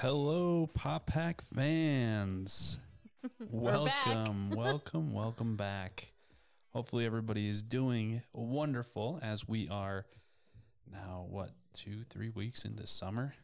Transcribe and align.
Hello, 0.00 0.66
Paw 0.72 0.98
Pack 1.00 1.42
fans. 1.54 2.78
Welcome, 3.50 4.48
welcome, 4.56 5.12
welcome 5.12 5.56
back. 5.56 6.14
Hopefully, 6.72 7.04
everybody 7.04 7.50
is 7.50 7.62
doing 7.62 8.22
wonderful 8.32 9.20
as 9.22 9.46
we 9.46 9.68
are 9.68 10.06
now, 10.90 11.26
what, 11.28 11.50
two, 11.74 12.04
three 12.08 12.30
weeks 12.30 12.64
into 12.64 12.86
summer? 12.86 13.34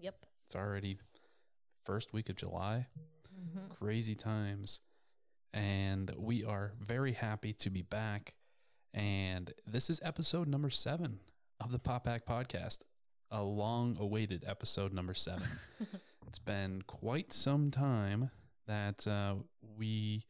Yep. 0.00 0.26
It's 0.44 0.54
already 0.54 0.98
first 1.86 2.12
week 2.12 2.28
of 2.28 2.36
July. 2.36 2.88
Mm-hmm. 3.34 3.72
Crazy 3.82 4.14
times. 4.14 4.80
And 5.54 6.12
we 6.18 6.44
are 6.44 6.72
very 6.78 7.14
happy 7.14 7.54
to 7.54 7.70
be 7.70 7.80
back. 7.80 8.34
And 8.92 9.50
this 9.66 9.88
is 9.88 9.98
episode 10.04 10.46
number 10.46 10.68
seven 10.68 11.20
of 11.58 11.72
the 11.72 11.78
Paw 11.78 12.00
Pack 12.00 12.26
Podcast, 12.26 12.80
a 13.30 13.42
long 13.42 13.96
awaited 13.98 14.44
episode 14.46 14.92
number 14.92 15.14
seven. 15.14 15.48
it's 16.32 16.38
been 16.38 16.80
quite 16.86 17.30
some 17.30 17.70
time 17.70 18.30
that 18.66 19.06
uh, 19.06 19.34
we 19.76 20.24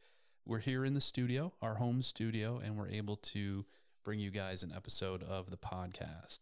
were 0.45 0.59
here 0.59 0.83
in 0.83 0.93
the 0.93 0.99
studio, 0.99 1.53
our 1.61 1.75
home 1.75 2.01
studio, 2.01 2.59
and 2.61 2.75
we're 2.75 2.89
able 2.89 3.15
to 3.15 3.63
bring 4.03 4.19
you 4.19 4.29
guys 4.29 4.63
an 4.63 4.73
episode 4.75 5.23
of 5.23 5.49
the 5.49 5.55
podcast. 5.55 6.39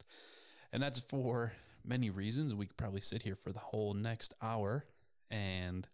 And 0.73 0.81
that's 0.81 0.97
for 0.97 1.53
many 1.85 2.09
reasons. 2.09 2.55
We 2.55 2.65
could 2.65 2.75
probably 2.75 3.01
sit 3.01 3.21
here 3.21 3.35
for 3.35 3.51
the 3.51 3.59
whole 3.59 3.93
next 3.93 4.33
hour 4.41 4.83
and 5.29 5.87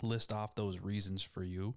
list 0.00 0.32
off 0.32 0.54
those 0.54 0.78
reasons 0.78 1.24
for 1.24 1.42
you, 1.42 1.74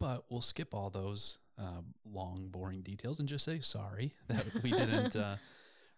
but 0.00 0.24
we'll 0.30 0.40
skip 0.40 0.74
all 0.74 0.88
those 0.88 1.40
uh, 1.58 1.82
long, 2.10 2.48
boring 2.50 2.80
details 2.80 3.20
and 3.20 3.28
just 3.28 3.44
say 3.44 3.60
sorry 3.60 4.14
that 4.28 4.46
we 4.62 4.70
didn't 4.70 5.14
uh, 5.14 5.36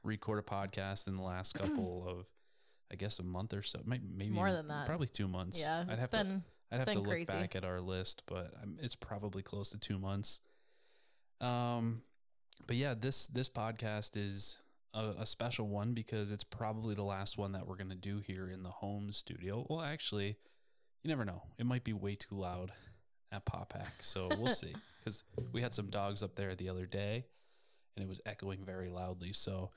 record 0.03 0.41
a 0.41 0.43
podcast 0.43 1.07
in 1.07 1.15
the 1.17 1.23
last 1.23 1.55
couple 1.55 2.05
of, 2.05 2.27
I 2.91 2.97
guess, 2.97 3.19
a 3.19 3.23
month 3.23 3.55
or 3.55 3.63
so. 3.63 3.81
Maybe, 3.85 4.05
maybe 4.13 4.31
More 4.31 4.53
than 4.53 4.69
that. 4.69 4.87
Probably 4.87 5.09
two 5.09 5.29
months. 5.29 5.61
Yeah, 5.61 5.85
I'd 5.89 5.99
have 5.99 6.11
been 6.11 6.27
to. 6.27 6.43
I'd 6.73 6.79
have 6.81 6.93
to 6.93 7.01
look 7.01 7.09
crazy. 7.09 7.33
back 7.33 7.57
at 7.57 7.65
our 7.65 7.81
list, 7.81 8.23
but 8.27 8.53
it's 8.81 8.95
probably 8.95 9.43
close 9.43 9.71
to 9.71 9.79
two 9.79 9.99
months. 9.99 10.41
Um, 11.41 12.03
but 12.67 12.77
yeah, 12.77 12.95
this 12.99 13.27
this 13.29 13.49
podcast 13.49 14.17
is 14.17 14.59
a, 14.95 15.15
a 15.19 15.27
special 15.27 15.67
one 15.67 15.95
because 15.95 16.31
it's 16.31 16.45
probably 16.45 16.95
the 16.95 17.03
last 17.03 17.39
one 17.39 17.53
that 17.53 17.67
we're 17.67 17.77
gonna 17.77 17.95
do 17.95 18.19
here 18.19 18.49
in 18.49 18.63
the 18.63 18.71
home 18.71 19.13
studio. 19.13 19.67
Well, 19.69 19.81
actually, 19.81 20.37
you 21.03 21.09
never 21.09 21.25
know. 21.25 21.43
It 21.59 21.67
might 21.67 21.85
be 21.85 21.93
way 21.93 22.15
too 22.15 22.37
loud 22.37 22.73
at 23.33 23.45
Paw 23.45 23.65
Pack, 23.65 24.03
so 24.03 24.29
we'll 24.39 24.49
see. 24.55 24.75
Because 25.03 25.25
we 25.53 25.63
had 25.63 25.73
some 25.73 25.89
dogs 25.89 26.23
up 26.23 26.35
there 26.35 26.55
the 26.55 26.69
other 26.69 26.85
day, 26.85 27.25
and 27.97 28.05
it 28.05 28.07
was 28.07 28.21
echoing 28.27 28.67
very 28.67 28.91
loudly. 28.91 29.33
So 29.33 29.71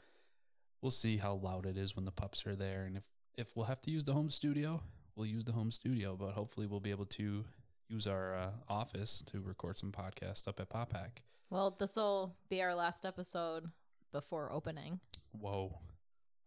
we'll 0.83 0.91
see 0.91 1.17
how 1.17 1.33
loud 1.35 1.65
it 1.65 1.77
is 1.77 1.95
when 1.95 2.05
the 2.05 2.11
pups 2.11 2.45
are 2.45 2.55
there, 2.55 2.83
and 2.83 2.97
if 2.97 3.03
if 3.35 3.55
we'll 3.55 3.65
have 3.65 3.81
to 3.81 3.89
use 3.89 4.03
the 4.03 4.13
home 4.13 4.29
studio, 4.29 4.83
we'll 5.15 5.25
use 5.25 5.45
the 5.45 5.53
home 5.53 5.71
studio. 5.71 6.15
But 6.15 6.33
hopefully, 6.33 6.67
we'll 6.67 6.79
be 6.81 6.91
able 6.91 7.05
to 7.07 7.45
use 7.87 8.05
our 8.05 8.35
uh, 8.35 8.49
office 8.69 9.23
to 9.31 9.39
record 9.39 9.77
some 9.77 9.91
podcasts 9.91 10.47
up 10.47 10.59
at 10.59 10.69
Paw 10.69 10.85
Pack. 10.85 11.23
well, 11.49 11.75
this 11.79 11.95
will 11.95 12.35
be 12.49 12.61
our 12.61 12.75
last 12.75 13.05
episode 13.05 13.71
before 14.11 14.51
opening. 14.51 14.99
Whoa. 15.31 15.79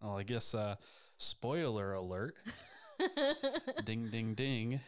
Well, 0.00 0.18
I 0.18 0.22
guess 0.22 0.54
uh 0.54 0.76
spoiler 1.16 1.94
alert. 1.94 2.36
ding 3.84 4.10
ding 4.10 4.34
ding. 4.34 4.80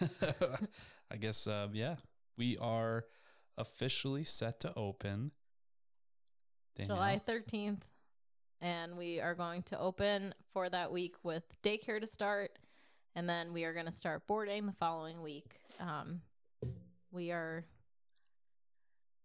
I 1.10 1.16
guess 1.18 1.46
uh 1.46 1.68
yeah, 1.72 1.96
we 2.36 2.56
are 2.58 3.04
officially 3.58 4.24
set 4.24 4.60
to 4.60 4.72
open 4.74 5.30
Danielle. 6.76 6.96
July 6.96 7.20
13th. 7.26 7.82
And 8.60 8.96
we 8.96 9.20
are 9.20 9.34
going 9.34 9.62
to 9.64 9.78
open 9.78 10.34
for 10.52 10.68
that 10.68 10.90
week 10.90 11.16
with 11.22 11.44
daycare 11.62 12.00
to 12.00 12.06
start. 12.06 12.52
And 13.14 13.28
then 13.28 13.52
we 13.52 13.64
are 13.64 13.72
going 13.72 13.86
to 13.86 13.92
start 13.92 14.26
boarding 14.26 14.66
the 14.66 14.72
following 14.72 15.22
week. 15.22 15.60
Um, 15.80 16.20
we 17.10 17.30
are 17.32 17.64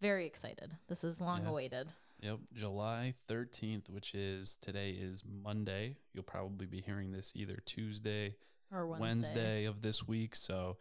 very 0.01 0.25
excited. 0.25 0.71
This 0.87 1.03
is 1.03 1.21
long 1.21 1.43
Yeah. 1.43 1.49
awaited. 1.49 1.87
Yep, 2.21 2.39
July 2.53 3.15
13th, 3.27 3.89
which 3.89 4.13
is 4.13 4.57
today 4.57 4.91
is 4.91 5.23
Monday. 5.25 5.97
You'll 6.13 6.23
probably 6.23 6.67
be 6.67 6.81
hearing 6.81 7.11
this 7.11 7.31
either 7.35 7.57
Tuesday, 7.65 8.35
Or 8.71 8.85
Wednesday. 8.85 9.01
Wednesday, 9.01 9.65
of 9.65 9.81
this 9.81 10.07
week, 10.07 10.35
so 10.35 10.77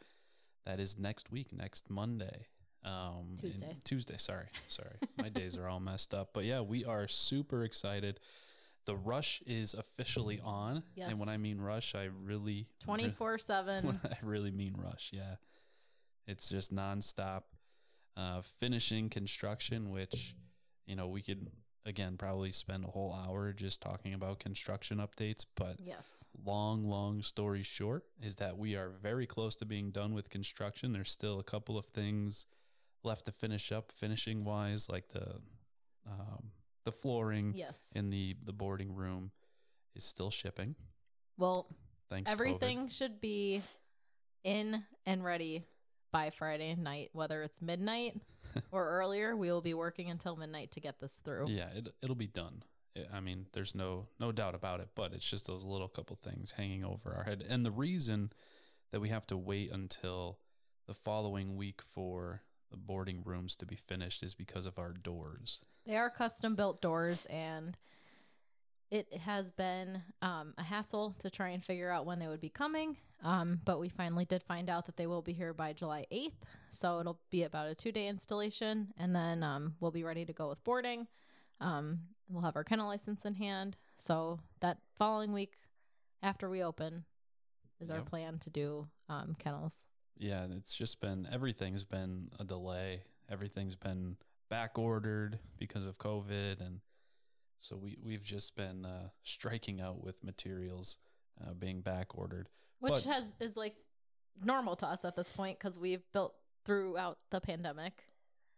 that 0.64 0.78
is 0.78 0.98
next 0.98 1.30
week, 1.30 1.52
next 1.52 1.88
Monday. 1.88 2.46
Um 2.84 3.36
Tuesday. 3.40 3.76
Tuesday, 3.84 4.16
sorry. 4.16 4.46
Sorry. 4.68 4.96
My 5.18 5.28
days 5.28 5.56
are 5.56 5.68
all 5.68 5.80
messed 5.80 6.14
up. 6.14 6.30
But 6.32 6.44
yeah, 6.44 6.60
we 6.60 6.84
are 6.84 7.06
super 7.08 7.64
excited. 7.64 8.20
The 8.86 8.96
rush 8.96 9.42
is 9.46 9.74
officially 9.74 10.40
on. 10.42 10.82
Yes. 10.94 11.10
And 11.10 11.20
when 11.20 11.28
I 11.28 11.36
mean 11.36 11.60
rush, 11.60 11.94
I 11.94 12.04
really 12.24 12.66
24 12.84 13.38
7. 13.38 14.00
I 14.04 14.16
really 14.22 14.50
mean 14.50 14.74
rush, 14.78 15.10
yeah. 15.12 15.36
It's 16.26 16.48
just 16.48 16.74
nonstop 16.74 17.42
uh, 18.16 18.40
finishing 18.58 19.08
construction, 19.10 19.90
which, 19.90 20.34
you 20.86 20.96
know, 20.96 21.08
we 21.08 21.20
could, 21.22 21.48
again, 21.84 22.16
probably 22.16 22.52
spend 22.52 22.84
a 22.84 22.88
whole 22.88 23.12
hour 23.12 23.52
just 23.52 23.80
talking 23.80 24.14
about 24.14 24.38
construction 24.38 24.98
updates. 24.98 25.44
But 25.56 25.76
Yes. 25.78 26.24
long, 26.42 26.84
long 26.84 27.22
story 27.22 27.62
short 27.62 28.04
is 28.22 28.36
that 28.36 28.56
we 28.56 28.76
are 28.76 28.88
very 29.02 29.26
close 29.26 29.56
to 29.56 29.66
being 29.66 29.90
done 29.90 30.14
with 30.14 30.30
construction. 30.30 30.92
There's 30.92 31.10
still 31.10 31.38
a 31.38 31.44
couple 31.44 31.76
of 31.76 31.84
things 31.84 32.46
left 33.02 33.24
to 33.26 33.32
finish 33.32 33.72
up, 33.72 33.92
finishing 33.92 34.44
wise, 34.44 34.88
like 34.88 35.08
the 35.10 35.36
um, 36.06 36.50
the 36.84 36.92
flooring 36.92 37.52
Yes. 37.54 37.92
in 37.94 38.10
the 38.10 38.36
the 38.44 38.52
boarding 38.52 38.94
room 38.94 39.30
is 39.94 40.04
still 40.04 40.30
shipping. 40.30 40.74
Well, 41.36 41.68
Thanks, 42.08 42.30
COVID. 42.30 42.34
Everything 42.34 42.88
should 42.88 43.20
be 43.20 43.62
in 44.42 44.82
and 45.06 45.22
ready 45.24 45.64
by 46.12 46.30
Friday 46.30 46.74
night, 46.74 47.10
whether 47.12 47.42
it's 47.42 47.62
midnight 47.62 48.20
or 48.72 48.88
earlier. 48.88 49.36
We 49.36 49.50
will 49.52 49.60
be 49.60 49.74
working 49.74 50.10
until 50.10 50.34
midnight 50.36 50.72
to 50.72 50.80
get 50.80 50.98
this 50.98 51.12
through. 51.24 51.46
Yeah, 51.48 51.68
it 51.74 51.88
it'll 52.02 52.16
be 52.16 52.26
done. 52.26 52.62
I 53.12 53.20
mean, 53.20 53.46
there's 53.52 53.74
no 53.76 54.08
no 54.18 54.32
doubt 54.32 54.54
about 54.56 54.80
it, 54.80 54.88
but 54.96 55.12
it's 55.12 55.28
just 55.28 55.46
those 55.46 55.64
little 55.64 55.88
couple 55.88 56.16
things 56.16 56.52
hanging 56.52 56.84
over 56.84 57.14
our 57.14 57.22
head. 57.22 57.44
And 57.48 57.64
the 57.64 57.70
reason 57.70 58.32
that 58.90 59.00
we 59.00 59.10
have 59.10 59.26
to 59.28 59.36
wait 59.36 59.70
until 59.70 60.38
the 60.88 60.94
following 60.94 61.54
week 61.54 61.80
for 61.80 62.42
the 62.70 62.76
boarding 62.76 63.22
rooms 63.24 63.56
to 63.56 63.66
be 63.66 63.76
finished 63.76 64.22
is 64.22 64.34
because 64.34 64.66
of 64.66 64.78
our 64.78 64.92
doors. 64.92 65.60
They 65.86 65.96
are 65.96 66.10
custom 66.10 66.54
built 66.54 66.80
doors, 66.80 67.26
and 67.26 67.76
it 68.90 69.12
has 69.14 69.50
been 69.50 70.02
um, 70.22 70.54
a 70.58 70.62
hassle 70.62 71.14
to 71.20 71.30
try 71.30 71.50
and 71.50 71.64
figure 71.64 71.90
out 71.90 72.06
when 72.06 72.18
they 72.18 72.28
would 72.28 72.40
be 72.40 72.48
coming. 72.48 72.96
Um, 73.22 73.60
but 73.64 73.78
we 73.78 73.88
finally 73.88 74.24
did 74.24 74.42
find 74.42 74.70
out 74.70 74.86
that 74.86 74.96
they 74.96 75.06
will 75.06 75.22
be 75.22 75.32
here 75.32 75.52
by 75.52 75.72
July 75.72 76.06
8th. 76.10 76.32
So 76.70 77.00
it'll 77.00 77.20
be 77.30 77.42
about 77.42 77.68
a 77.68 77.74
two 77.74 77.92
day 77.92 78.08
installation, 78.08 78.88
and 78.96 79.14
then 79.14 79.42
um, 79.42 79.74
we'll 79.80 79.90
be 79.90 80.04
ready 80.04 80.24
to 80.24 80.32
go 80.32 80.48
with 80.48 80.62
boarding. 80.64 81.06
Um, 81.60 82.00
we'll 82.28 82.44
have 82.44 82.56
our 82.56 82.64
kennel 82.64 82.88
license 82.88 83.24
in 83.24 83.34
hand. 83.34 83.76
So 83.98 84.40
that 84.60 84.78
following 84.96 85.32
week 85.32 85.54
after 86.22 86.48
we 86.48 86.62
open 86.62 87.04
is 87.80 87.90
our 87.90 88.02
plan 88.02 88.38
to 88.40 88.50
do 88.50 88.88
um, 89.08 89.36
kennels. 89.38 89.86
Yeah, 90.16 90.46
it's 90.56 90.74
just 90.74 91.00
been 91.00 91.28
everything's 91.32 91.84
been 91.84 92.30
a 92.38 92.44
delay. 92.44 93.02
Everything's 93.30 93.76
been 93.76 94.16
back 94.48 94.78
ordered 94.78 95.38
because 95.58 95.86
of 95.86 95.96
COVID 95.98 96.60
and 96.60 96.80
so 97.60 97.76
we 97.76 97.96
we've 98.02 98.22
just 98.24 98.56
been 98.56 98.84
uh, 98.84 99.08
striking 99.22 99.80
out 99.80 100.02
with 100.02 100.22
materials 100.24 100.98
uh, 101.42 101.52
being 101.54 101.80
back 101.82 102.16
ordered. 102.18 102.48
which 102.80 102.92
But- 102.92 103.04
has 103.04 103.34
is 103.40 103.56
like 103.56 103.76
normal 104.42 104.76
to 104.76 104.86
us 104.86 105.04
at 105.04 105.14
this 105.16 105.30
point 105.30 105.58
because 105.58 105.78
we've 105.78 106.02
built 106.12 106.34
throughout 106.64 107.18
the 107.30 107.40
pandemic 107.40 108.04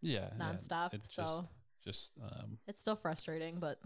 Yeah, 0.00 0.28
yeah, 0.38 0.44
nonstop. 0.44 0.94
it's 0.94 1.14
so 1.14 1.22
just 1.22 1.44
just 1.84 2.12
um, 2.22 2.58
it's 2.66 2.80
still 2.80 2.96
frustrating, 2.96 3.58
but 3.58 3.80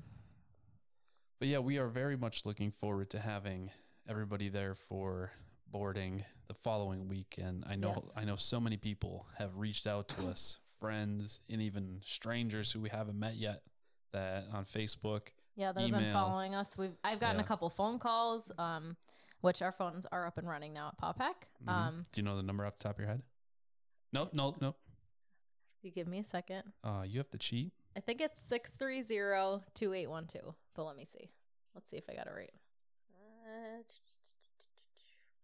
But 1.38 1.48
yeah, 1.48 1.58
we 1.58 1.78
are 1.78 1.88
very 1.88 2.16
much 2.16 2.44
looking 2.46 2.70
forward 2.70 3.10
to 3.10 3.18
having 3.18 3.70
everybody 4.08 4.48
there 4.48 4.74
for 4.74 5.32
boarding 5.70 6.24
the 6.48 6.54
following 6.54 7.08
week. 7.08 7.36
And 7.38 7.64
I 7.66 7.76
know 7.76 7.94
Yes. 7.96 8.12
I 8.16 8.24
know 8.24 8.36
so 8.36 8.60
many 8.60 8.76
people 8.76 9.26
have 9.38 9.56
reached 9.56 9.86
out 9.86 10.08
to 10.08 10.28
us, 10.28 10.58
friends 10.80 11.40
and 11.50 11.60
even 11.62 12.00
strangers 12.04 12.70
who 12.72 12.80
we 12.80 12.88
haven't 12.88 13.18
met 13.18 13.36
yet, 13.36 13.62
that 14.12 14.44
on 14.52 14.64
Facebook. 14.64 15.28
yeah, 15.56 15.72
they've 15.72 15.90
been 15.90 16.12
following 16.12 16.54
us. 16.54 16.76
We've 16.78 16.96
I've 17.02 17.20
gotten 17.20 17.36
Yeah. 17.36 17.44
a 17.44 17.46
couple 17.46 17.68
phone 17.70 17.98
calls, 17.98 18.52
um, 18.58 18.96
which 19.40 19.62
our 19.62 19.72
phones 19.72 20.06
are 20.06 20.26
up 20.26 20.38
and 20.38 20.46
running 20.48 20.72
now 20.72 20.94
at 21.02 21.16
Pack. 21.16 21.48
Mhm. 21.64 21.68
Um, 21.68 22.06
Do 22.12 22.20
you 22.20 22.24
know 22.24 22.36
the 22.36 22.42
number 22.42 22.64
off 22.64 22.76
the 22.78 22.84
top 22.84 22.96
of 22.96 23.00
your 23.00 23.08
head? 23.08 23.22
No, 24.12 24.28
no, 24.32 24.56
no. 24.60 24.74
you 25.82 25.90
give 25.92 26.08
me 26.08 26.18
a 26.18 26.24
second. 26.24 26.72
Uh, 26.82 27.04
you 27.06 27.18
have 27.18 27.30
to 27.30 27.38
cheat. 27.38 27.72
I 27.96 28.00
think 28.00 28.20
it's 28.20 28.40
630-2812, 28.40 30.54
but 30.74 30.84
let 30.84 30.96
me 30.96 31.04
see. 31.04 31.30
Let's 31.74 31.88
see 31.90 31.96
if 31.96 32.08
I 32.10 32.14
got 32.14 32.26
it 32.26 32.32
right. 32.34 32.52
Uh, 33.10 33.82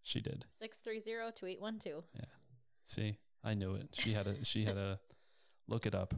She 0.02 0.20
did. 0.20 0.44
630-2812. 0.62 2.02
Yeah. 2.14 2.24
See, 2.86 3.18
I 3.44 3.54
knew 3.54 3.74
it. 3.74 3.88
She 3.92 4.12
had 4.12 4.26
a 4.26 4.44
she 4.44 4.64
had 4.64 4.76
a 4.76 4.98
look 5.68 5.86
it 5.86 5.94
up. 5.94 6.14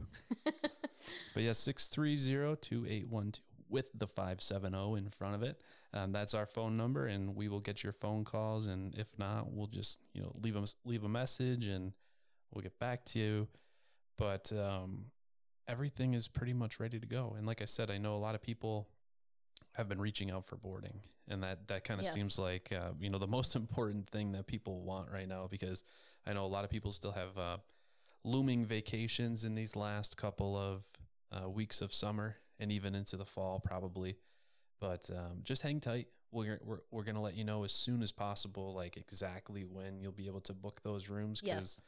But 1.34 1.42
yeah, 1.42 1.50
630-2812. 1.50 3.40
with 3.69 3.86
the 3.94 4.06
570 4.06 4.98
in 4.98 5.10
front 5.10 5.34
of 5.34 5.42
it. 5.42 5.60
Um, 5.92 6.12
that's 6.12 6.34
our 6.34 6.46
phone 6.46 6.76
number, 6.76 7.06
and 7.06 7.36
we 7.36 7.48
will 7.48 7.60
get 7.60 7.82
your 7.84 7.92
phone 7.92 8.25
calls. 8.25 8.66
And 8.66 8.94
if 8.96 9.06
not, 9.19 9.52
we'll 9.52 9.66
just 9.66 10.00
you 10.12 10.22
know 10.22 10.32
leave 10.42 10.54
them 10.54 10.64
leave 10.84 11.04
a 11.04 11.08
message, 11.08 11.66
and 11.66 11.92
we'll 12.52 12.62
get 12.62 12.78
back 12.78 13.04
to 13.06 13.19
you. 13.19 13.48
But 14.16 14.52
um, 14.52 15.06
everything 15.69 16.14
is 16.14 16.28
pretty 16.28 16.52
much 16.52 16.81
ready 16.81 16.98
to 16.98 17.06
go. 17.06 17.34
And 17.36 17.46
like 17.46 17.62
I 17.62 17.66
said, 17.66 17.90
I 17.90 17.98
know 17.98 18.16
a 18.16 18.19
lot 18.19 18.34
of 18.34 18.42
people 18.42 18.88
have 19.72 19.88
been 19.88 20.00
reaching 20.00 20.30
out 20.30 20.44
for 20.44 20.56
boarding, 20.56 21.00
and 21.28 21.42
that 21.42 21.66
that 21.68 21.84
kind 21.84 22.00
of 22.00 22.04
Yes. 22.04 22.14
seems 22.14 22.38
like 22.38 22.72
uh, 22.72 22.90
you 23.00 23.10
know 23.10 23.18
the 23.18 23.26
most 23.38 23.56
important 23.56 24.08
thing 24.08 24.32
that 24.32 24.46
people 24.46 24.82
want 24.82 25.10
right 25.10 25.28
now 25.28 25.46
because 25.50 25.84
I 26.26 26.32
know 26.32 26.44
a 26.44 26.48
lot 26.48 26.64
of 26.64 26.70
people 26.70 26.92
still 26.92 27.12
have 27.12 27.36
uh, 27.38 27.56
looming 28.24 28.64
vacations 28.64 29.44
in 29.44 29.54
these 29.54 29.76
last 29.76 30.16
couple 30.16 30.56
of 30.56 30.84
uh, 31.32 31.48
weeks 31.48 31.82
of 31.82 31.92
summer 31.92 32.36
and 32.58 32.70
even 32.72 32.94
into 32.94 33.16
the 33.16 33.26
fall 33.26 33.60
probably. 33.60 34.16
But 34.80 35.10
um, 35.10 35.40
just 35.42 35.62
hang 35.62 35.80
tight. 35.80 36.08
We're, 36.30 36.60
we're 36.64 36.80
we're 36.90 37.04
gonna 37.04 37.22
let 37.22 37.34
you 37.36 37.44
know 37.44 37.64
as 37.64 37.72
soon 37.72 38.02
as 38.02 38.10
possible, 38.12 38.74
like 38.74 38.96
exactly 38.96 39.64
when 39.64 40.00
you'll 40.00 40.12
be 40.12 40.26
able 40.26 40.40
to 40.42 40.52
book 40.52 40.80
those 40.82 41.08
rooms 41.08 41.40
Yes. 41.44 41.80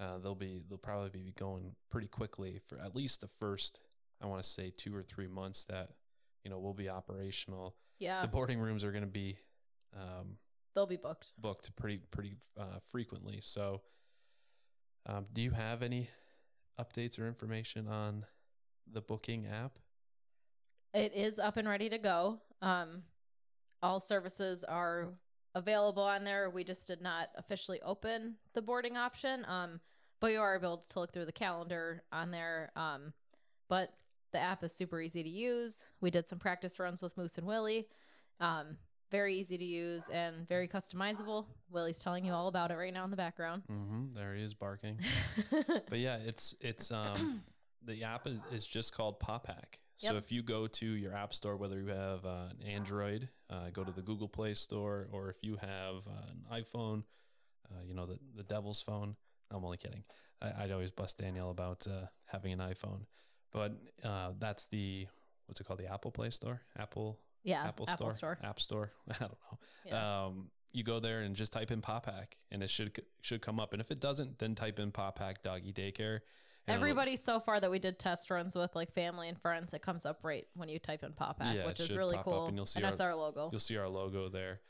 uh, 0.00 0.18
they'll 0.18 0.34
be 0.34 0.62
they'll 0.68 0.78
probably 0.78 1.10
be 1.10 1.32
going 1.36 1.74
pretty 1.90 2.08
quickly 2.08 2.58
for 2.68 2.78
at 2.80 2.94
least 2.96 3.20
the 3.20 3.26
first 3.28 3.78
I 4.22 4.26
want 4.26 4.42
to 4.42 4.48
say 4.48 4.72
two 4.74 4.94
or 4.96 5.02
three 5.02 5.26
months 5.28 5.64
that 5.66 5.90
you 6.44 6.50
know 6.50 6.58
we'll 6.58 6.74
be 6.74 6.88
operational. 6.88 7.76
Yeah. 7.98 8.22
The 8.22 8.28
boarding 8.28 8.58
rooms 8.58 8.84
are 8.84 8.90
going 8.92 9.04
to 9.04 9.10
be 9.10 9.38
um, 9.94 10.36
They'll 10.74 10.86
be 10.86 10.96
booked. 10.96 11.32
booked 11.38 11.74
pretty 11.76 11.98
pretty 12.10 12.36
uh, 12.58 12.78
frequently. 12.90 13.40
So, 13.42 13.82
um, 15.06 15.26
do 15.32 15.42
you 15.42 15.50
have 15.50 15.82
any 15.82 16.08
updates 16.80 17.18
or 17.18 17.26
information 17.28 17.86
on 17.88 18.24
the 18.90 19.00
booking 19.00 19.46
app? 19.46 19.78
It 20.94 21.12
is 21.14 21.38
up 21.38 21.56
and 21.56 21.68
ready 21.68 21.88
to 21.90 21.98
go. 21.98 22.40
Um, 22.60 23.02
all 23.82 24.00
services 24.00 24.64
are 24.64 25.08
available 25.54 26.02
on 26.02 26.24
there. 26.24 26.48
We 26.50 26.64
just 26.64 26.86
did 26.86 27.02
not 27.02 27.28
officially 27.36 27.80
open 27.82 28.36
the 28.54 28.62
boarding 28.62 28.96
option. 28.96 29.44
Um, 29.46 29.80
but 30.20 30.28
you 30.28 30.40
are 30.40 30.54
able 30.54 30.78
to 30.78 31.00
look 31.00 31.12
through 31.12 31.24
the 31.26 31.32
calendar 31.32 32.04
on 32.12 32.30
there. 32.30 32.70
Um, 32.76 33.12
but 33.68 33.92
the 34.32 34.40
app 34.40 34.64
is 34.64 34.74
super 34.74 35.00
easy 35.00 35.22
to 35.22 35.28
use. 35.28 35.84
We 36.00 36.10
did 36.10 36.28
some 36.28 36.38
practice 36.38 36.78
runs 36.78 37.02
with 37.02 37.16
Moose 37.16 37.38
and 37.38 37.46
Willie. 37.46 37.86
Um, 38.40 38.76
very 39.10 39.36
easy 39.36 39.58
to 39.58 39.64
use 39.64 40.08
and 40.10 40.48
very 40.48 40.66
customizable. 40.66 41.44
Willie's 41.70 41.98
telling 41.98 42.24
you 42.24 42.32
all 42.32 42.48
about 42.48 42.70
it 42.70 42.76
right 42.76 42.92
now 42.94 43.04
in 43.04 43.10
the 43.10 43.16
background. 43.16 43.62
Mm-hmm, 43.70 44.12
there 44.16 44.34
he 44.34 44.42
is 44.42 44.54
barking. 44.54 44.98
but 45.88 45.98
yeah, 45.98 46.16
it's 46.16 46.54
it's 46.60 46.90
um 46.90 47.42
the 47.84 48.04
app 48.04 48.26
is, 48.26 48.38
is 48.52 48.66
just 48.66 48.94
called 48.94 49.20
Paw 49.20 49.38
Pack. 49.38 49.80
So 49.98 50.14
Yep. 50.14 50.22
if 50.24 50.32
you 50.32 50.42
go 50.42 50.66
to 50.66 50.86
your 50.86 51.14
app 51.14 51.32
store, 51.34 51.56
whether 51.56 51.78
you 51.78 51.88
have 51.88 52.24
uh, 52.24 52.46
an 52.50 52.66
Android, 52.66 53.28
uh, 53.50 53.68
go 53.72 53.84
to 53.84 53.92
the 53.92 54.02
Google 54.02 54.26
Play 54.28 54.54
Store, 54.54 55.06
or 55.12 55.28
if 55.28 55.36
you 55.42 55.56
have 55.56 55.96
uh, 56.08 56.30
an 56.30 56.62
iPhone, 56.62 57.04
uh, 57.70 57.82
you 57.86 57.94
know 57.94 58.06
the 58.06 58.18
the 58.34 58.42
devil's 58.42 58.80
phone. 58.82 59.14
I'm 59.50 59.62
only 59.64 59.76
kidding. 59.76 60.04
I, 60.40 60.64
I'd 60.64 60.72
always 60.72 60.90
bust 60.90 61.18
Danielle 61.18 61.50
about 61.50 61.86
uh, 61.86 62.06
having 62.24 62.52
an 62.54 62.58
iPhone, 62.60 63.02
but 63.52 63.72
uh, 64.04 64.32
that's 64.38 64.66
the 64.66 65.06
what's 65.46 65.60
it 65.60 65.64
called? 65.64 65.80
The 65.80 65.92
Apple 65.92 66.10
Play 66.10 66.30
Store, 66.30 66.60
Apple 66.78 67.18
yeah, 67.44 67.64
Apple, 67.64 67.86
Store, 67.86 68.38
App 68.42 68.60
Store. 68.60 68.92
I 69.10 69.14
don't 69.18 69.30
know. 69.32 69.58
Yeah. 69.84 70.24
Um, 70.26 70.50
you 70.72 70.84
go 70.84 71.00
there 71.00 71.20
and 71.20 71.34
just 71.36 71.52
type 71.52 71.70
in 71.70 71.80
Paw 71.82 72.00
Pack, 72.00 72.36
and 72.50 72.62
it 72.62 72.70
should 72.70 73.02
should 73.20 73.42
come 73.42 73.60
up. 73.60 73.72
And 73.72 73.80
if 73.80 73.90
it 73.90 74.00
doesn't, 74.00 74.38
then 74.38 74.54
type 74.54 74.78
in 74.78 74.90
Paw 74.90 75.10
Pack 75.10 75.42
Doggy 75.42 75.72
Daycare. 75.72 76.20
Everybody 76.68 77.16
so 77.16 77.40
far 77.40 77.58
that 77.58 77.70
we 77.70 77.80
did 77.80 77.98
test 77.98 78.30
runs 78.30 78.54
with, 78.54 78.74
like 78.76 78.92
family 78.92 79.28
and 79.28 79.36
friends, 79.36 79.74
it 79.74 79.82
comes 79.82 80.06
up 80.06 80.20
right 80.22 80.46
when 80.54 80.68
you 80.68 80.78
type 80.78 81.02
in 81.02 81.12
Paw 81.12 81.32
Pack, 81.32 81.56
Yeah, 81.56 81.66
which 81.66 81.80
is 81.80 81.92
really 81.92 82.16
cool. 82.22 82.46
and 82.46 82.56
you'll 82.56 82.66
see 82.66 82.80
that's 82.80 83.00
our 83.00 83.14
logo. 83.14 83.48
You'll 83.50 83.60
see 83.60 83.76
our 83.76 83.88
logo 83.88 84.28
there. 84.28 84.60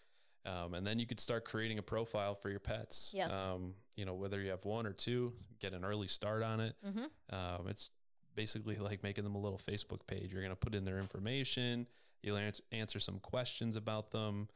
Um, 0.46 0.74
and 0.74 0.86
then 0.86 0.98
you 0.98 1.06
could 1.06 1.20
start 1.20 1.44
creating 1.44 1.78
a 1.78 1.82
profile 1.82 2.34
for 2.34 2.48
your 2.48 2.58
pets. 2.60 3.12
Yes. 3.14 3.30
Um, 3.30 3.74
you 3.94 4.04
know, 4.06 4.14
whether 4.14 4.40
you 4.40 4.50
have 4.50 4.64
one 4.64 4.86
or 4.86 4.92
two, 4.92 5.34
get 5.60 5.74
an 5.74 5.84
early 5.84 6.08
start 6.08 6.42
on 6.42 6.60
it. 6.60 6.74
hmm 6.82 7.04
Um, 7.30 7.68
it's 7.68 7.90
basically 8.34 8.76
like 8.76 9.02
making 9.02 9.24
them 9.24 9.34
a 9.34 9.40
little 9.40 9.58
Facebook 9.58 10.06
page. 10.06 10.32
You're 10.32 10.42
going 10.42 10.52
to 10.52 10.56
put 10.56 10.74
in 10.74 10.84
their 10.84 10.98
information. 10.98 11.86
You'll 12.22 12.38
answer, 12.70 13.00
some 13.00 13.18
questions 13.18 13.76
about 13.76 14.10
them. 14.10 14.48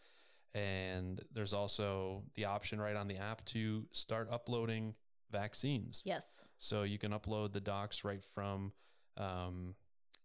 And 0.55 1.21
there's 1.35 1.53
also 1.53 2.23
the 2.35 2.47
option 2.47 2.81
right 2.81 2.97
on 2.97 3.09
the 3.09 3.17
app 3.17 3.45
to 3.47 3.87
start 3.93 4.29
uploading 4.31 4.95
vaccines. 5.31 6.03
Yes. 6.05 6.45
So 6.59 6.85
you 6.85 6.99
can 6.99 7.13
upload 7.13 7.53
the 7.53 7.61
docs 7.61 8.05
right 8.05 8.23
from 8.25 8.73
um, 9.17 9.75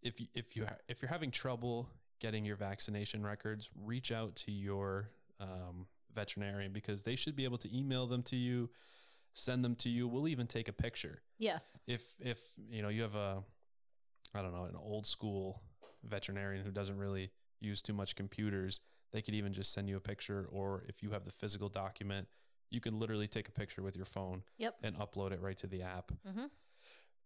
if 0.01 0.19
you, 0.19 0.27
if 0.33 0.56
you 0.56 0.65
if 0.88 1.01
you're 1.01 1.09
having 1.09 1.31
trouble 1.31 1.89
getting 2.19 2.45
your 2.45 2.56
vaccination 2.56 3.24
records, 3.24 3.69
reach 3.75 4.12
out 4.12 4.36
to 4.36 4.51
your 4.51 5.09
um, 5.39 5.88
veterinarian 6.13 6.71
because 6.71 7.03
they 7.03 7.15
should 7.15 7.36
be 7.36 7.44
able 7.44 7.57
to 7.57 7.77
email 7.77 8.07
them 8.07 8.21
to 8.24 8.36
you, 8.36 8.69
send 9.33 9.63
them 9.63 9.75
to 9.75 9.89
you. 9.89 10.07
We'll 10.07 10.27
even 10.27 10.47
take 10.47 10.67
a 10.67 10.73
picture 10.73 11.21
Yes. 11.37 11.79
if 11.87 12.13
if 12.19 12.39
you 12.69 12.81
know 12.81 12.89
you 12.89 13.01
have 13.03 13.15
a 13.15 13.43
I 14.33 14.41
don't 14.41 14.53
know 14.53 14.65
an 14.65 14.75
old 14.75 15.05
school 15.07 15.61
veterinarian 16.03 16.63
who 16.65 16.71
doesn't 16.71 16.97
really 16.97 17.31
use 17.59 17.81
too 17.81 17.93
much 17.93 18.15
computers. 18.15 18.81
They 19.11 19.21
could 19.21 19.35
even 19.35 19.51
just 19.53 19.73
send 19.73 19.89
you 19.89 19.97
a 19.97 20.01
picture, 20.01 20.47
or 20.51 20.85
if 20.87 21.03
you 21.03 21.11
have 21.11 21.25
the 21.25 21.31
physical 21.31 21.67
document, 21.69 22.27
you 22.69 22.79
can 22.79 22.97
literally 22.99 23.27
take 23.27 23.49
a 23.49 23.51
picture 23.51 23.81
with 23.83 23.95
your 23.95 24.05
phone 24.05 24.43
Yep. 24.57 24.77
and 24.83 24.97
upload 24.97 25.31
it 25.33 25.41
right 25.41 25.57
to 25.57 25.67
the 25.67 25.81
app. 25.81 26.11
hmm 26.25 26.45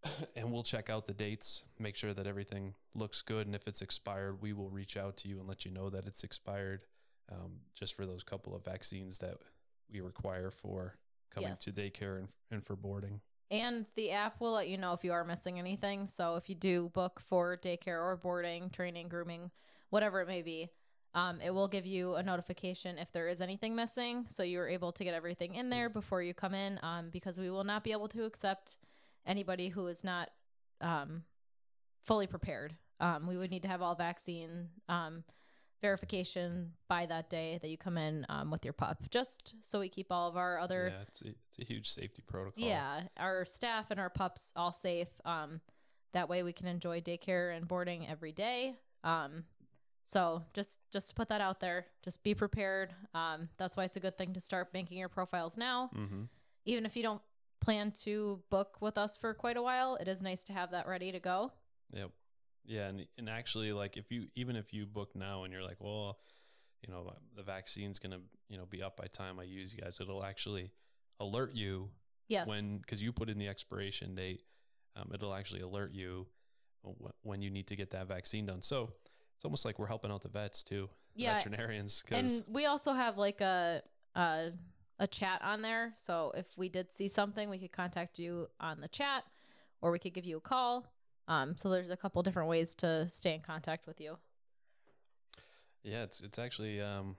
and 0.35 0.51
we'll 0.51 0.63
check 0.63 0.89
out 0.89 1.05
the 1.07 1.13
dates, 1.13 1.63
make 1.79 1.95
sure 1.95 2.13
that 2.13 2.27
everything 2.27 2.73
looks 2.93 3.21
good. 3.21 3.47
And 3.47 3.55
if 3.55 3.67
it's 3.67 3.81
expired, 3.81 4.41
we 4.41 4.53
will 4.53 4.69
reach 4.69 4.97
out 4.97 5.17
to 5.17 5.27
you 5.27 5.39
and 5.39 5.47
let 5.47 5.65
you 5.65 5.71
know 5.71 5.89
that 5.89 6.05
it's 6.05 6.23
expired 6.23 6.85
um, 7.31 7.59
just 7.73 7.93
for 7.95 8.05
those 8.05 8.23
couple 8.23 8.55
of 8.55 8.63
vaccines 8.63 9.17
that 9.19 9.37
we 9.91 10.01
require 10.01 10.51
for 10.51 10.95
coming 11.29 11.49
Yes. 11.49 11.63
to 11.65 11.71
daycare 11.71 12.19
and, 12.19 12.27
and 12.51 12.65
for 12.65 12.75
boarding. 12.75 13.21
And 13.51 13.85
the 13.95 14.11
app 14.11 14.41
will 14.41 14.53
let 14.53 14.67
you 14.67 14.77
know 14.77 14.93
if 14.93 15.03
you 15.03 15.11
are 15.11 15.23
missing 15.23 15.59
anything. 15.59 16.07
So 16.07 16.35
if 16.35 16.49
you 16.49 16.55
do 16.55 16.89
book 16.89 17.19
for 17.19 17.57
daycare 17.57 18.01
or 18.01 18.17
boarding, 18.21 18.69
training, 18.69 19.07
grooming, 19.07 19.51
whatever 19.91 20.21
it 20.21 20.27
may 20.27 20.41
be, 20.41 20.69
um, 21.13 21.39
it 21.41 21.51
will 21.51 21.67
give 21.67 21.85
you 21.85 22.15
a 22.15 22.23
notification 22.23 22.97
if 22.97 23.11
there 23.11 23.27
is 23.27 23.41
anything 23.41 23.75
missing. 23.75 24.25
So 24.27 24.43
you 24.43 24.59
are 24.59 24.67
able 24.67 24.91
to 24.93 25.03
get 25.03 25.13
everything 25.13 25.55
in 25.55 25.69
there 25.69 25.89
before 25.89 26.21
you 26.21 26.33
come 26.33 26.53
in 26.53 26.79
um, 26.83 27.09
because 27.11 27.39
we 27.39 27.49
will 27.49 27.63
not 27.63 27.83
be 27.83 27.91
able 27.91 28.09
to 28.09 28.25
accept 28.25 28.77
anybody 29.25 29.69
who 29.69 29.87
is 29.87 30.03
not 30.03 30.29
um, 30.81 31.23
fully 32.03 32.27
prepared. 32.27 32.75
Um, 32.99 33.27
we 33.27 33.37
would 33.37 33.51
need 33.51 33.61
to 33.61 33.67
have 33.69 33.81
all 33.81 33.95
vaccine 33.95 34.69
um, 34.89 35.23
verification 35.85 36.71
by 36.87 37.05
that 37.05 37.29
day 37.29 37.59
that 37.61 37.69
you 37.69 37.77
come 37.77 37.97
in 37.97 38.25
um, 38.29 38.51
with 38.51 38.63
your 38.65 38.73
pup, 38.73 38.97
just 39.09 39.53
so 39.63 39.79
we 39.79 39.89
keep 39.89 40.07
all 40.11 40.27
of 40.27 40.35
our 40.37 40.59
other 40.59 40.91
yeah, 40.93 41.01
it's 41.07 41.21
a, 41.21 41.27
it's 41.27 41.59
a 41.59 41.63
huge 41.63 41.89
safety 41.89 42.21
protocol. 42.25 42.63
yeah, 42.67 43.01
our 43.17 43.45
staff 43.45 43.85
and 43.91 43.99
our 43.99 44.09
pups 44.09 44.51
all 44.55 44.71
safe. 44.71 45.09
Um, 45.25 45.61
that 46.13 46.29
way 46.29 46.43
we 46.43 46.53
can 46.53 46.67
enjoy 46.67 47.01
daycare 47.01 47.55
and 47.55 47.67
boarding 47.67 48.07
every 48.07 48.31
day. 48.31 48.75
Um, 49.03 49.43
so 50.05 50.43
just 50.53 50.79
just 50.91 51.09
to 51.09 51.15
put 51.15 51.29
that 51.29 51.41
out 51.41 51.59
there, 51.59 51.85
just 52.03 52.23
be 52.23 52.33
prepared. 52.35 52.93
Um, 53.13 53.49
that's 53.57 53.75
why 53.77 53.83
it's 53.83 53.97
a 53.97 53.99
good 53.99 54.17
thing 54.17 54.33
to 54.33 54.39
start 54.39 54.69
making 54.73 54.97
your 54.97 55.09
profiles 55.09 55.57
now, 55.57 55.89
Mm-hmm. 55.95 56.23
even 56.65 56.85
if 56.85 56.95
you 56.95 57.03
don't 57.03 57.21
plan 57.61 57.91
to 58.03 58.41
book 58.49 58.77
with 58.81 58.97
us 58.97 59.17
for 59.17 59.33
quite 59.33 59.57
a 59.57 59.61
while. 59.63 59.95
It 59.95 60.07
is 60.07 60.21
nice 60.21 60.43
to 60.45 60.53
have 60.53 60.71
that 60.71 60.87
ready 60.87 61.11
to 61.11 61.19
go. 61.19 61.51
Yep. 61.91 62.11
Yeah, 62.67 62.87
and 62.87 63.05
and 63.17 63.29
actually, 63.29 63.71
like 63.73 63.97
if 63.97 64.11
you 64.11 64.27
even 64.35 64.55
if 64.55 64.73
you 64.73 64.85
book 64.85 65.15
now 65.15 65.43
and 65.43 65.53
you're 65.53 65.63
like, 65.63 65.77
well, 65.79 66.17
you 66.85 66.93
know, 66.93 67.13
the 67.35 67.43
vaccine's 67.43 67.99
gonna 67.99 68.19
you 68.49 68.57
know 68.57 68.65
be 68.65 68.81
up 68.81 68.97
by 68.97 69.05
time 69.07 69.39
I 69.39 69.43
use 69.43 69.73
you 69.73 69.81
guys, 69.81 69.99
it'll 70.01 70.23
actually 70.23 70.71
alert 71.19 71.53
you 71.53 71.89
Yes. 72.27 72.47
when 72.47 72.79
because 72.79 73.01
you 73.03 73.11
put 73.13 73.29
in 73.29 73.37
the 73.37 73.47
expiration 73.47 74.15
date. 74.15 74.41
Um, 74.95 75.11
it'll 75.13 75.33
actually 75.33 75.61
alert 75.61 75.93
you 75.93 76.27
when 77.21 77.41
you 77.41 77.49
need 77.49 77.67
to 77.67 77.75
get 77.75 77.91
that 77.91 78.07
vaccine 78.07 78.45
done. 78.45 78.61
So 78.61 78.93
it's 79.35 79.43
almost 79.45 79.65
like 79.65 79.77
we're 79.79 79.87
helping 79.87 80.11
out 80.11 80.21
the 80.21 80.29
vets 80.29 80.63
too, 80.63 80.89
Yeah, 81.15 81.35
veterinarians. 81.37 82.03
and 82.09 82.23
Because 82.23 82.43
we 82.47 82.65
also 82.65 82.93
have 82.93 83.17
like 83.17 83.41
a 83.41 83.81
a 84.15 84.51
a 84.97 85.07
chat 85.07 85.41
on 85.43 85.61
there. 85.61 85.93
So 85.97 86.31
if 86.35 86.45
we 86.57 86.69
did 86.69 86.93
see 86.93 87.07
something, 87.09 87.49
we 87.49 87.57
could 87.59 87.73
contact 87.73 88.17
you 88.17 88.47
on 88.59 88.79
the 88.79 88.87
chat, 88.87 89.23
or 89.81 89.91
we 89.91 89.99
could 89.99 90.13
give 90.13 90.25
you 90.25 90.37
a 90.37 90.41
call. 90.41 90.87
Um, 91.27 91.57
so 91.57 91.69
there's 91.69 91.89
a 91.89 91.97
couple 91.97 92.21
different 92.23 92.49
ways 92.49 92.75
to 92.75 93.07
stay 93.09 93.33
in 93.33 93.41
contact 93.41 93.87
with 93.87 93.99
you. 93.99 94.17
yeah, 95.83 96.03
it's 96.03 96.21
it's 96.21 96.39
actually 96.39 96.81
um, 96.81 97.15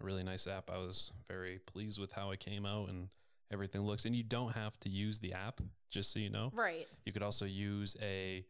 a 0.00 0.04
really 0.04 0.22
nice 0.22 0.46
app. 0.46 0.70
I 0.70 0.78
was 0.78 1.12
very 1.28 1.58
pleased 1.58 1.98
with 1.98 2.12
how 2.12 2.30
it 2.30 2.40
came 2.40 2.66
out 2.66 2.88
and 2.88 3.08
everything 3.52 3.82
looks. 3.82 4.04
And 4.04 4.14
you 4.14 4.22
don't 4.22 4.52
have 4.54 4.78
to 4.80 4.88
use 4.88 5.18
the 5.18 5.32
app, 5.32 5.60
just 5.90 6.12
so 6.12 6.18
you 6.18 6.30
know. 6.30 6.50
Right. 6.54 6.86
You 7.04 7.12
could 7.12 7.22
also 7.22 7.44
use 7.46 7.96
a 8.02 8.44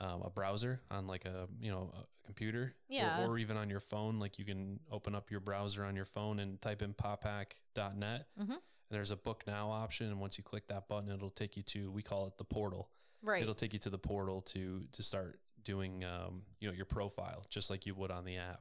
um, 0.00 0.22
a 0.22 0.30
browser 0.30 0.80
on 0.90 1.06
like 1.08 1.24
a 1.24 1.48
you 1.60 1.70
know 1.70 1.92
a 1.96 2.04
computer, 2.24 2.62
or- 2.62 2.74
Yeah. 2.88 3.26
or, 3.26 3.38
even 3.38 3.56
on 3.56 3.68
your 3.70 3.80
phone. 3.80 4.18
Like 4.20 4.38
you 4.38 4.44
can 4.44 4.78
open 4.92 5.14
up 5.14 5.30
your 5.30 5.40
browser 5.40 5.84
on 5.84 5.96
your 5.96 6.04
phone 6.04 6.38
and 6.40 6.60
type 6.60 6.82
in 6.82 6.94
pawpack.net. 6.94 8.26
Mhm. 8.38 8.50
And 8.50 8.96
there's 8.96 9.10
a 9.10 9.16
book 9.16 9.44
now 9.46 9.70
option, 9.70 10.06
and 10.06 10.20
once 10.20 10.38
you 10.38 10.44
click 10.44 10.68
that 10.68 10.88
button, 10.88 11.10
it'll 11.10 11.30
take 11.30 11.56
you 11.56 11.62
to 11.64 11.90
we 11.90 12.02
call 12.02 12.26
it 12.26 12.36
the 12.38 12.44
portal. 12.44 12.90
Right. 13.22 13.42
It'll 13.42 13.54
take 13.54 13.72
you 13.72 13.78
to 13.80 13.90
the 13.90 13.98
portal 13.98 14.40
to 14.42 14.84
to 14.92 15.02
start 15.02 15.40
doing 15.64 16.04
um, 16.04 16.42
you 16.60 16.68
know 16.68 16.74
your 16.74 16.86
profile 16.86 17.44
just 17.50 17.68
like 17.70 17.84
you 17.86 17.94
would 17.94 18.10
on 18.10 18.24
the 18.24 18.36
app. 18.38 18.60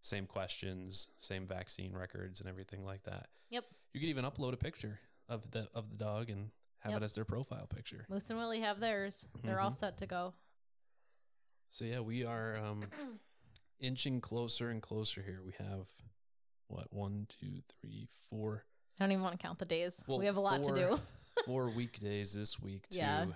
Same 0.00 0.26
questions, 0.26 1.08
same 1.18 1.46
vaccine 1.46 1.92
records, 1.92 2.40
and 2.40 2.48
everything 2.48 2.84
like 2.84 3.02
that. 3.04 3.28
Yep. 3.50 3.64
You 3.92 4.00
could 4.00 4.08
even 4.08 4.24
upload 4.24 4.52
a 4.54 4.56
picture 4.56 4.98
of 5.28 5.50
the 5.50 5.68
of 5.74 5.90
the 5.90 5.96
dog 5.96 6.30
and 6.30 6.50
have 6.80 6.92
Yep. 6.92 7.02
it 7.02 7.04
as 7.04 7.14
their 7.14 7.24
profile 7.24 7.66
picture. 7.66 8.06
Moose 8.08 8.30
and 8.30 8.38
Willie 8.38 8.60
have 8.60 8.78
theirs. 8.80 9.26
They're 9.42 9.60
all 9.60 9.70
Mhm. 9.72 9.74
set 9.76 9.98
to 9.98 10.06
go. 10.06 10.34
So 11.70 11.84
yeah, 11.84 12.00
we 12.00 12.24
are 12.24 12.56
um, 12.56 12.84
inching 13.80 14.20
closer 14.20 14.70
and 14.70 14.80
closer 14.80 15.20
here. 15.22 15.42
We 15.44 15.52
have 15.58 15.88
what 16.68 16.92
one, 16.92 17.26
two, 17.28 17.60
three, 17.80 18.08
four, 18.30 18.64
I 19.00 19.04
don't 19.04 19.12
even 19.12 19.22
want 19.22 19.38
to 19.38 19.42
count 19.46 19.58
the 19.58 19.64
days. 19.64 20.02
Well, 20.06 20.18
we 20.18 20.26
have 20.26 20.36
a 20.36 20.40
lot 20.40 20.62
to 20.64 20.74
do. 20.74 21.00
four 21.44 21.68
weekdays 21.76 22.32
this 22.32 22.58
week 22.58 22.88
to 22.90 22.96
Yeah. 22.98 23.26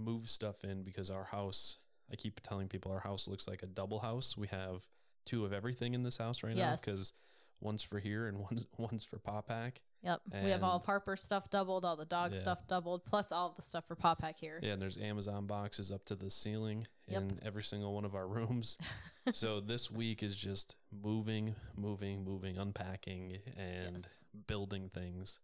Move 0.00 0.28
stuff 0.28 0.64
in 0.64 0.82
because 0.82 1.10
our 1.10 1.24
house. 1.24 1.78
I 2.12 2.16
keep 2.16 2.40
telling 2.42 2.66
people 2.68 2.90
our 2.90 2.98
house 3.00 3.28
looks 3.28 3.46
like 3.46 3.62
a 3.62 3.66
double 3.66 4.00
house. 4.00 4.36
We 4.36 4.48
have 4.48 4.82
two 5.26 5.44
of 5.44 5.52
everything 5.52 5.94
in 5.94 6.02
this 6.02 6.16
house 6.16 6.42
right 6.42 6.56
now 6.56 6.74
because 6.74 7.12
one's 7.60 7.82
for 7.84 8.00
here 8.00 8.26
and 8.26 8.38
one's 8.50 8.66
one's 8.78 9.04
for 9.04 9.18
Pack. 9.18 9.80
Yep. 10.02 10.22
we 10.42 10.50
have 10.50 10.62
all 10.64 10.72
And- 10.76 10.80
of 10.80 10.86
Harper's 10.86 11.22
stuff 11.22 11.50
doubled, 11.50 11.84
all 11.84 11.94
the 11.94 12.06
dog 12.06 12.32
Yeah. 12.32 12.40
stuff 12.40 12.66
doubled, 12.66 13.04
plus 13.04 13.30
all 13.32 13.52
the 13.54 13.60
stuff 13.62 13.84
for 13.86 13.94
Pack 13.94 14.38
here. 14.38 14.58
Yeah, 14.62 14.72
and 14.72 14.80
there's 14.82 14.96
Amazon 14.98 15.46
boxes 15.46 15.92
up 15.92 16.04
to 16.06 16.14
the 16.16 16.30
ceiling 16.30 16.86
Yep. 17.06 17.22
in 17.22 17.38
every 17.42 17.62
single 17.62 17.94
one 17.94 18.06
of 18.06 18.14
our 18.14 18.26
rooms. 18.26 18.78
so 19.32 19.60
this 19.60 19.90
week 19.90 20.22
is 20.22 20.34
just 20.36 20.76
moving, 20.90 21.54
moving, 21.76 22.24
moving, 22.24 22.56
unpacking, 22.56 23.38
and 23.58 23.96
Yes. 23.98 24.08
building 24.46 24.88
things, 24.88 25.38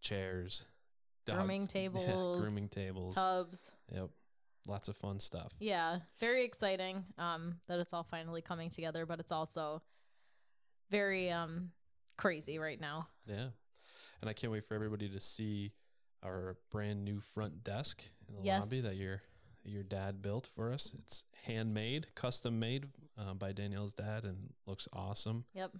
chairs, 0.00 0.64
dog- 1.26 1.36
Grooming 1.38 1.66
tables, 1.66 2.40
grooming 2.40 2.68
tables. 2.68 3.14
Tubs. 3.14 3.72
Yep, 3.94 4.10
lots 4.66 4.88
of 4.88 4.96
fun 4.96 5.20
stuff. 5.20 5.52
Yeah. 5.58 5.98
Very 6.20 6.44
exciting 6.44 7.04
um, 7.18 7.56
that 7.68 7.78
it's 7.80 7.92
all 7.92 8.04
finally 8.04 8.42
coming 8.42 8.70
together, 8.70 9.06
but 9.06 9.20
it's 9.20 9.32
also 9.32 9.82
very 10.90 11.30
um, 11.30 11.70
crazy 12.16 12.58
right 12.58 12.80
now. 12.80 13.08
Yeah, 13.26 13.48
and 14.20 14.28
I 14.28 14.32
can't 14.32 14.52
wait 14.52 14.66
for 14.66 14.74
everybody 14.74 15.08
to 15.08 15.20
see 15.20 15.72
our 16.24 16.56
brand 16.70 17.04
new 17.04 17.20
front 17.20 17.64
desk 17.64 18.02
in 18.28 18.36
the 18.36 18.42
lobby 18.60 18.80
that 18.80 18.96
your 18.96 19.22
your 19.64 19.82
dad 19.82 20.22
built 20.22 20.46
for 20.54 20.72
us. 20.72 20.92
It's 20.98 21.24
handmade, 21.46 22.06
custom 22.14 22.58
made 22.58 22.86
uh, 23.18 23.34
by 23.34 23.52
Danielle's 23.52 23.92
dad, 23.94 24.24
and 24.24 24.52
looks 24.66 24.88
awesome. 24.92 25.44
Yep. 25.54 25.72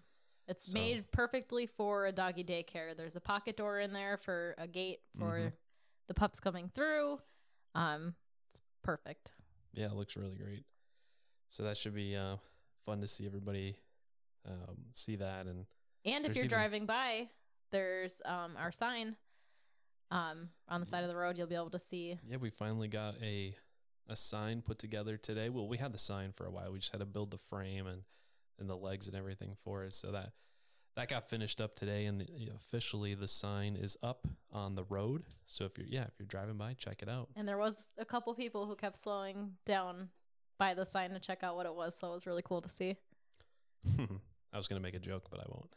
It's 0.49 0.67
So- 0.67 0.75
made 0.75 1.11
perfectly 1.13 1.67
for 1.67 2.07
a 2.07 2.13
doggy 2.13 2.45
daycare. 2.45 2.97
There's 2.97 3.17
a 3.17 3.21
pocket 3.21 3.57
door 3.57 3.79
in 3.81 3.93
there 3.93 4.17
for 4.19 4.55
a 4.59 4.67
gate 4.67 5.01
for 5.19 5.39
Mhm. 5.39 5.53
the 6.09 6.15
pups 6.15 6.41
coming 6.41 6.69
through. 6.71 7.21
Um, 7.75 8.17
it's 8.49 8.61
perfect. 8.83 9.33
Yeah, 9.73 9.87
it 9.87 9.95
looks 9.95 10.17
really 10.17 10.37
great. 10.37 10.67
So 11.49 11.63
that 11.65 11.77
should 11.77 11.95
be 11.95 12.17
uh, 12.17 12.39
fun 12.85 13.01
to 13.01 13.07
see 13.07 13.27
everybody 13.27 13.79
um, 14.45 14.87
see 14.91 15.15
that. 15.15 15.47
And 15.47 15.67
And 16.05 16.27
if 16.27 16.35
you're 16.35 16.47
even- 16.47 16.49
driving 16.49 16.85
by, 16.87 17.31
there's 17.71 18.21
um 18.25 18.57
our 18.57 18.73
sign 18.73 19.17
um 20.11 20.51
on 20.69 20.81
the 20.81 20.87
side 20.87 21.05
of 21.05 21.09
the 21.09 21.17
road. 21.17 21.39
You'll 21.39 21.47
be 21.47 21.55
able 21.55 21.71
to 21.71 21.79
see. 21.79 22.19
yeah, 22.25 22.39
we 22.39 22.51
finally 22.51 22.89
got 22.89 23.23
a 23.23 23.57
a 24.09 24.17
sign 24.17 24.61
put 24.61 24.81
together 24.81 25.17
today. 25.17 25.49
Well, 25.49 25.69
we 25.69 25.79
had 25.79 25.93
the 25.93 25.99
sign 25.99 26.33
for 26.33 26.45
a 26.45 26.51
while. 26.51 26.73
We 26.73 26.81
just 26.81 26.91
had 26.91 26.99
to 26.99 27.07
build 27.07 27.31
the 27.31 27.39
frame 27.39 27.87
and 27.87 28.03
and 28.63 28.71
the 28.71 28.77
legs 28.77 29.07
and 29.09 29.17
everything 29.17 29.57
for 29.63 29.85
it. 29.85 29.93
So 29.93 30.13
that 30.13 30.31
that 30.97 31.09
got 31.09 31.29
finished 31.29 31.61
up 31.61 31.75
today, 31.75 32.05
and 32.07 32.21
the, 32.21 32.27
officially 32.55 33.15
the 33.15 33.29
sign 33.29 33.77
is 33.77 33.97
up 34.03 34.27
on 34.51 34.75
the 34.75 34.85
road. 34.85 35.25
So 35.47 35.65
if 35.65 35.77
you're 35.77 35.87
yeah, 35.87 36.05
if 36.05 36.13
you're 36.19 36.27
driving 36.27 36.57
by, 36.57 36.75
check 36.75 37.03
it 37.03 37.09
out. 37.09 37.29
And 37.37 37.47
there 37.47 37.59
was 37.59 37.91
a 37.99 38.05
couple 38.05 38.35
people 38.35 38.67
who 38.67 38.77
kept 38.77 39.03
slowing 39.03 39.53
down 39.67 40.09
by 40.59 40.75
the 40.75 40.87
sign 40.87 41.11
to 41.11 41.21
check 41.21 41.43
out 41.43 41.57
what 41.57 41.67
it 41.67 41.75
was. 41.75 41.97
So 41.99 42.09
it 42.09 42.15
was 42.15 42.27
really 42.27 42.43
cool 42.43 42.63
to 42.63 42.69
see. 42.69 42.97
I 43.99 44.57
was 44.57 44.69
gonna 44.69 44.81
make 44.81 44.95
a 44.95 45.01
joke, 45.01 45.29
but 45.31 45.41
I 45.41 45.45
won't. 45.49 45.77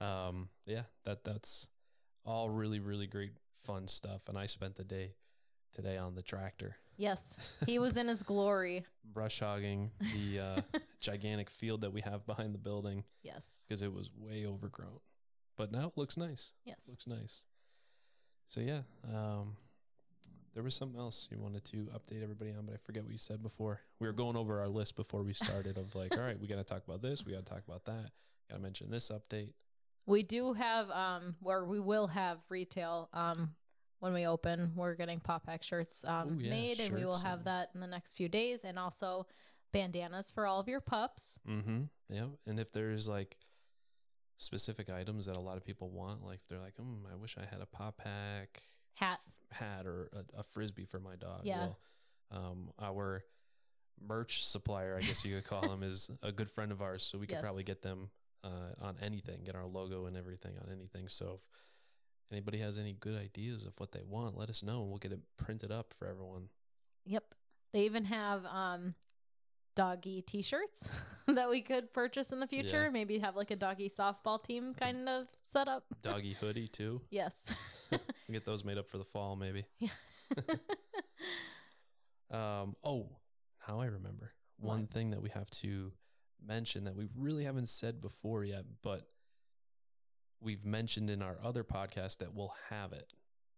um, 0.00 0.48
yeah, 0.66 0.82
that 1.04 1.24
that's 1.24 1.68
all 2.24 2.50
really 2.50 2.80
really 2.80 3.06
great 3.06 3.32
fun 3.62 3.88
stuff, 3.88 4.28
and 4.28 4.36
I 4.38 4.46
spent 4.46 4.76
the 4.76 4.84
day 4.84 5.14
today 5.72 5.96
on 5.96 6.14
the 6.14 6.22
tractor, 6.22 6.76
Yes, 6.96 7.36
he 7.66 7.78
was 7.78 7.96
in 7.96 8.08
his 8.08 8.22
glory. 8.22 8.84
brush 9.12 9.40
hogging 9.40 9.90
the 10.00 10.40
uh, 10.40 10.60
gigantic 11.00 11.48
field 11.50 11.82
that 11.82 11.92
we 11.92 12.00
have 12.00 12.26
behind 12.26 12.52
the 12.54 12.58
building 12.58 13.04
Yes. 13.22 13.46
because 13.68 13.82
it 13.82 13.92
was 13.92 14.10
way 14.16 14.44
overgrown, 14.46 14.98
but 15.56 15.70
now 15.70 15.86
it 15.88 15.92
looks 15.96 16.16
nice. 16.16 16.52
Yes. 16.64 16.78
Looks 16.88 17.06
nice. 17.06 17.44
So 18.48 18.60
yeah, 18.60 18.80
um, 19.12 19.56
there 20.54 20.62
was 20.62 20.74
something 20.74 20.98
else 20.98 21.28
you 21.30 21.38
wanted 21.38 21.64
to 21.66 21.88
update 21.94 22.22
everybody 22.22 22.52
on, 22.52 22.64
but 22.66 22.74
I 22.74 22.78
forget 22.78 23.02
what 23.04 23.12
you 23.12 23.18
said 23.18 23.42
before. 23.42 23.80
We 24.00 24.06
were 24.06 24.12
going 24.12 24.36
over 24.36 24.60
our 24.60 24.68
list 24.68 24.96
before 24.96 25.22
we 25.22 25.32
started 25.32 25.78
of 25.78 25.94
like, 25.94 26.12
all 26.16 26.24
right, 26.24 26.38
we 26.40 26.46
got 26.46 26.56
to 26.56 26.64
talk 26.64 26.82
about 26.86 27.02
this, 27.02 27.24
we 27.24 27.32
got 27.32 27.44
to 27.44 27.52
talk 27.52 27.62
about 27.66 27.84
that, 27.86 28.10
got 28.50 28.56
to 28.56 28.62
mention 28.62 28.90
this 28.90 29.10
update. 29.10 29.50
We 30.06 30.22
do 30.22 30.52
have 30.52 30.90
um 30.90 31.36
where 31.40 31.64
we 31.64 31.80
will 31.80 32.08
have 32.08 32.38
retail 32.50 33.08
um 33.12 33.54
when 34.04 34.12
we 34.12 34.26
open. 34.26 34.72
We're 34.76 34.94
getting 34.94 35.18
Paw 35.18 35.38
Pack 35.38 35.62
shirts 35.62 36.04
um 36.04 36.36
Ooh, 36.38 36.42
yeah, 36.44 36.50
made 36.50 36.78
and 36.78 36.94
we 36.94 37.06
will 37.06 37.18
have 37.18 37.38
and- 37.38 37.46
that 37.46 37.70
in 37.74 37.80
the 37.80 37.86
next 37.86 38.12
few 38.18 38.28
days 38.28 38.62
and 38.62 38.78
also 38.78 39.26
bandanas 39.72 40.30
for 40.30 40.46
all 40.46 40.60
of 40.60 40.68
your 40.68 40.80
pups. 40.80 41.40
Mm-hmm. 41.48 41.84
Yeah, 42.10 42.26
and 42.46 42.60
if 42.60 42.70
there's 42.70 43.08
like 43.08 43.38
specific 44.36 44.90
items 44.90 45.26
that 45.26 45.36
a 45.36 45.40
lot 45.40 45.56
of 45.56 45.64
people 45.64 45.88
want, 45.90 46.22
like 46.24 46.40
they're 46.48 46.60
like, 46.60 46.74
mm, 46.76 47.10
I 47.10 47.16
wish 47.16 47.36
I 47.38 47.46
had 47.50 47.62
a 47.62 47.66
Paw 47.66 47.92
Pack 47.92 48.62
Hat. 48.94 49.20
hat 49.50 49.86
or 49.86 50.10
a, 50.12 50.40
a 50.40 50.42
frisbee 50.42 50.84
for 50.84 51.00
my 51.00 51.16
dog. 51.16 51.40
Yeah. 51.44 51.58
Well, 51.58 51.78
um, 52.30 52.70
our 52.80 53.24
merch 54.06 54.44
supplier, 54.44 54.98
I 55.00 55.00
guess 55.06 55.24
you 55.24 55.34
could 55.36 55.44
call 55.44 55.70
him, 55.72 55.82
is 55.90 56.10
a 56.22 56.30
good 56.30 56.50
friend 56.50 56.72
of 56.72 56.82
ours, 56.82 57.02
so 57.02 57.16
we 57.16 57.26
could 57.26 57.40
probably 57.40 57.62
get 57.64 57.80
them 57.82 58.10
uh, 58.42 58.74
on 58.82 58.96
anything, 59.00 59.44
get 59.44 59.54
our 59.54 59.66
logo 59.66 60.06
and 60.06 60.16
everything 60.16 60.52
on 60.60 60.70
anything. 60.70 61.08
So 61.08 61.38
if 61.38 61.40
anybody 62.32 62.58
has 62.58 62.78
any 62.78 62.92
good 62.94 63.18
ideas 63.18 63.64
of 63.66 63.72
what 63.78 63.92
they 63.92 64.02
want, 64.06 64.36
let 64.36 64.48
us 64.50 64.62
know, 64.62 64.80
and 64.82 64.88
we'll 64.90 64.98
get 64.98 65.12
it 65.12 65.20
printed 65.36 65.70
up 65.70 65.92
for 65.96 66.06
everyone. 66.08 66.48
Yep. 67.06 67.24
They 67.72 67.80
even 67.82 68.04
have 68.04 68.44
um 68.46 68.94
doggy 69.76 70.22
t-shirts 70.22 70.88
that 71.26 71.50
we 71.50 71.60
could 71.60 71.92
purchase 71.92 72.30
in 72.32 72.38
the 72.40 72.46
future. 72.46 72.84
Yeah. 72.84 72.90
Maybe 72.90 73.18
have 73.18 73.34
like 73.36 73.50
a 73.50 73.56
doggy 73.56 73.88
softball 73.90 74.42
team 74.42 74.72
kind 74.74 75.08
of 75.08 75.26
setup. 75.48 75.84
Doggy 76.02 76.32
hoodie 76.40 76.68
too. 76.68 77.00
yes. 77.10 77.52
Get 78.32 78.44
those 78.44 78.64
made 78.64 78.78
up 78.78 78.88
for 78.88 78.98
the 78.98 79.04
fall, 79.04 79.36
maybe. 79.36 79.64
yeah. 79.78 79.88
Um, 82.30 82.74
oh, 82.82 83.08
now 83.68 83.80
I 83.80 83.86
remember 83.86 84.32
one 84.58 84.82
What? 84.82 84.90
thing 84.90 85.10
that 85.10 85.22
we 85.22 85.30
have 85.30 85.48
to 85.50 85.92
mention 86.44 86.84
that 86.84 86.96
we 86.96 87.06
really 87.16 87.44
haven't 87.44 87.68
said 87.68 88.00
before 88.00 88.44
yet, 88.44 88.64
but 88.82 89.06
we've 90.44 90.64
mentioned 90.64 91.10
in 91.10 91.22
our 91.22 91.38
other 91.42 91.64
podcast 91.64 92.18
that 92.18 92.34
we'll 92.34 92.54
have 92.70 92.92
it, 92.92 93.14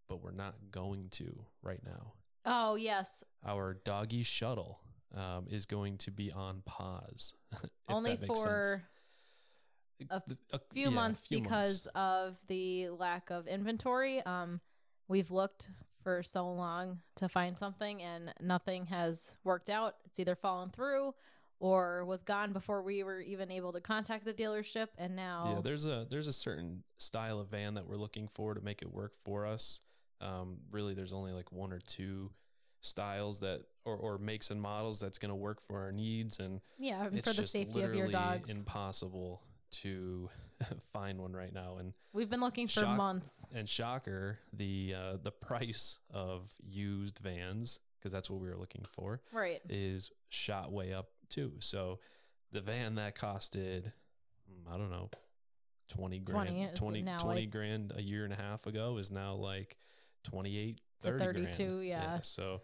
but 0.08 0.22
we're 0.22 0.30
not 0.30 0.54
going 0.70 1.08
to 1.10 1.44
right 1.62 1.80
now. 1.84 2.12
oh, 2.44 2.76
yes. 2.76 3.24
Our 3.44 3.74
doggy 3.84 4.22
shuttle 4.22 4.80
um, 5.14 5.46
is 5.50 5.66
going 5.66 5.98
to 5.98 6.10
be 6.10 6.30
on 6.32 6.62
pause. 6.64 7.34
Only 7.88 8.16
for 8.16 8.82
a 10.10 10.22
a 10.52 10.60
few 10.72 10.84
yeah, 10.84 10.88
months 10.90 11.26
few 11.26 11.40
because 11.40 11.86
months. 11.86 11.88
of 11.94 12.36
the 12.48 12.90
lack 12.90 13.30
of 13.30 13.46
inventory. 13.46 14.24
Um, 14.24 14.60
we've 15.08 15.30
looked 15.30 15.70
for 16.02 16.22
so 16.22 16.48
long 16.52 17.00
to 17.16 17.28
find 17.28 17.58
something 17.58 18.02
and 18.02 18.32
nothing 18.40 18.86
has 18.86 19.36
worked 19.42 19.70
out. 19.70 19.96
It's 20.04 20.20
either 20.20 20.36
fallen 20.36 20.70
through 20.70 21.14
or 21.58 22.04
was 22.04 22.22
gone 22.22 22.52
before 22.52 22.82
we 22.82 23.02
were 23.02 23.20
even 23.20 23.50
able 23.50 23.72
to 23.72 23.80
contact 23.80 24.24
the 24.24 24.34
dealership. 24.34 24.88
And 24.98 25.16
now, 25.16 25.54
Yeah, 25.56 25.60
there's 25.62 25.86
a 25.86 26.06
there's 26.10 26.28
a 26.28 26.32
certain 26.32 26.82
style 26.98 27.40
of 27.40 27.48
van 27.48 27.74
that 27.74 27.86
we're 27.86 27.96
looking 27.96 28.28
for 28.34 28.54
to 28.54 28.60
make 28.60 28.82
it 28.82 28.92
work 28.92 29.12
for 29.24 29.46
us. 29.46 29.80
Um, 30.20 30.58
really, 30.70 30.94
there's 30.94 31.12
only 31.12 31.32
like 31.32 31.52
one 31.52 31.72
or 31.72 31.80
two 31.80 32.30
styles 32.80 33.40
that 33.40 33.62
or, 33.84 33.96
or 33.96 34.18
makes 34.18 34.50
and 34.50 34.60
models 34.60 35.00
that's 35.00 35.18
going 35.18 35.30
to 35.30 35.34
work 35.36 35.60
for 35.60 35.80
our 35.80 35.92
needs, 35.92 36.38
and 36.40 36.60
yeah, 36.78 37.04
for 37.22 37.32
the 37.32 37.46
safety 37.46 37.82
of 37.82 37.94
your 37.94 38.06
literally 38.08 38.12
dogs. 38.12 38.50
impossible 38.50 39.42
to 39.70 40.28
find 40.92 41.20
one 41.20 41.32
right 41.32 41.52
now. 41.52 41.76
And 41.78 41.92
We've 42.12 42.30
been 42.30 42.40
looking 42.40 42.66
for 42.66 42.80
Shock- 42.80 42.96
months. 42.96 43.46
and 43.54 43.68
shocker, 43.68 44.38
the 44.52 44.94
uh, 44.96 45.16
the 45.22 45.32
price 45.32 45.98
of 46.12 46.50
used 46.64 47.18
vans 47.18 47.80
because 47.98 48.12
that's 48.12 48.30
what 48.30 48.40
we 48.40 48.48
were 48.48 48.56
looking 48.56 48.84
for 48.92 49.20
Right. 49.32 49.60
is 49.68 50.10
shot 50.28 50.70
way 50.72 50.92
up 50.92 51.08
too. 51.28 51.52
So 51.60 51.98
the 52.52 52.60
van 52.60 52.94
that 52.96 53.16
costed, 53.16 53.92
mm, 54.50 54.72
I 54.72 54.76
don't 54.76 54.90
know, 54.90 55.10
20 55.88 56.18
grand, 56.20 56.48
20 56.76 57.02
20, 57.02 57.02
20 57.20 57.40
like- 57.42 57.50
grand 57.50 57.92
a 57.94 58.02
year 58.02 58.24
and 58.24 58.32
a 58.32 58.36
half 58.36 58.66
ago 58.66 58.96
is 58.98 59.10
now 59.10 59.34
like 59.34 59.76
28, 60.24 60.80
30 61.00 61.18
32, 61.24 61.64
grand. 61.64 61.86
yeah. 61.86 62.20
So 62.20 62.62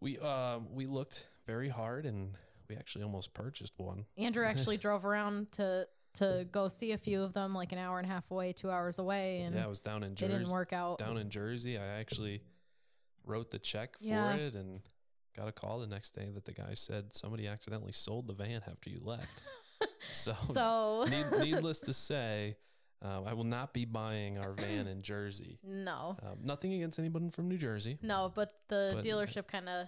we, 0.00 0.18
um, 0.18 0.68
we 0.74 0.86
looked 0.86 1.28
very 1.46 1.68
hard 1.68 2.06
and 2.06 2.34
we 2.68 2.76
actually 2.76 3.04
almost 3.04 3.34
purchased 3.34 3.74
one. 3.78 4.06
Andrew 4.16 4.44
actually 4.46 4.76
drove 4.78 5.04
around 5.04 5.52
to 5.52 5.86
to 6.14 6.44
go 6.50 6.66
see 6.66 6.90
a 6.90 6.98
few 6.98 7.22
of 7.22 7.32
them, 7.34 7.54
like 7.54 7.70
an 7.70 7.78
hour 7.78 8.00
and 8.00 8.04
a 8.04 8.12
half 8.12 8.28
away, 8.32 8.52
two 8.52 8.68
hours 8.68 8.98
away, 8.98 9.42
and 9.42 9.54
yeah, 9.54 9.62
I 9.64 9.68
was 9.68 9.80
down 9.80 10.02
in 10.02 10.10
they 10.16 10.26
didn't 10.26 10.40
Jersey, 10.40 10.52
work 10.52 10.72
out. 10.72 10.98
down 10.98 11.16
in 11.18 11.30
Jersey. 11.30 11.78
I 11.78 11.86
actually 12.00 12.42
wrote 13.24 13.52
the 13.52 13.60
check 13.60 13.96
for 13.96 14.04
Yeah. 14.06 14.34
it 14.34 14.54
and 14.56 14.80
got 15.36 15.48
a 15.48 15.52
call 15.52 15.78
the 15.80 15.86
next 15.86 16.12
day 16.14 16.28
that 16.34 16.44
the 16.44 16.52
guy 16.52 16.74
said 16.74 17.12
somebody 17.12 17.46
accidentally 17.46 17.92
sold 17.92 18.26
the 18.26 18.34
van 18.34 18.62
after 18.68 18.90
you 18.90 19.00
left. 19.02 19.42
so, 20.12 20.34
So 20.52 21.04
need, 21.08 21.26
needless 21.40 21.80
to 21.80 21.92
say, 21.92 22.56
uh, 23.04 23.22
I 23.22 23.32
will 23.32 23.44
not 23.44 23.72
be 23.72 23.84
buying 23.84 24.38
our 24.38 24.52
van 24.52 24.86
in 24.86 25.02
Jersey. 25.02 25.58
no, 25.62 26.16
Um, 26.22 26.38
nothing 26.42 26.74
against 26.74 26.98
anybody 26.98 27.30
from 27.30 27.48
New 27.48 27.58
Jersey. 27.58 27.98
no, 28.02 28.30
but 28.34 28.54
the 28.68 28.92
But- 28.96 29.04
dealership 29.04 29.46
kind 29.46 29.68
of 29.68 29.86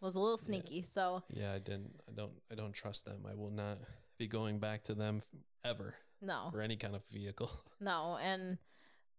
was 0.00 0.14
a 0.14 0.20
little 0.20 0.38
sneaky. 0.38 0.82
So 0.82 1.22
Yeah, 1.28 1.52
I 1.52 1.58
didn't. 1.58 2.00
I 2.08 2.12
don't. 2.12 2.32
I 2.50 2.54
don't 2.54 2.72
trust 2.72 3.04
them. 3.04 3.26
I 3.30 3.34
will 3.34 3.50
not 3.50 3.78
be 4.18 4.26
going 4.26 4.58
back 4.58 4.82
to 4.84 4.94
them 4.94 5.20
ever 5.64 5.94
no, 6.22 6.48
for 6.50 6.60
any 6.62 6.76
kind 6.76 6.94
of 6.96 7.04
vehicle. 7.10 7.50
no, 7.80 8.16
and 8.16 8.56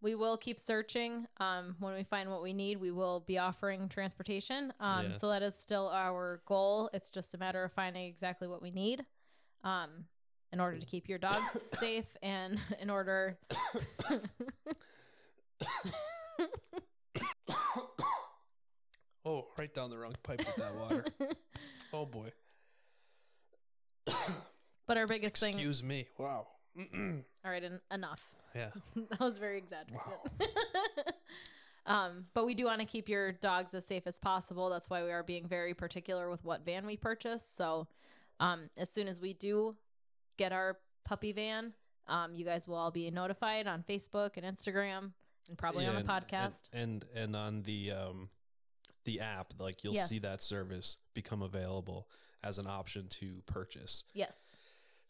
we 0.01 0.15
will 0.15 0.38
keep 0.38 0.60
searching. 0.60 1.27
Um, 1.38 1.75
when 1.79 1.93
we 1.93 2.03
find 2.03 2.29
what 2.29 2.41
we 2.41 2.53
need, 2.53 2.79
we 2.79 2.91
will 2.91 3.22
be 3.22 3.38
offering 3.38 3.88
transportation. 3.88 4.74
Um, 4.79 5.08
Yeah. 5.08 5.12
so 5.13 5.29
that 5.29 5.43
is 5.43 5.55
still 5.55 5.88
our 5.89 6.41
goal. 6.46 6.89
It's 6.93 7.10
just 7.10 7.34
a 7.34 7.38
matter 7.38 7.63
of 7.63 7.72
finding 7.72 8.05
exactly 8.08 8.48
what 8.48 8.62
we 8.62 8.72
need. 8.72 9.05
Um, 9.63 10.05
in 10.51 10.60
order 10.60 10.79
to 10.79 10.86
keep 10.86 11.08
your 11.08 11.20
dogs 11.20 11.58
safe 11.79 12.17
and 12.22 12.60
in 12.79 12.89
order 12.89 13.38
oh, 19.25 19.48
right 19.58 19.74
down 19.74 19.89
the 19.89 19.98
wrong 19.98 20.15
pipe 20.24 20.39
with 20.39 20.55
that 20.55 20.75
water. 20.75 21.05
oh 21.93 22.05
boy. 22.05 22.31
but 24.88 24.98
our 24.98 25.08
biggest 25.08 25.38
thing 25.38 25.53
Excuse 25.53 25.84
me. 25.84 26.08
Wow. 26.17 26.48
All 26.78 27.51
right 27.51 27.63
en- 27.63 27.82
enough. 27.92 28.22
Yeah. 28.56 28.70
that 29.10 29.20
was 29.20 29.38
very 29.38 29.58
exaggerated. 29.58 30.04
Um 31.88 32.25
but 32.36 32.46
we 32.46 32.54
do 32.54 32.66
want 32.66 32.80
to 32.80 32.86
keep 32.86 33.10
your 33.10 33.32
dogs 33.32 33.74
as 33.74 33.86
safe 33.88 34.04
as 34.06 34.20
possible. 34.20 34.70
That's 34.70 34.88
why 34.90 35.04
we 35.04 35.12
are 35.12 35.24
being 35.24 35.48
very 35.48 35.74
particular 35.74 36.30
with 36.30 36.44
what 36.46 36.63
van 36.63 36.86
we 36.86 36.96
purchase. 36.96 37.44
So 37.44 37.88
um 38.40 38.70
as 38.78 38.90
soon 38.92 39.08
as 39.08 39.20
we 39.20 39.34
do 39.34 39.75
get 40.38 40.51
our 40.51 40.78
puppy 41.06 41.32
van 41.32 41.74
um 42.08 42.36
you 42.36 42.46
guys 42.46 42.68
will 42.68 42.75
all 42.75 42.92
be 42.92 43.10
notified 43.12 43.66
on 43.68 43.84
facebook 43.90 44.38
and 44.38 44.46
instagram 44.46 45.12
and 45.50 45.58
probably 45.58 45.86
on 45.88 45.94
Yeah, 45.96 46.01
the 46.04 46.13
and- 46.13 46.28
podcast. 46.28 46.62
and, 46.72 47.06
and 47.13 47.24
and 47.24 47.36
on 47.36 47.62
the 47.63 47.92
um 47.92 48.30
the 49.04 49.20
app, 49.20 49.54
like 49.58 49.84
you'll 49.84 49.96
see 49.96 50.16
Yes. 50.16 50.22
that 50.24 50.42
service 50.44 50.98
become 51.16 51.42
available 51.42 52.08
as 52.44 52.60
an 52.60 52.68
option 52.68 53.08
to 53.10 53.42
purchase. 53.48 54.04
yes 54.13 54.56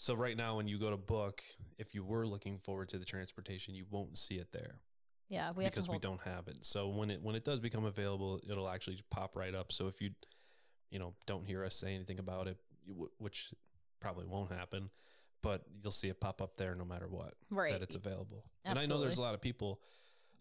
So 0.01 0.15
right 0.15 0.35
now, 0.35 0.55
when 0.57 0.67
you 0.67 0.79
go 0.79 0.89
to 0.89 0.97
book, 0.97 1.43
if 1.77 1.93
you 1.93 2.03
were 2.03 2.25
looking 2.25 2.57
forward 2.57 2.89
to 2.89 2.97
the 2.97 3.05
transportation, 3.05 3.75
you 3.75 3.85
won't 3.91 4.17
see 4.17 4.35
it 4.35 4.51
there 4.51 4.79
yeah 5.29 5.51
we 5.51 5.63
because 5.63 5.87
we 5.87 5.99
don't 5.99 6.19
have 6.21 6.47
it. 6.47 6.57
So 6.61 6.89
when 6.89 7.11
it 7.11 7.21
when 7.21 7.35
it 7.35 7.45
does 7.45 7.59
become 7.59 7.85
available, 7.85 8.41
it'll 8.49 8.67
actually 8.67 8.99
pop 9.11 9.35
right 9.35 9.53
up. 9.53 9.71
So 9.71 9.87
if 9.87 10.01
you 10.01 10.09
you 10.89 10.97
know 10.97 11.13
don't 11.27 11.45
hear 11.45 11.63
us 11.63 11.75
say 11.75 11.93
anything 11.93 12.17
about 12.17 12.47
it, 12.47 12.57
which 13.19 13.53
probably 13.99 14.25
won't 14.25 14.51
happen, 14.51 14.89
but 15.43 15.61
you'll 15.83 15.91
see 15.91 16.09
it 16.09 16.19
pop 16.19 16.41
up 16.41 16.57
there 16.57 16.73
no 16.73 16.83
matter 16.83 17.07
what 17.07 17.35
right 17.51 17.71
that 17.71 17.83
it's 17.83 17.95
available. 17.95 18.43
And 18.65 18.79
I 18.79 18.87
know 18.87 18.99
there's 18.99 19.19
a 19.19 19.21
lot 19.21 19.35
of 19.35 19.41
people 19.41 19.81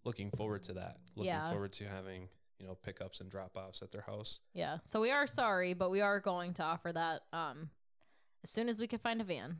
looking 0.04 0.30
forward 0.30 0.62
to 0.64 0.72
that, 0.72 0.96
looking 1.16 1.26
Yeah. 1.34 1.50
forward 1.50 1.74
to 1.74 1.84
having 1.84 2.28
you 2.58 2.66
know 2.66 2.76
pickups 2.82 3.20
and 3.20 3.30
drop 3.30 3.58
offs 3.58 3.82
at 3.82 3.92
their 3.92 4.02
house. 4.02 4.40
yeah 4.54 4.78
so 4.84 5.00
we 5.00 5.10
are 5.10 5.26
sorry 5.26 5.72
but 5.74 5.90
we 5.90 6.00
are 6.00 6.18
going 6.20 6.52
to 6.54 6.62
offer 6.62 6.92
that 6.92 7.22
um 7.32 7.70
as 8.42 8.50
soon 8.50 8.68
as 8.68 8.80
we 8.80 8.86
can 8.86 8.98
find 8.98 9.20
a 9.20 9.24
van 9.24 9.58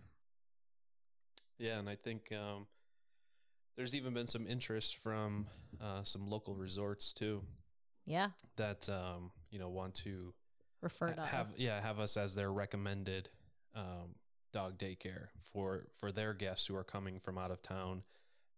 Yeah, 1.59 1.79
and 1.79 1.89
I 1.89 1.97
think 1.97 2.33
um, 2.33 2.67
there's 3.77 3.95
even 3.95 4.15
been 4.15 4.27
some 4.27 4.47
interest 4.47 4.97
from 4.97 5.47
uh, 5.81 6.03
some 6.05 6.29
local 6.29 6.55
resorts 6.55 7.13
too 7.13 7.43
yeah 8.07 8.29
that 8.57 8.89
um, 8.89 9.31
you 9.51 9.59
know 9.59 9.69
want 9.69 9.95
to 9.95 10.33
refer 10.81 11.13
to 11.13 11.21
have 11.21 11.47
us 11.47 11.59
yeah 11.59 11.81
have 11.81 12.01
us 12.01 12.17
as 12.17 12.35
their 12.35 12.51
recommended 12.51 13.29
um, 13.75 14.15
dog 14.53 14.79
daycare 14.79 15.29
for 15.53 15.87
for 15.99 16.13
their 16.13 16.35
guests 16.35 16.67
who 16.67 16.77
are 16.77 16.85
coming 16.85 17.19
from 17.19 17.39
out 17.39 17.51
of 17.51 17.63
town. 17.63 18.03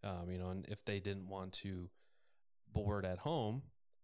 Um, 0.04 0.30
you 0.30 0.38
know, 0.38 0.50
and 0.50 0.66
if 0.68 0.84
they 0.84 0.98
didn't 0.98 1.28
want 1.28 1.52
to 1.54 1.88
board 2.72 3.04
at 3.04 3.18
home, 3.18 3.62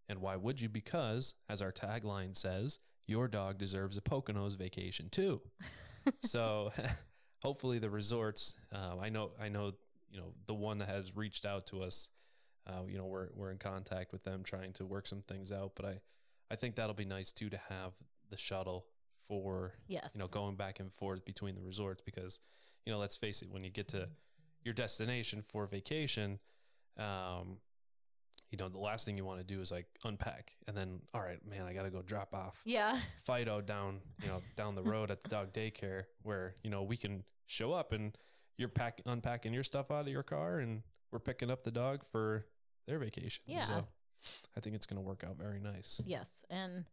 and 0.08 0.20
why 0.20 0.36
would 0.36 0.60
you? 0.60 0.68
Because 0.68 1.34
as 1.48 1.60
our 1.60 1.72
tagline 1.72 2.36
says, 2.36 2.78
your 3.06 3.26
dog 3.26 3.58
deserves 3.58 3.96
a 3.96 4.00
Poconos 4.00 4.56
vacation 4.56 5.08
too. 5.10 5.40
so 6.20 6.72
hopefully 7.42 7.78
the 7.78 7.90
resorts. 7.90 8.54
Uh, 8.72 8.96
I 9.00 9.08
know 9.08 9.30
I 9.40 9.48
know 9.48 9.72
you 10.10 10.20
know 10.20 10.32
the 10.46 10.54
one 10.54 10.78
that 10.78 10.88
has 10.88 11.16
reached 11.16 11.44
out 11.44 11.66
to 11.68 11.82
us. 11.82 12.08
Uh, 12.66 12.82
you 12.86 12.98
know 12.98 13.06
we're 13.06 13.28
we're 13.34 13.50
in 13.50 13.58
contact 13.58 14.12
with 14.12 14.24
them 14.24 14.42
trying 14.42 14.72
to 14.74 14.84
work 14.86 15.06
some 15.06 15.22
things 15.22 15.52
out, 15.52 15.72
but 15.74 15.86
I 15.86 16.00
I 16.50 16.56
think 16.56 16.76
that'll 16.76 16.94
be 16.94 17.04
nice 17.04 17.32
too 17.32 17.50
to 17.50 17.60
have 17.68 17.92
the 18.30 18.36
shuttle 18.36 18.86
for 19.26 19.74
yes 19.86 20.12
you 20.14 20.20
know 20.20 20.26
going 20.26 20.56
back 20.56 20.80
and 20.80 20.92
forth 20.94 21.24
between 21.24 21.54
the 21.54 21.60
resorts 21.60 22.02
because 22.04 22.40
you 22.84 22.92
know 22.92 22.98
let's 22.98 23.16
face 23.16 23.42
it 23.42 23.50
when 23.50 23.62
you 23.62 23.70
get 23.70 23.88
to 23.88 24.08
your 24.64 24.74
destination 24.74 25.42
for 25.42 25.66
vacation 25.66 26.38
um 26.98 27.58
you 28.50 28.58
know 28.58 28.68
the 28.68 28.78
last 28.78 29.04
thing 29.04 29.16
you 29.16 29.24
want 29.24 29.38
to 29.40 29.44
do 29.44 29.60
is 29.60 29.70
like 29.70 29.86
unpack 30.04 30.56
and 30.66 30.76
then 30.76 31.00
all 31.14 31.20
right 31.20 31.38
man 31.46 31.62
I 31.62 31.72
got 31.74 31.82
to 31.82 31.90
go 31.90 32.02
drop 32.02 32.34
off 32.34 32.60
yeah 32.64 32.98
Fido 33.24 33.60
down 33.60 34.00
you 34.22 34.28
know 34.28 34.40
down 34.56 34.74
the 34.74 34.82
road 34.82 35.10
at 35.10 35.22
the 35.22 35.28
dog 35.28 35.52
daycare 35.52 36.04
where 36.22 36.54
you 36.62 36.70
know 36.70 36.82
we 36.82 36.96
can 36.96 37.24
show 37.46 37.72
up 37.72 37.92
and 37.92 38.16
you're 38.56 38.68
pack 38.68 39.00
unpacking 39.06 39.52
your 39.52 39.62
stuff 39.62 39.90
out 39.90 40.02
of 40.02 40.08
your 40.08 40.22
car 40.22 40.58
and 40.58 40.82
we're 41.12 41.18
picking 41.18 41.50
up 41.50 41.62
the 41.64 41.70
dog 41.70 42.04
for 42.10 42.46
their 42.86 42.98
vacation 42.98 43.42
Yeah. 43.46 43.62
so 43.64 43.84
I 44.56 44.60
think 44.60 44.74
it's 44.76 44.86
going 44.86 45.00
to 45.00 45.06
work 45.06 45.24
out 45.26 45.36
very 45.36 45.60
nice 45.60 46.00
Yes, 46.06 46.44
and 46.50 46.84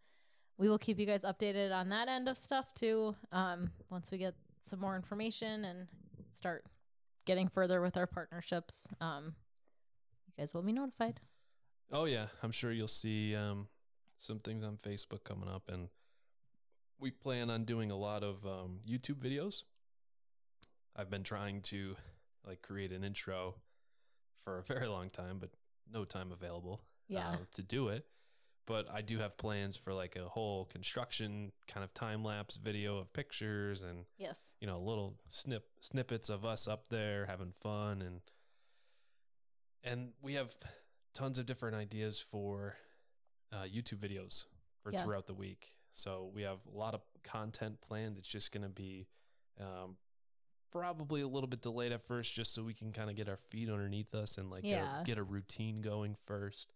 we 0.57 0.69
will 0.69 0.77
keep 0.77 0.99
you 0.99 1.05
guys 1.05 1.23
updated 1.23 1.73
on 1.75 1.89
that 1.89 2.07
end 2.07 2.29
of 2.29 2.37
stuff 2.37 2.73
too. 2.73 3.13
Um, 3.33 3.71
once 3.89 4.09
we 4.11 4.17
get 4.17 4.35
some 4.61 4.79
more 4.79 4.95
information 4.95 5.65
and 5.65 5.87
start 6.31 6.63
getting 7.25 7.49
further 7.49 7.81
with 7.81 7.97
our 7.97 8.07
partnerships, 8.07 8.87
um, 9.01 9.33
you 10.27 10.33
guys 10.41 10.53
will 10.53 10.61
be 10.61 10.71
notified. 10.71 11.19
Oh 11.91 12.05
yeah, 12.05 12.27
I'm 12.41 12.51
sure 12.51 12.71
you'll 12.71 12.87
see 12.87 13.35
um, 13.35 13.67
some 14.17 14.39
things 14.39 14.63
on 14.63 14.77
Facebook 14.77 15.23
coming 15.23 15.49
up, 15.49 15.69
and 15.71 15.89
we 16.99 17.11
plan 17.11 17.49
on 17.49 17.65
doing 17.65 17.91
a 17.91 17.95
lot 17.95 18.23
of 18.23 18.45
um, 18.45 18.79
YouTube 18.87 19.17
videos. 19.17 19.63
I've 20.95 21.09
been 21.09 21.23
trying 21.23 21.61
to 21.63 21.95
like 22.45 22.61
create 22.61 22.91
an 22.91 23.03
intro 23.03 23.55
for 24.43 24.59
a 24.59 24.63
very 24.73 24.87
long 24.87 25.09
time, 25.09 25.37
but 25.39 25.49
no 25.91 26.05
time 26.05 26.31
available 26.31 26.81
Yeah, 27.07 27.29
uh, 27.29 27.37
to 27.53 27.63
do 27.63 27.89
it. 27.89 28.05
But 28.67 28.87
I 28.91 29.01
do 29.01 29.19
have 29.19 29.37
plans 29.37 29.77
for 29.77 29.93
like 29.93 30.15
a 30.15 30.27
whole 30.27 30.65
construction 30.65 31.51
kind 31.67 31.83
of 31.83 31.93
time 31.93 32.23
lapse 32.23 32.55
video 32.55 32.97
of 32.97 33.13
pictures 33.13 33.83
and 33.83 34.05
yes, 34.17 34.53
you 34.59 34.65
know 34.65 34.79
little 34.79 35.19
snip 35.29 35.65
snippets 35.81 36.29
of 36.29 36.45
us 36.45 36.67
up 36.67 36.85
there 36.89 37.27
having 37.27 37.53
fun 37.61 38.01
and 38.01 38.21
and 39.83 40.13
we 40.19 40.33
have 40.33 40.55
tons 41.15 41.39
of 41.39 41.47
different 41.47 41.75
ideas 41.75 42.19
for 42.21 42.75
uh, 43.51 43.63
YouTube 43.63 43.97
videos 43.97 44.45
for 44.83 44.91
Yeah. 44.91 45.03
throughout 45.03 45.25
the 45.25 45.33
week. 45.33 45.75
So 45.91 46.29
we 46.35 46.43
have 46.43 46.59
a 46.71 46.77
lot 46.77 46.93
of 46.93 47.01
content 47.23 47.81
planned. 47.81 48.17
It's 48.17 48.27
just 48.27 48.51
going 48.51 48.63
to 48.63 48.69
be 48.69 49.07
um, 49.59 49.95
probably 50.71 51.21
a 51.21 51.27
little 51.27 51.47
bit 51.47 51.61
delayed 51.61 51.93
at 51.93 52.01
first, 52.03 52.35
just 52.35 52.53
so 52.53 52.61
we 52.63 52.73
can 52.73 52.91
kind 52.91 53.09
of 53.09 53.15
get 53.15 53.29
our 53.29 53.37
feet 53.37 53.69
underneath 53.69 54.13
us 54.13 54.37
and 54.37 54.51
like 54.51 54.63
get, 54.63 54.83
a, 54.83 55.03
get 55.05 55.17
a 55.17 55.23
routine 55.23 55.81
going 55.81 56.15
first. 56.25 56.73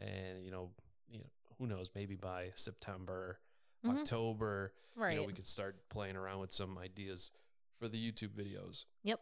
And 0.00 0.44
you 0.44 0.50
know, 0.50 0.72
you 1.08 1.18
know, 1.18 1.26
who 1.58 1.66
knows? 1.68 1.90
Maybe 1.94 2.16
by 2.16 2.50
September, 2.54 3.38
Mhm. 3.84 4.00
October, 4.00 4.72
right. 4.96 5.12
you 5.14 5.20
know, 5.20 5.26
we 5.26 5.32
could 5.32 5.46
start 5.46 5.88
playing 5.88 6.16
around 6.16 6.40
with 6.40 6.50
some 6.50 6.76
ideas 6.76 7.30
for 7.78 7.86
the 7.88 7.98
YouTube 8.12 8.30
videos 8.30 8.84
yep. 9.04 9.20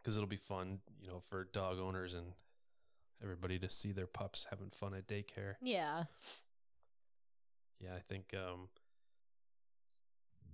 because 0.00 0.16
it'll 0.16 0.28
be 0.28 0.36
fun, 0.36 0.80
you 1.00 1.08
know, 1.08 1.20
for 1.26 1.44
dog 1.44 1.78
owners 1.80 2.14
and 2.14 2.34
everybody 3.22 3.58
to 3.58 3.68
see 3.68 3.92
their 3.92 4.06
pups 4.06 4.46
having 4.50 4.70
fun 4.70 4.94
at 4.94 5.06
daycare. 5.06 5.54
Yeah. 5.60 6.04
Yeah, 7.80 7.94
I 7.94 8.00
think 8.08 8.34
um, 8.34 8.68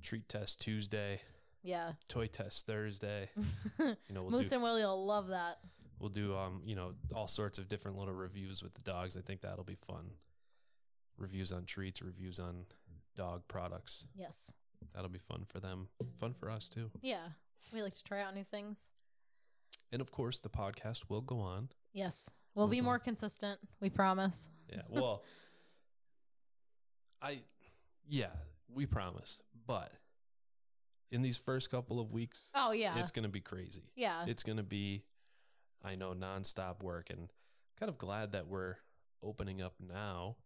treat 0.03 0.29
test 0.29 0.61
Tuesday, 0.61 1.21
Yeah. 1.63 1.93
toy 2.09 2.27
test 2.27 2.67
Thursday. 2.67 3.31
You 3.79 3.97
know, 4.15 4.23
we'll 4.23 4.31
Moose 4.31 4.49
do 4.49 4.55
and 4.57 4.63
Willie 4.63 4.83
will 4.83 5.05
love 5.07 5.29
that. 5.29 5.59
we'll 5.99 6.11
do 6.11 6.37
um, 6.37 6.63
you 6.65 6.75
know, 6.75 6.93
all 7.15 7.27
sorts 7.27 7.59
of 7.59 7.69
different 7.69 7.99
little 7.99 8.15
reviews 8.15 8.63
with 8.63 8.75
the 8.75 8.83
dogs. 8.83 9.17
I 9.17 9.21
think 9.21 9.41
that'll 9.41 9.65
be 9.65 9.75
fun. 9.77 10.11
Reviews 11.19 11.53
on 11.53 11.65
treats, 11.65 12.03
reviews 12.03 12.39
on 12.39 12.67
dog 13.17 13.43
products. 13.49 14.05
Yes. 14.17 14.53
That'll 14.95 15.09
be 15.11 15.19
fun 15.19 15.45
for 15.47 15.61
them. 15.61 15.89
Fun 16.21 16.35
for 16.35 16.51
us 16.51 16.69
too. 16.69 16.91
Yeah. 17.03 17.29
We 17.73 17.83
like 17.83 17.95
to 17.95 18.05
try 18.05 18.23
out 18.23 18.35
new 18.35 18.45
things. 18.45 18.89
And 19.93 20.01
of 20.03 20.11
course, 20.13 20.41
the 20.41 20.49
podcast 20.51 21.05
will 21.09 21.21
go 21.23 21.39
on. 21.41 21.69
Yes. 21.93 22.29
We'll 22.55 22.69
be 22.69 22.81
Mhm. 22.81 22.85
more 22.85 22.99
consistent. 22.99 23.61
We 23.81 23.91
promise. 23.91 24.49
Yeah. 24.71 24.83
Well, 24.89 25.23
I, 27.23 27.41
yeah, 28.09 28.31
we 28.69 28.87
promise. 28.87 29.43
But 29.67 29.93
in 31.11 31.23
these 31.23 31.37
first 31.37 31.71
couple 31.71 32.01
of 32.01 32.13
weeks, 32.13 32.51
Oh 32.55 32.73
yeah. 32.73 32.99
it's 32.99 33.11
going 33.11 33.23
to 33.25 33.29
be 33.31 33.41
crazy. 33.41 33.91
yeah. 33.95 34.25
It's 34.27 34.43
going 34.43 34.59
to 34.59 34.63
be, 34.63 35.05
I 35.83 35.95
know, 35.95 36.13
nonstop 36.13 36.83
work. 36.83 37.11
And 37.11 37.29
kind 37.79 37.89
of 37.91 37.99
glad 37.99 38.33
that 38.33 38.47
we're 38.47 38.77
opening 39.23 39.63
up 39.63 39.75
now 39.81 40.37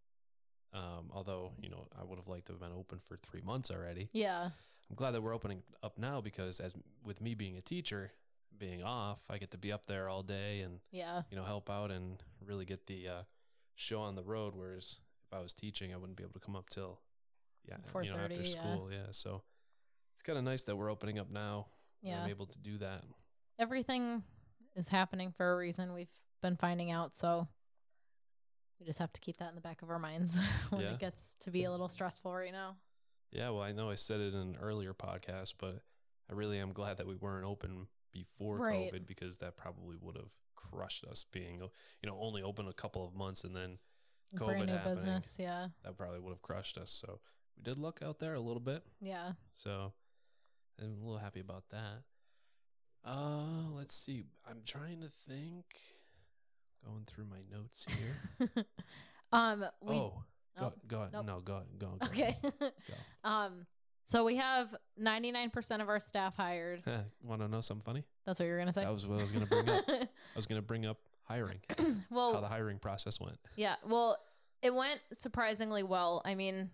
Um, 0.71 1.09
although 1.11 1.53
you 1.59 1.67
know 1.69 1.87
I 1.99 2.03
would 2.03 2.19
have 2.19 2.27
liked 2.27 2.45
to 2.45 2.53
have 2.53 2.59
been 2.61 2.71
open 2.71 2.99
for 2.99 3.17
three 3.17 3.41
months 3.41 3.71
already. 3.71 4.07
Yeah. 4.13 4.51
I'm 4.89 4.95
glad 4.95 5.11
that 5.11 5.21
we're 5.21 5.33
opening 5.33 5.63
up 5.81 5.97
now 5.97 6.21
because 6.21 6.59
as 6.59 6.75
with 7.03 7.21
me 7.21 7.33
being 7.33 7.57
a 7.57 7.61
teacher, 7.61 8.11
being 8.57 8.83
off, 8.83 9.21
I 9.29 9.37
get 9.37 9.51
to 9.51 9.57
be 9.57 9.71
up 9.71 9.85
there 9.85 10.09
all 10.09 10.23
day 10.23 10.61
and 10.61 10.79
Yeah. 10.91 11.21
you 11.31 11.37
know 11.37 11.43
help 11.43 11.69
out 11.69 11.91
and 11.91 12.21
really 12.45 12.65
get 12.65 12.87
the 12.87 13.07
uh, 13.07 13.21
show 13.75 14.01
on 14.01 14.15
the 14.15 14.23
road. 14.23 14.53
Whereas 14.55 14.99
if 15.31 15.37
I 15.37 15.41
was 15.41 15.53
teaching, 15.53 15.93
I 15.93 15.97
wouldn't 15.97 16.17
be 16.17 16.23
able 16.23 16.33
to 16.33 16.39
come 16.39 16.55
up 16.55 16.69
till 16.69 16.99
yeah 17.67 17.75
you 18.03 18.09
know 18.11 18.17
after 18.17 18.35
4:30, 18.35 18.37
yeah. 18.53 18.61
school. 18.61 18.89
Yeah, 18.91 19.07
so 19.11 19.43
it's 20.15 20.23
kind 20.23 20.37
of 20.37 20.43
nice 20.43 20.63
that 20.63 20.75
we're 20.75 20.89
opening 20.91 21.19
up 21.19 21.29
now. 21.29 21.67
and 22.03 22.11
Yeah. 22.11 22.23
I'm 22.23 22.29
able 22.29 22.47
to 22.47 22.59
do 22.59 22.77
that. 22.79 23.03
Everything 23.57 24.23
is 24.75 24.89
happening 24.89 25.31
for 25.31 25.51
a 25.53 25.57
reason. 25.57 25.93
We've 25.93 26.09
been 26.41 26.55
finding 26.57 26.91
out, 26.91 27.15
so 27.15 27.47
we 28.79 28.85
just 28.85 28.99
have 28.99 29.11
to 29.13 29.19
keep 29.21 29.37
that 29.37 29.49
in 29.49 29.55
the 29.55 29.61
back 29.61 29.81
of 29.81 29.89
our 29.89 29.99
minds 29.99 30.39
when 30.69 30.81
Yeah. 30.81 30.93
it 30.93 30.99
gets 30.99 31.21
to 31.41 31.51
be 31.51 31.63
a 31.65 31.71
little 31.71 31.89
stressful 31.89 32.33
right 32.33 32.51
now. 32.53 32.77
Yeah, 33.31 33.49
well, 33.49 33.61
I 33.61 33.73
know 33.73 33.89
I 33.89 33.95
said 33.95 34.21
it 34.21 34.33
in 34.33 34.39
an 34.39 34.57
earlier 34.61 34.93
podcast, 34.93 35.55
but 35.59 35.81
I 36.29 36.33
really 36.33 36.57
am 36.59 36.71
glad 36.73 36.97
that 36.97 37.05
we 37.07 37.15
weren't 37.15 37.45
open 37.45 37.87
before 38.11 38.57
Right. 38.57 38.91
COVID 38.91 39.05
because 39.05 39.37
that 39.39 39.57
probably 39.57 39.97
would 39.99 40.15
have 40.15 40.31
crushed 40.55 41.03
us 41.05 41.25
being, 41.31 41.59
you 41.59 42.09
know, 42.09 42.17
only 42.19 42.41
open 42.43 42.67
a 42.67 42.73
couple 42.73 43.05
of 43.05 43.13
months 43.15 43.43
and 43.43 43.55
then 43.55 43.79
COVID 44.35 44.69
happening. 44.69 44.95
business. 44.95 45.37
Yeah. 45.39 45.69
that 45.83 45.97
probably 45.97 46.19
would 46.19 46.31
have 46.31 46.41
crushed 46.41 46.77
us. 46.77 46.91
So 46.91 47.19
we 47.57 47.63
did 47.63 47.77
luck 47.77 48.01
out 48.03 48.19
there 48.19 48.33
a 48.33 48.39
little 48.39 48.59
bit. 48.61 48.83
Yeah. 49.01 49.33
So 49.55 49.93
I'm 50.79 51.01
a 51.01 51.05
little 51.05 51.17
happy 51.17 51.39
about 51.39 51.63
that. 51.71 52.03
Uh, 53.03 53.69
let's 53.75 53.95
see. 53.95 54.25
I'm 54.49 54.61
trying 54.65 55.01
to 55.01 55.09
think. 55.09 55.65
Going 56.85 57.03
through 57.05 57.25
my 57.25 57.41
notes 57.51 57.85
here. 57.89 58.65
um 59.33 59.65
we 59.81 59.95
oh, 59.95 60.23
go, 60.57 60.65
oh, 60.65 60.73
go, 60.87 61.07
nope. 61.11 61.25
no, 61.25 61.39
go, 61.41 61.63
go, 61.77 61.97
go. 61.99 62.07
Ahead. 62.09 62.37
Okay. 62.43 62.71
um 63.25 63.65
so 64.09 64.25
we 64.25 64.37
have 64.37 64.75
99% 64.99 65.81
of 65.81 65.87
our 65.87 65.99
staff 65.99 66.35
hired. 66.35 66.81
Want 67.21 67.41
to 67.41 67.47
know 67.47 67.61
something 67.61 67.83
funny? 67.83 68.03
That's 68.25 68.39
what 68.39 68.47
you 68.47 68.51
were 68.51 68.57
going 68.57 68.65
to 68.65 68.73
say. 68.73 68.81
That 68.81 68.91
was 68.91 69.05
what 69.05 69.19
I 69.19 69.21
was 69.21 69.31
going 69.31 69.45
to 69.45 69.49
bring 69.49 69.69
up. 69.69 69.83
I 69.87 70.07
was 70.35 70.47
going 70.47 70.59
to 70.59 70.65
bring 70.65 70.87
up 70.87 70.97
hiring, 71.25 71.59
well, 72.09 72.33
how 72.33 72.41
the 72.41 72.47
hiring 72.47 72.79
process 72.79 73.19
went. 73.19 73.37
Yeah, 73.55 73.75
well, 73.87 74.17
it 74.63 74.73
went 74.73 74.99
surprisingly 75.13 75.83
well. 75.83 76.23
I 76.25 76.33
mean, 76.33 76.71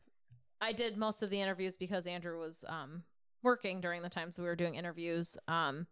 I 0.61 0.71
did 0.71 0.95
most 0.95 1.23
of 1.23 1.29
the 1.29 1.41
interviews 1.41 1.75
because 1.75 2.07
Andrew 2.07 2.39
was 2.39 2.63
um 2.69 3.03
working 3.43 3.81
during 3.81 4.01
the 4.01 4.09
times 4.09 4.39
we 4.39 4.45
were 4.45 4.55
doing 4.55 4.75
interviews. 4.75 5.37
Um 5.49 5.87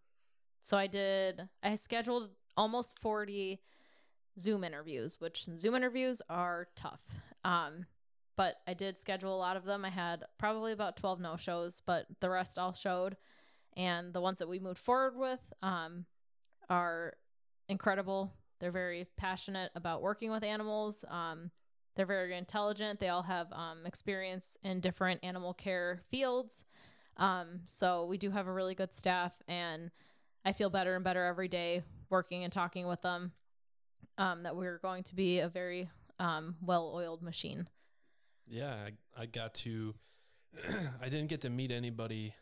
so 0.62 0.78
I 0.78 0.88
did 0.88 1.50
I 1.62 1.76
scheduled 1.76 2.30
almost 2.56 2.98
40 3.00 3.60
Zoom 4.40 4.64
interviews, 4.64 5.20
which 5.20 5.46
Zoom 5.58 5.76
interviews 5.76 6.22
are 6.30 6.70
tough. 6.78 7.02
Um 7.44 7.86
but 8.36 8.56
I 8.68 8.74
did 8.74 8.98
schedule 8.98 9.36
a 9.36 9.38
lot 9.38 9.58
of 9.58 9.66
them. 9.66 9.86
I 9.86 9.90
had 9.90 10.24
probably 10.38 10.72
about 10.72 10.98
12 10.98 11.20
no-shows, 11.20 11.82
but 11.86 12.08
the 12.20 12.30
rest 12.30 12.58
all 12.58 12.74
showed. 12.74 13.18
And 13.76 14.14
the 14.14 14.22
ones 14.22 14.40
that 14.40 14.50
we 14.50 14.60
moved 14.60 14.80
forward 14.80 15.16
with 15.16 15.42
um 15.62 16.06
are 16.70 17.14
incredible. 17.70 18.34
They're 18.60 18.72
very 18.72 19.08
passionate 19.18 19.72
about 19.76 20.02
working 20.02 20.32
with 20.32 20.44
animals. 20.44 21.04
Um, 21.10 21.52
they're 21.96 22.06
very 22.06 22.36
intelligent. 22.36 23.00
They 23.00 23.10
all 23.10 23.24
have 23.24 23.52
um, 23.52 23.86
experience 23.86 24.58
in 24.64 24.80
different 24.80 25.20
animal 25.24 25.54
care 25.54 26.02
fields. 26.10 26.66
Um, 27.18 27.62
so 27.68 28.06
we 28.06 28.18
do 28.18 28.32
have 28.32 28.48
a 28.48 28.52
really 28.52 28.74
good 28.74 28.94
staff, 28.94 29.34
and 29.48 29.92
I 30.44 30.54
feel 30.54 30.70
better 30.70 30.96
and 30.96 31.04
better 31.04 31.26
every 31.26 31.48
day 31.48 31.84
working 32.10 32.44
and 32.44 32.52
talking 32.52 32.88
with 32.88 33.02
them. 33.02 33.34
Um, 34.18 34.44
that 34.44 34.56
we're 34.56 34.78
going 34.78 35.04
to 35.04 35.16
be 35.16 35.40
a 35.40 35.50
very 35.50 35.90
um, 36.20 36.56
well-oiled 36.62 37.24
machine. 37.24 37.68
Yeah, 38.48 38.74
I, 38.74 39.22
I 39.22 39.26
got 39.26 39.54
to. 39.56 39.94
I 41.02 41.10
didn't 41.10 41.28
get 41.28 41.42
to 41.42 41.50
meet 41.50 41.72
anybody, 41.72 42.34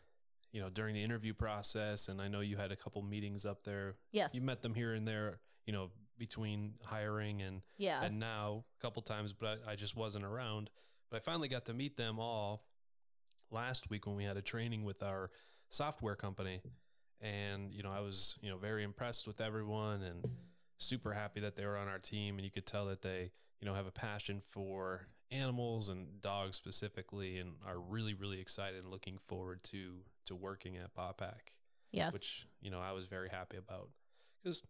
you 0.52 0.60
know, 0.60 0.68
during 0.68 0.94
the 0.94 1.02
interview 1.02 1.32
process, 1.32 2.08
and 2.08 2.20
I 2.20 2.28
know 2.28 2.40
you 2.40 2.56
had 2.56 2.72
a 2.72 2.76
couple 2.76 3.02
meetings 3.02 3.46
up 3.46 3.64
there. 3.64 3.96
Yes. 4.10 4.34
You 4.34 4.42
met 4.42 4.62
them 4.62 4.74
here 4.74 4.92
and 4.92 5.08
there, 5.08 5.38
you 5.66 5.72
know, 5.72 5.90
between 6.18 6.74
hiring 6.84 7.42
and 7.42 7.62
yeah. 7.78 8.02
and 8.02 8.20
now 8.20 8.64
a 8.78 8.82
couple 8.82 9.02
times, 9.02 9.32
but 9.32 9.60
I, 9.66 9.72
I 9.72 9.76
just 9.76 9.96
wasn't 9.96 10.24
around. 10.24 10.70
But 11.10 11.16
I 11.18 11.20
finally 11.20 11.48
got 11.48 11.66
to 11.66 11.74
meet 11.74 11.96
them 11.96 12.18
all 12.18 12.64
last 13.50 13.90
week 13.90 14.06
when 14.06 14.16
we 14.16 14.24
had 14.24 14.36
a 14.36 14.42
training 14.42 14.84
with 14.84 15.02
our 15.02 15.30
software 15.68 16.14
company, 16.14 16.62
and 17.20 17.72
you 17.72 17.82
know, 17.82 17.90
I 17.90 18.00
was 18.00 18.36
you 18.42 18.50
know 18.50 18.56
very 18.56 18.84
impressed 18.84 19.26
with 19.26 19.40
everyone 19.40 20.02
and 20.02 20.24
super 20.78 21.12
happy 21.12 21.40
that 21.40 21.56
they 21.56 21.64
were 21.64 21.76
on 21.76 21.88
our 21.88 21.98
team, 21.98 22.36
and 22.36 22.44
you 22.44 22.50
could 22.50 22.66
tell 22.66 22.86
that 22.86 23.02
they 23.02 23.30
you 23.60 23.66
know 23.66 23.74
have 23.74 23.86
a 23.86 23.92
passion 23.92 24.42
for 24.50 25.06
animals 25.32 25.88
and 25.88 26.20
dogs 26.20 26.56
specifically, 26.56 27.38
and 27.38 27.54
are 27.66 27.78
really 27.78 28.14
really 28.14 28.40
excited 28.40 28.82
and 28.82 28.90
looking 28.90 29.18
forward 29.26 29.62
to 29.64 29.94
to 30.26 30.34
working 30.34 30.76
at 30.76 30.94
Paw 30.94 31.12
Pack. 31.12 31.52
yes. 31.90 32.12
which 32.12 32.46
you 32.60 32.70
know 32.70 32.80
I 32.80 32.92
was 32.92 33.06
very 33.06 33.28
happy 33.28 33.56
about 33.56 33.88
because 34.42 34.62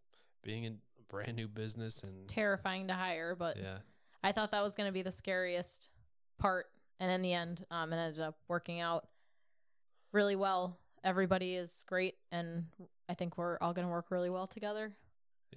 being 0.43 0.65
in 0.65 0.79
a 0.99 1.03
brand 1.13 1.37
new 1.37 1.49
business 1.49 2.03
It's 2.03 2.13
and 2.13 2.29
terrifying 2.29 2.89
to 2.89 2.95
hire, 2.95 3.35
but 3.35 3.57
yeah, 3.57 3.79
I 4.23 4.33
thought 4.33 4.51
that 4.53 4.63
was 4.63 4.75
going 4.75 4.89
to 4.89 4.93
be 4.93 5.03
the 5.03 5.13
scariest 5.13 5.89
part, 6.39 6.67
and 7.01 7.11
in 7.11 7.23
the 7.23 7.33
end, 7.33 7.65
um, 7.71 7.93
it 7.93 7.97
ended 7.97 8.21
up 8.23 8.37
working 8.49 8.81
out 8.81 9.07
really 10.13 10.37
well. 10.37 10.79
Everybody 11.05 11.57
is 11.57 11.85
great, 11.87 12.15
and 12.31 12.67
I 13.09 13.15
think 13.15 13.37
we're 13.37 13.59
all 13.61 13.73
going 13.73 13.87
to 13.87 13.93
work 13.93 14.11
really 14.11 14.31
well 14.31 14.47
together. 14.47 14.93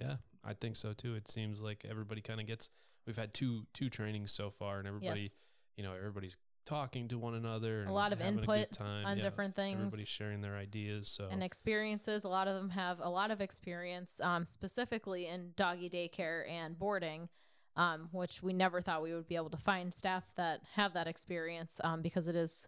yeah, 0.00 0.16
I 0.44 0.54
think 0.54 0.76
so 0.76 0.92
too. 0.92 1.14
It 1.14 1.28
seems 1.28 1.60
like 1.60 1.84
everybody 1.88 2.20
kind 2.20 2.40
of 2.40 2.46
gets. 2.46 2.70
We've 3.06 3.16
had 3.16 3.32
two 3.32 3.66
two 3.72 3.88
trainings 3.88 4.32
so 4.32 4.50
far, 4.50 4.78
and 4.78 4.88
everybody, 4.88 5.22
Yes. 5.22 5.34
you 5.76 5.84
know, 5.84 5.92
everybody's 5.94 6.36
talking 6.64 7.06
to 7.08 7.18
one 7.18 7.34
another. 7.34 7.82
And 7.82 7.90
a 7.90 7.92
lot 7.92 8.12
of 8.12 8.18
having 8.18 8.40
a 8.40 8.46
good 8.46 8.58
input 8.58 8.80
on 8.80 9.16
yeah, 9.16 9.22
different 9.22 9.54
things 9.54 9.78
Everybody's 9.78 10.08
sharing 10.08 10.40
their 10.40 10.56
ideas. 10.56 11.08
So 11.08 11.28
and 11.30 11.42
experiences. 11.42 12.24
A 12.24 12.28
lot 12.28 12.48
of 12.48 12.56
them 12.56 12.70
have 12.70 12.98
a 13.00 13.08
lot 13.08 13.30
of 13.30 13.40
experience, 13.40 14.20
um, 14.20 14.44
specifically 14.44 15.28
in 15.28 15.52
doggy 15.56 15.88
daycare 15.88 16.50
and 16.50 16.76
boarding, 16.76 17.28
um, 17.76 18.08
which 18.10 18.42
we 18.42 18.52
never 18.52 18.82
thought 18.82 19.02
we 19.02 19.14
would 19.14 19.28
be 19.28 19.36
able 19.36 19.50
to 19.50 19.56
find 19.56 19.94
staff 19.94 20.24
that 20.36 20.62
have 20.74 20.92
that 20.94 21.06
experience 21.06 21.80
um, 21.84 22.02
because 22.02 22.26
it 22.26 22.34
is 22.34 22.66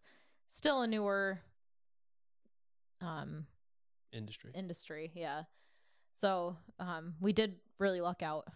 still 0.49 0.83
a 0.83 0.87
newer 0.87 1.41
um, 3.01 3.47
industry. 4.13 4.53
industry. 4.55 5.11
Yeah. 5.15 5.43
So 6.13 6.57
um, 6.79 7.15
we 7.21 7.33
did 7.33 7.57
really 7.79 8.01
luck 8.01 8.23
out. 8.23 8.47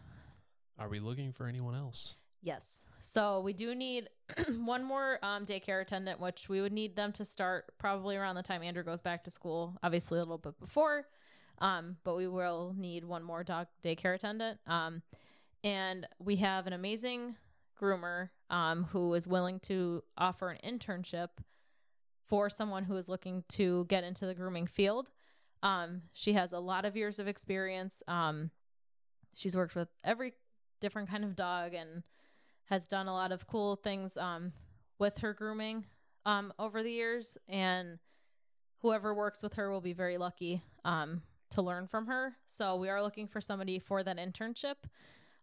Are 0.79 0.89
we 0.89 1.01
looking 1.01 1.33
for 1.33 1.47
anyone 1.47 1.75
else? 1.75 2.17
Yes. 2.43 2.83
So 2.99 3.41
we 3.41 3.53
do 3.53 3.75
need 3.75 4.09
one 4.49 4.85
more 4.85 5.19
um, 5.23 5.45
daycare 5.45 5.83
attendant, 5.83 6.21
which 6.21 6.49
we 6.49 6.61
would 6.61 6.73
need 6.73 6.97
them 6.97 7.13
to 7.13 7.25
start 7.25 7.73
probably 7.79 8.17
around 8.17 8.35
the 8.35 8.43
time 8.43 8.63
Andrew 8.63 8.83
goes 8.83 9.01
back 9.01 9.25
to 9.25 9.31
school, 9.31 9.79
obviously 9.83 10.19
a 10.19 10.23
little 10.23 10.39
bit 10.39 10.59
before. 10.59 11.07
Um, 11.59 11.97
but 12.05 12.17
we 12.17 12.27
will 12.27 12.75
need 12.77 13.05
one 13.05 13.23
more 13.23 13.45
dog 13.45 13.69
daycare 13.83 14.15
attendant. 14.15 14.59
Um, 14.67 15.03
and 15.63 16.09
we 16.19 16.37
have 16.37 16.67
an 16.67 16.73
amazing 16.73 17.37
groomer 17.81 18.31
um, 18.51 18.85
who 18.85 19.15
is 19.15 19.29
willing 19.29 19.61
to 19.61 20.03
offer 20.19 20.51
an 20.51 20.59
internship 20.65 21.29
for 22.27 22.49
someone 22.49 22.85
who 22.85 22.97
is 22.97 23.09
looking 23.09 23.45
to 23.49 23.85
get 23.87 24.05
into 24.05 24.27
the 24.27 24.35
grooming 24.35 24.67
field. 24.67 25.11
Um, 25.63 26.03
she 26.13 26.33
has 26.33 26.53
a 26.53 26.59
lot 26.59 26.85
of 26.85 26.97
years 26.97 27.19
of 27.19 27.29
experience. 27.29 28.03
Um, 28.09 28.51
she's 29.35 29.55
worked 29.55 29.75
with 29.75 29.89
every 30.03 30.33
different 30.83 31.09
kind 31.09 31.25
of 31.25 31.35
dog 31.35 31.73
and 31.73 32.03
has 32.67 32.87
done 32.87 33.07
a 33.07 33.13
lot 33.15 33.33
of 33.33 33.47
cool 33.47 33.77
things 33.77 34.19
um, 34.19 34.53
with 34.99 35.19
her 35.19 35.33
grooming 35.33 35.87
um, 36.27 36.53
over 36.59 36.83
the 36.83 36.91
years. 36.91 37.39
And 37.49 37.99
whoever 38.81 39.15
works 39.15 39.43
with 39.43 39.55
her 39.55 39.71
will 39.71 39.81
be 39.81 39.95
very 39.95 40.19
lucky 40.19 40.63
um, 40.85 41.23
to 41.51 41.63
learn 41.63 41.87
from 41.87 42.07
her. 42.07 42.35
So 42.47 42.77
we 42.77 42.89
are 42.89 43.03
looking 43.03 43.27
for 43.27 43.41
somebody 43.41 43.79
for 43.79 44.03
that 44.03 44.19
internship. 44.19 44.77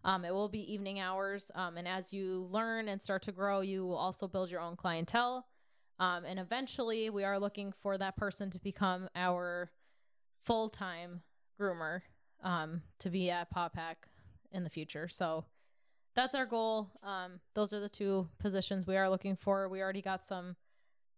Um, 0.04 0.24
it 0.24 0.34
will 0.34 0.50
be 0.50 0.72
evening 0.72 1.00
hours. 1.00 1.52
Um, 1.56 1.78
and 1.78 1.88
as 1.88 2.14
you 2.14 2.48
learn 2.52 2.88
and 2.88 3.02
start 3.02 3.24
to 3.24 3.32
grow, 3.32 3.62
you 3.62 3.86
will 3.86 3.98
also 3.98 4.28
build 4.28 4.52
your 4.52 4.62
own 4.62 4.76
clientele. 4.76 5.48
Um, 6.00 6.24
and 6.24 6.40
eventually, 6.40 7.10
we 7.10 7.26
are 7.26 7.40
looking 7.40 7.74
for 7.82 7.98
that 7.98 8.16
person 8.16 8.50
to 8.52 8.60
become 8.60 9.10
our 9.16 9.72
full 10.46 10.70
time 10.70 11.22
groomer 11.60 12.02
um, 12.42 12.82
to 13.00 13.10
be 13.10 13.30
at 13.30 13.50
Paw 13.50 13.68
Pack 13.68 14.08
in 14.52 14.64
the 14.64 14.70
future. 14.70 15.08
So 15.08 15.46
that's 16.16 16.36
our 16.36 16.46
goal. 16.46 16.92
Um, 17.04 17.40
those 17.56 17.74
are 17.74 17.80
the 17.80 17.90
two 17.90 18.28
positions 18.40 18.88
we 18.88 18.98
are 18.98 19.10
looking 19.10 19.36
for. 19.36 19.70
We 19.70 19.82
already 19.82 20.02
got 20.02 20.26
some 20.26 20.56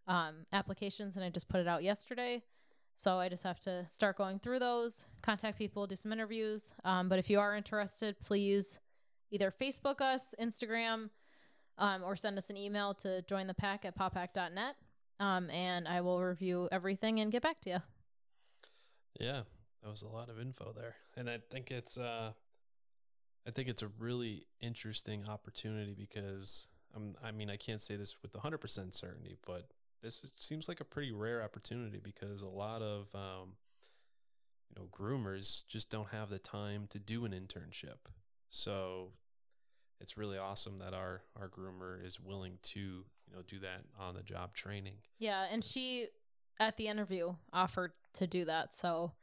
um, 0.08 0.46
applications 0.52 1.16
and 1.16 1.26
I 1.26 1.30
just 1.30 1.50
put 1.50 1.60
it 1.60 1.68
out 1.68 1.84
yesterday. 1.84 2.44
So 2.98 3.18
I 3.18 3.30
just 3.30 3.44
have 3.44 3.60
to 3.62 3.86
start 3.90 4.18
going 4.18 4.40
through 4.40 4.60
those, 4.60 5.08
contact 5.22 5.58
people, 5.58 5.88
do 5.88 5.96
some 5.96 6.14
interviews. 6.14 6.74
Um, 6.86 7.10
but 7.10 7.18
if 7.18 7.30
you 7.30 7.40
are 7.40 7.56
interested, 7.56 8.20
please 8.20 8.80
either 9.32 9.52
Facebook 9.52 10.02
us, 10.02 10.36
Instagram, 10.40 11.10
um, 11.78 12.04
or 12.04 12.16
send 12.16 12.38
us 12.38 12.50
an 12.50 12.58
email 12.58 12.94
to 12.96 13.24
join 13.24 13.48
the 13.48 13.54
pack 13.54 13.86
at 13.86 13.98
pawpack.net. 13.98 14.76
Um, 15.20 15.50
and 15.50 15.88
I 15.88 16.02
will 16.02 16.24
review 16.24 16.68
everything 16.72 17.20
and 17.20 17.32
get 17.32 17.42
back 17.42 17.62
to 17.62 17.70
you. 17.70 17.78
Yeah, 19.20 19.42
that 19.84 19.90
was 19.90 20.02
a 20.02 20.08
lot 20.08 20.30
of 20.30 20.40
info 20.40 20.74
there, 20.76 20.96
and 21.16 21.30
I 21.30 21.40
think 21.52 21.70
it's 21.70 21.98
uh, 21.98 22.32
I 23.48 23.52
think 23.52 23.70
it's 23.70 23.82
a 23.82 23.90
really 24.00 24.46
interesting 24.60 25.24
opportunity 25.28 25.94
because 25.98 26.68
I'm, 26.96 27.16
I 27.24 27.32
mean, 27.32 27.50
I 27.50 27.58
can't 27.58 27.82
say 27.82 27.96
this 27.96 28.18
with 28.22 28.34
100% 28.34 28.94
certainty, 28.94 29.38
but 29.46 29.70
this 30.04 30.24
is, 30.24 30.34
seems 30.40 30.68
like 30.68 30.80
a 30.80 30.86
pretty 30.86 31.12
rare 31.12 31.42
opportunity 31.44 32.00
because 32.02 32.42
a 32.42 32.48
lot 32.48 32.82
of, 32.82 33.08
um, 33.16 33.54
you 34.70 34.82
know, 34.82 34.88
groomers 34.92 35.66
just 35.68 35.90
don't 35.90 36.10
have 36.10 36.30
the 36.30 36.40
time 36.40 36.86
to 36.90 37.00
do 37.00 37.26
an 37.26 37.32
internship. 37.32 38.10
So 38.50 39.10
it's 40.00 40.18
really 40.18 40.38
awesome 40.38 40.80
that 40.80 40.94
our, 40.94 41.22
our 41.40 41.50
groomer 41.50 42.06
is 42.06 42.20
willing 42.20 42.60
to, 42.64 42.80
you 42.80 43.34
know, 43.34 43.42
do 43.48 43.60
that 43.60 43.84
on 44.00 44.16
the 44.16 44.24
job 44.24 44.54
training. 44.54 44.96
Yeah, 45.20 45.46
and 45.52 45.64
she 45.64 46.08
at 46.60 46.78
the 46.78 46.88
interview 46.88 47.34
offered 47.52 47.94
to 48.14 48.28
do 48.28 48.46
that. 48.46 48.74
So 48.74 49.14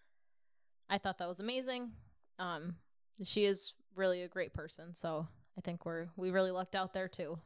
I 0.90 0.98
thought 0.98 1.18
that 1.18 1.28
was 1.28 1.40
amazing. 1.40 1.92
Um 2.38 2.76
she 3.24 3.44
is 3.44 3.74
really 3.94 4.22
a 4.22 4.28
great 4.28 4.52
person. 4.54 4.94
So 4.94 5.26
I 5.56 5.60
think 5.60 5.84
we're 5.84 6.08
we 6.16 6.30
really 6.30 6.50
lucked 6.50 6.74
out 6.74 6.92
there 6.94 7.08
too. 7.08 7.38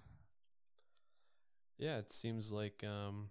Yeah, 1.78 1.98
it 1.98 2.10
seems 2.10 2.52
like 2.52 2.84
um, 2.84 3.28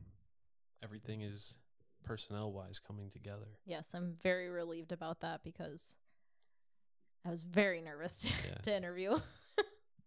everything 0.84 1.22
is 1.22 1.58
personnel 2.04 2.52
wise 2.52 2.80
coming 2.80 3.10
together. 3.10 3.48
Yes, 3.66 3.90
I'm 3.94 4.16
very 4.24 4.50
relieved 4.50 4.92
about 4.92 5.22
that 5.22 5.42
because 5.44 5.96
I 7.26 7.30
was 7.30 7.44
very 7.44 7.82
nervous 7.82 8.26
Yeah. 8.46 8.56
to 8.64 8.76
interview. 8.76 9.18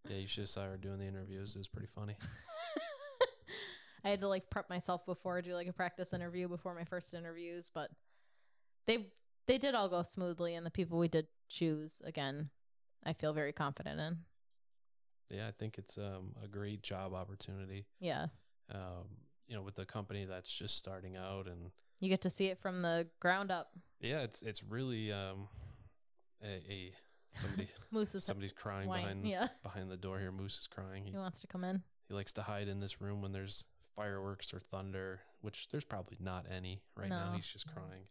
Yeah, 0.07 0.17
you 0.17 0.27
should 0.27 0.41
have 0.43 0.49
saw 0.49 0.65
her 0.65 0.77
doing 0.77 0.99
the 0.99 1.05
interviews. 1.07 1.55
It 1.55 1.57
was 1.57 1.67
pretty 1.67 1.87
funny. 1.87 2.15
I 4.03 4.09
had 4.09 4.21
to 4.21 4.27
like 4.27 4.51
prep 4.51 4.69
myself 4.69 5.03
before 5.03 5.41
do 5.41 5.55
like 5.55 5.65
a 5.67 5.73
practice 5.73 6.13
interview 6.13 6.47
before 6.47 6.75
my 6.75 6.83
first 6.83 7.15
interviews, 7.15 7.71
but 7.73 7.89
they 8.85 9.07
they 9.47 9.57
did 9.57 9.75
all 9.75 9.89
go 9.89 10.01
smoothly 10.01 10.55
and 10.55 10.65
the 10.65 10.71
people 10.71 10.97
we 10.99 11.07
did 11.07 11.27
choose 11.49 12.01
again, 12.05 12.49
I 13.03 13.13
feel 13.13 13.33
very 13.33 13.53
confident 13.53 13.99
in. 13.99 14.17
Yeah, 15.29 15.47
I 15.47 15.51
think 15.51 15.77
it's 15.77 15.97
um, 15.97 16.35
a 16.43 16.47
great 16.47 16.81
job 16.83 17.13
opportunity. 17.13 17.85
Yeah. 17.99 18.27
Um, 18.73 19.07
you 19.47 19.55
know, 19.55 19.61
with 19.61 19.77
a 19.79 19.85
company 19.85 20.25
that's 20.25 20.51
just 20.51 20.75
starting 20.77 21.15
out, 21.15 21.47
and 21.47 21.71
You 21.99 22.09
get 22.09 22.21
to 22.21 22.29
see 22.29 22.47
it 22.47 22.59
from 22.59 22.81
the 22.81 23.07
ground 23.19 23.51
up. 23.51 23.69
yeah, 23.99 24.21
it's 24.21 24.41
it's 24.41 24.63
really 24.63 25.11
um, 25.11 25.47
a, 26.43 26.47
a 26.71 26.93
somebody 27.39 27.67
Moose 27.91 28.15
is 28.15 28.23
somebody's 28.23 28.53
crying 28.53 28.87
whine. 28.87 29.01
behind 29.01 29.27
Yeah. 29.27 29.47
behind 29.63 29.89
the 29.91 29.97
door 29.97 30.19
here. 30.19 30.31
Moose 30.31 30.59
is 30.61 30.67
crying. 30.67 31.03
He 31.05 31.11
He 31.11 31.17
wants 31.17 31.41
to 31.41 31.47
come 31.47 31.63
in. 31.63 31.83
he 32.07 32.13
likes 32.15 32.33
to 32.33 32.41
hide 32.43 32.67
in 32.67 32.79
this 32.79 33.01
room 33.01 33.21
when 33.21 33.31
there's 33.31 33.65
fireworks 33.95 34.53
or 34.53 34.59
thunder, 34.59 35.21
which 35.41 35.67
there's 35.69 35.85
probably 35.85 36.17
not 36.19 36.45
any 36.51 36.81
right 36.95 37.09
now. 37.09 37.31
He's 37.35 37.47
just 37.47 37.67
crying. 37.71 38.03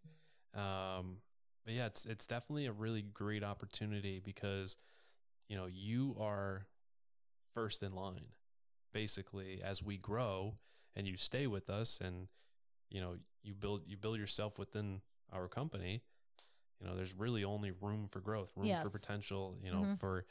Um, 0.55 1.19
but 1.65 1.75
yeah, 1.75 1.87
it's 1.87 2.05
it's 2.05 2.27
definitely 2.27 2.67
a 2.67 2.73
really 2.73 3.03
great 3.03 3.43
opportunity 3.43 4.21
because 4.25 4.77
you 5.49 5.57
know 5.57 5.67
you 5.67 6.17
are 6.21 6.67
first 7.55 7.83
in 7.83 7.93
line, 7.95 8.27
basically 8.93 9.61
as 9.63 9.83
we 9.83 9.97
grow 9.97 10.55
and 10.97 11.07
you 11.07 11.17
stay 11.17 11.47
with 11.47 11.69
us 11.71 12.01
and 12.01 12.29
you 12.91 13.01
know 13.01 13.17
you 13.43 13.55
build 13.55 13.83
you 13.87 13.97
build 13.97 14.19
yourself 14.19 14.59
within 14.59 15.01
our 15.33 15.49
company. 15.49 16.03
You 16.81 16.89
know, 16.89 16.97
there's 16.97 17.15
really 17.15 17.45
only 17.45 17.71
room 17.71 18.09
for 18.09 18.21
growth, 18.21 18.53
room 18.57 18.67
Yes. 18.67 18.83
for 18.85 18.91
potential. 18.91 19.57
You 19.63 19.71
know, 19.73 19.83
Mhm. 19.83 19.99
for 19.99 20.27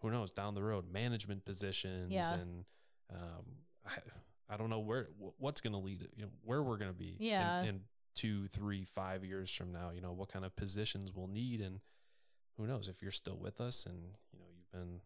who 0.00 0.10
knows 0.10 0.30
down 0.30 0.54
the 0.54 0.62
road, 0.62 0.88
management 0.92 1.44
positions 1.44 2.12
Yeah. 2.12 2.34
and 2.34 2.64
um, 3.10 3.44
I, 3.84 3.98
I 4.48 4.56
don't 4.56 4.70
know 4.70 4.78
where 4.80 5.08
what's 5.38 5.60
going 5.60 5.72
to 5.72 5.78
lead 5.78 6.08
you 6.16 6.24
know, 6.26 6.30
where 6.42 6.62
we're 6.62 6.76
going 6.76 6.92
to 6.92 6.96
be 6.98 7.10
in- 7.18 7.22
Yeah. 7.24 7.62
in, 7.62 7.84
two, 8.16 8.48
three, 8.48 8.84
five 8.84 9.24
years 9.24 9.52
from 9.54 9.70
now. 9.72 9.90
You 9.94 10.00
know, 10.00 10.12
what 10.12 10.28
kind 10.32 10.44
of 10.44 10.56
positions 10.56 11.12
we'll 11.14 11.28
need, 11.28 11.60
and 11.60 11.78
who 12.56 12.66
knows 12.66 12.88
if 12.88 13.00
you're 13.02 13.12
still 13.12 13.36
with 13.36 13.60
us 13.60 13.86
and 13.86 13.96
you 14.32 14.38
know 14.40 14.46
you've 14.56 14.72
been 14.72 15.00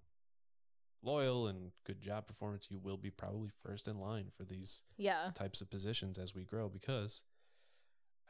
loyal 1.02 1.46
and 1.46 1.72
good 1.84 2.00
job 2.00 2.26
performance, 2.26 2.68
you 2.70 2.78
will 2.78 2.96
be 2.96 3.10
probably 3.10 3.50
first 3.62 3.88
in 3.88 3.98
line 3.98 4.28
for 4.30 4.44
these 4.44 4.82
Yeah. 4.96 5.30
types 5.34 5.60
of 5.60 5.68
positions 5.70 6.16
as 6.18 6.34
we 6.34 6.44
grow 6.44 6.68
because. 6.68 7.22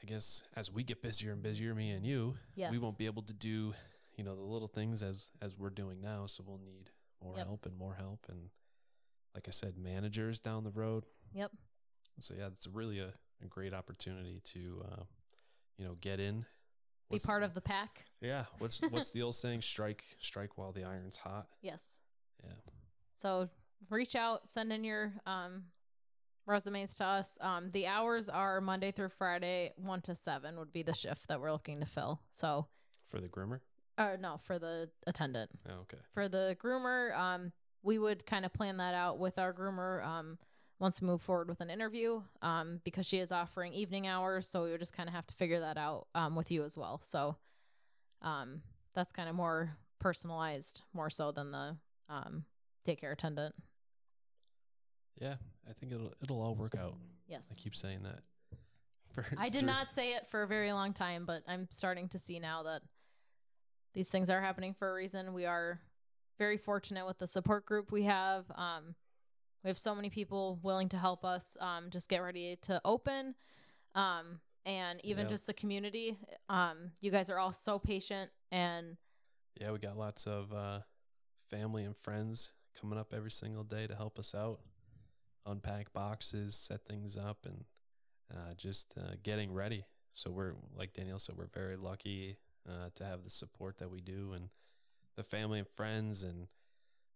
I 0.03 0.07
guess 0.07 0.43
as 0.57 0.73
we 0.73 0.83
get 0.83 1.03
busier 1.03 1.31
and 1.33 1.43
busier, 1.43 1.75
me 1.75 1.91
and 1.91 2.07
you, 2.07 2.35
Yes. 2.55 2.73
we 2.73 2.79
won't 2.79 2.97
be 2.97 3.05
able 3.05 3.21
to 3.25 3.35
do, 3.35 3.75
you 4.17 4.25
know, 4.25 4.35
the 4.35 4.41
little 4.41 4.67
things 4.67 5.03
as 5.03 5.31
as 5.43 5.59
we're 5.59 5.69
doing 5.69 6.01
now. 6.01 6.25
So 6.25 6.43
we'll 6.43 6.57
need 6.57 6.91
more 7.23 7.37
Yep. 7.37 7.47
help 7.47 7.67
and 7.67 7.77
more 7.77 7.93
help, 7.97 8.25
and 8.31 8.49
like 9.35 9.47
I 9.47 9.51
said, 9.51 9.77
managers 9.77 10.41
down 10.41 10.65
the 10.65 10.71
road. 10.71 11.05
Yep. 11.35 11.53
So 12.21 12.33
yeah, 12.35 12.47
it's 12.47 12.67
really 12.67 12.99
a, 12.99 13.13
a 13.43 13.47
great 13.47 13.75
opportunity 13.75 14.41
to, 14.45 14.85
uh, 14.93 15.03
you 15.79 15.85
know, 15.85 15.97
get 16.01 16.21
in, 16.21 16.45
Be 17.11 17.19
part 17.19 17.43
of 17.43 17.55
the 17.55 17.61
pack. 17.61 18.05
Yeah, 18.21 18.45
what's 18.59 18.81
what's 18.91 19.13
the 19.13 19.23
old 19.23 19.35
saying? 19.43 19.63
Strike, 19.63 20.05
strike 20.19 20.59
while 20.59 20.73
the 20.73 20.85
iron's 20.85 21.17
hot. 21.17 21.47
Yes. 21.63 21.99
Yeah, 22.45 22.53
So 23.17 23.49
reach 23.91 24.15
out, 24.15 24.51
send 24.51 24.73
in 24.73 24.85
your 24.85 25.13
um, 25.27 25.65
resumes 26.47 26.95
to 26.97 27.05
us. 27.05 27.37
Um, 27.41 27.71
the 27.73 27.87
hours 27.87 28.29
are 28.29 28.61
Monday 28.61 28.93
through 28.93 29.11
Friday, 29.11 29.73
one 29.77 30.01
to 30.03 30.15
seven 30.15 30.59
would 30.59 30.73
be 30.73 30.83
the 30.83 30.95
shift 30.95 31.29
that 31.29 31.41
we're 31.41 31.53
looking 31.53 31.81
to 31.81 31.87
fill. 31.87 32.21
So, 32.31 32.67
for 33.09 33.21
the 33.21 33.29
groomer. 33.29 33.61
uh, 33.99 34.17
no, 34.21 34.39
for 34.45 34.59
the 34.59 34.89
attendant. 35.07 35.51
Oh, 35.69 35.81
okay. 35.83 35.99
For 36.15 36.29
the 36.29 36.57
groomer, 36.63 37.17
um, 37.19 37.53
we 37.83 37.99
would 37.99 38.25
kind 38.27 38.45
of 38.45 38.53
plan 38.53 38.77
that 38.79 38.95
out 38.95 39.19
with 39.19 39.39
our 39.39 39.53
groomer 39.53 40.05
um, 40.07 40.39
once 40.81 40.99
to 40.99 41.05
move 41.05 41.21
forward 41.21 41.49
with 41.49 41.61
an 41.61 41.71
interview 41.71 42.23
um, 42.43 42.81
because 42.85 43.07
she 43.07 43.19
is 43.19 43.31
offering 43.31 43.73
evening 43.73 44.07
hours. 44.07 44.49
So 44.49 44.65
we 44.65 44.71
would 44.71 44.81
just 44.81 44.97
kind 44.97 45.09
of 45.09 45.15
have 45.15 45.27
to 45.27 45.35
figure 45.35 45.61
that 45.61 45.77
out 45.77 46.09
um, 46.15 46.35
with 46.35 46.51
you 46.51 46.65
as 46.65 46.77
well. 46.77 47.01
So 47.05 47.37
um, 48.23 48.63
that's 48.95 49.13
kind 49.13 49.29
of 49.29 49.35
more 49.35 49.77
personalized, 49.99 50.83
more 50.95 51.11
so 51.11 51.31
than 51.31 51.53
the 51.53 51.77
um, 52.09 52.45
daycare 52.87 53.13
attendant. 53.13 53.55
Yeah, 55.21 55.35
I 55.69 55.75
think 55.75 55.93
it'll 55.93 56.15
it'll 56.23 56.41
all 56.41 56.55
work 56.55 56.75
out. 56.75 56.95
Yes. 57.29 57.47
I 57.53 57.55
keep 57.61 57.77
saying 57.77 58.01
that. 58.05 59.27
I 59.39 59.51
did 59.51 59.65
not 59.65 59.93
say 59.93 60.15
it 60.15 60.27
for 60.31 60.43
a 60.43 60.47
very 60.47 60.73
long 60.73 60.95
time, 60.95 61.25
but 61.27 61.43
I'm 61.47 61.69
starting 61.71 62.09
to 62.09 62.19
see 62.19 62.39
now 62.39 62.63
that 62.63 62.81
these 63.93 64.09
things 64.09 64.31
are 64.31 64.41
happening 64.41 64.73
for 64.73 64.91
a 64.91 64.95
reason. 64.95 65.35
We 65.35 65.45
are 65.45 65.81
very 66.39 66.57
fortunate 66.57 67.07
with 67.07 67.19
the 67.19 67.27
support 67.27 67.67
group 67.67 67.93
we 67.93 68.05
have. 68.05 68.47
Um, 68.55 68.95
we 69.63 69.69
have 69.69 69.79
so 69.79 69.95
many 69.95 70.11
people 70.11 70.59
willing 70.63 70.89
to 70.91 70.97
help 70.97 71.25
us 71.25 71.57
um, 71.61 71.91
just 71.91 72.09
get 72.09 72.19
ready 72.19 72.57
to 72.63 72.81
open. 72.85 73.35
Um, 73.95 74.41
and 74.67 75.01
even 75.05 75.27
just 75.27 75.47
the 75.47 75.55
community. 75.55 76.19
Um, 76.49 76.93
you 77.01 77.11
guys 77.11 77.31
are 77.31 77.39
all 77.39 77.53
so 77.53 77.79
patient 77.79 78.31
and 78.53 78.97
Yeah, 79.61 79.73
we 79.73 79.79
got 79.79 79.97
lots 79.97 80.27
of 80.27 80.53
uh, 80.53 80.81
family 81.49 81.85
and 81.85 81.97
friends 81.97 82.53
coming 82.81 82.99
up 82.99 83.13
every 83.15 83.31
single 83.31 83.65
day 83.65 83.87
to 83.87 83.95
help 83.95 84.19
us 84.19 84.35
out, 84.35 84.61
unpack 85.47 85.93
boxes, 85.93 86.55
set 86.55 86.85
things 86.85 87.17
up, 87.17 87.47
and 87.47 87.65
uh, 88.33 88.55
just 88.57 88.95
uh, 88.99 89.15
getting 89.23 89.53
ready. 89.53 89.85
So 90.15 90.31
we're 90.31 90.55
like 90.77 90.93
Danielle 90.93 91.19
said, 91.19 91.37
we're 91.37 91.47
very 91.47 91.77
lucky 91.77 92.37
uh, 92.69 92.91
to 92.97 93.05
have 93.05 93.25
the 93.25 93.31
support 93.31 93.79
that 93.79 93.91
we 93.91 94.01
do, 94.01 94.33
and 94.35 94.51
the 95.17 95.25
family 95.25 95.59
and 95.59 95.69
friends, 95.69 96.23
and 96.23 96.47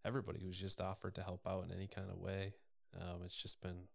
everybody 0.05 0.41
who's 0.43 0.59
just 0.59 0.81
offered 0.81 1.15
to 1.17 1.23
help 1.23 1.47
out 1.47 1.65
in 1.65 1.73
any 1.73 1.87
kind 1.87 2.09
of 2.11 2.19
way. 2.19 2.55
Um, 3.01 3.23
it's 3.25 3.35
just 3.35 3.61
been 3.61 3.89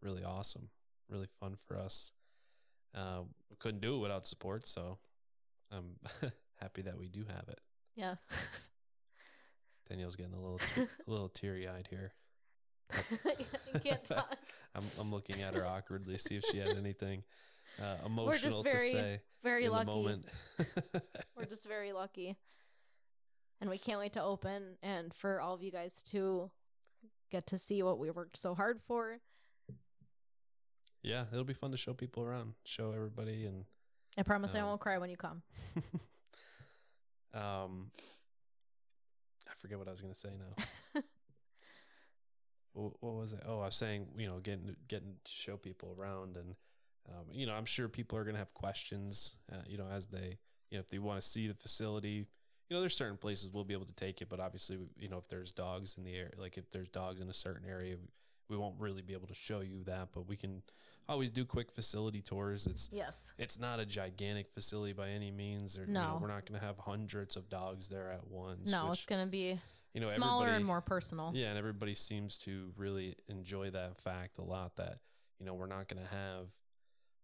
really 0.00 0.24
awesome, 0.24 0.68
really 1.08 1.28
fun 1.40 1.56
for 1.66 1.78
us. 1.78 2.12
Uh, 2.94 3.22
couldn't 3.58 3.80
do 3.80 3.96
it 3.96 3.98
without 3.98 4.26
support, 4.26 4.66
so 4.66 4.98
I'm 5.70 5.96
happy 6.60 6.82
that 6.82 6.98
we 6.98 7.08
do 7.08 7.24
have 7.28 7.48
it. 7.48 7.60
yeah. 7.94 8.14
Danielle's 9.88 10.16
getting 10.16 10.34
a 10.34 10.40
little 10.40 10.58
te- 10.58 10.82
a 11.06 11.10
little 11.10 11.28
teary 11.28 11.68
eyed 11.68 11.86
here. 11.88 12.12
you 13.72 13.80
can't 13.80 14.04
talk. 14.04 14.36
I'm 14.74 14.82
I'm 15.00 15.12
looking 15.12 15.42
at 15.42 15.54
her 15.54 15.64
awkwardly 15.64 16.18
see 16.18 16.36
if 16.36 16.44
she 16.44 16.58
had 16.58 16.76
anything 16.76 17.22
uh, 17.80 17.96
emotional 18.04 18.62
very 18.62 18.78
to 18.78 18.96
say 18.96 19.20
Very 19.42 19.68
lucky. 19.68 20.24
We're 21.36 21.44
just 21.48 21.68
very 21.68 21.92
lucky. 21.92 22.36
And 23.60 23.70
we 23.70 23.78
can't 23.78 23.98
wait 23.98 24.12
to 24.14 24.22
open 24.22 24.76
and 24.82 25.14
for 25.14 25.40
all 25.40 25.54
of 25.54 25.62
you 25.62 25.70
guys 25.70 26.02
to 26.08 26.50
get 27.30 27.46
to 27.48 27.58
see 27.58 27.82
what 27.82 27.98
we 27.98 28.10
worked 28.10 28.36
so 28.36 28.54
hard 28.54 28.80
for. 28.86 29.18
yeah, 31.02 31.24
it'll 31.32 31.44
be 31.44 31.54
fun 31.54 31.70
to 31.70 31.76
show 31.76 31.94
people 31.94 32.22
around, 32.22 32.52
show 32.64 32.92
everybody, 32.92 33.46
and 33.46 33.64
I 34.18 34.22
promise 34.22 34.54
I 34.54 34.60
Um, 34.60 34.66
won't 34.66 34.80
cry 34.80 34.98
when 34.98 35.08
you 35.10 35.16
come. 35.16 35.42
um, 37.34 37.90
I 39.48 39.52
forget 39.58 39.78
what 39.78 39.88
I 39.88 39.90
was 39.90 40.00
gonna 40.02 40.14
say 40.14 40.30
now. 40.36 41.02
what, 42.72 42.92
what 43.00 43.14
was 43.14 43.32
it? 43.32 43.40
Oh, 43.46 43.60
I 43.60 43.66
was 43.66 43.74
saying, 43.74 44.08
you 44.16 44.26
know, 44.26 44.38
getting 44.38 44.74
getting 44.88 45.14
to 45.24 45.32
show 45.32 45.56
people 45.56 45.94
around, 45.98 46.36
and 46.36 46.54
um, 47.08 47.26
you 47.30 47.46
know, 47.46 47.52
I'm 47.54 47.64
sure 47.66 47.88
people 47.88 48.18
are 48.18 48.24
gonna 48.24 48.38
have 48.38 48.52
questions, 48.54 49.36
uh, 49.52 49.62
you 49.68 49.78
know, 49.78 49.86
as 49.90 50.06
they, 50.08 50.38
you 50.70 50.78
know, 50.78 50.80
if 50.80 50.88
they 50.88 50.98
want 50.98 51.20
to 51.20 51.26
see 51.26 51.46
the 51.46 51.54
facility. 51.54 52.26
You 52.68 52.74
know, 52.76 52.80
there's 52.80 52.96
certain 52.96 53.16
places 53.16 53.48
we'll 53.52 53.64
be 53.64 53.74
able 53.74 53.86
to 53.86 53.94
take 53.94 54.20
it, 54.20 54.28
but 54.28 54.40
obviously, 54.40 54.78
you 54.98 55.08
know, 55.08 55.18
if 55.18 55.28
there's 55.28 55.52
dogs 55.52 55.96
in 55.98 56.04
the 56.04 56.14
area, 56.14 56.32
like 56.38 56.58
if 56.58 56.70
there's 56.70 56.88
dogs 56.88 57.20
in 57.20 57.28
a 57.28 57.34
certain 57.34 57.68
area, 57.68 57.96
we 58.48 58.56
won't 58.56 58.74
really 58.78 59.02
be 59.02 59.12
able 59.12 59.28
to 59.28 59.34
show 59.34 59.60
you 59.60 59.84
that. 59.84 60.08
But 60.12 60.26
we 60.28 60.36
can 60.36 60.62
always 61.08 61.30
do 61.30 61.44
quick 61.44 61.70
facility 61.70 62.22
tours. 62.22 62.66
It's 62.66 62.88
Yes. 62.92 63.32
it's 63.38 63.58
not 63.60 63.78
a 63.78 63.86
gigantic 63.86 64.50
facility 64.52 64.92
by 64.92 65.10
any 65.10 65.30
means. 65.30 65.78
Or, 65.78 65.82
you 65.84 65.92
know, 65.92 66.14
No. 66.14 66.18
we're 66.20 66.28
not 66.28 66.44
going 66.46 66.58
to 66.60 66.66
have 66.66 66.78
hundreds 66.78 67.36
of 67.36 67.48
dogs 67.48 67.88
there 67.88 68.10
at 68.10 68.26
once. 68.26 68.70
No, 68.70 68.88
which, 68.90 68.98
it's 68.98 69.06
going 69.06 69.24
to 69.24 69.30
be 69.30 69.60
you 69.94 70.00
know, 70.00 70.10
Smaller 70.10 70.48
and 70.48 70.64
more 70.64 70.80
personal. 70.82 71.32
Yeah, 71.34 71.48
and 71.50 71.58
everybody 71.58 71.94
seems 71.94 72.38
to 72.40 72.72
really 72.76 73.16
enjoy 73.28 73.70
that 73.70 73.96
fact 73.98 74.38
a 74.38 74.42
lot. 74.42 74.76
That 74.76 74.98
you 75.38 75.46
know, 75.46 75.54
we're 75.54 75.66
not 75.66 75.86
going 75.88 76.02
to 76.04 76.10
have 76.14 76.48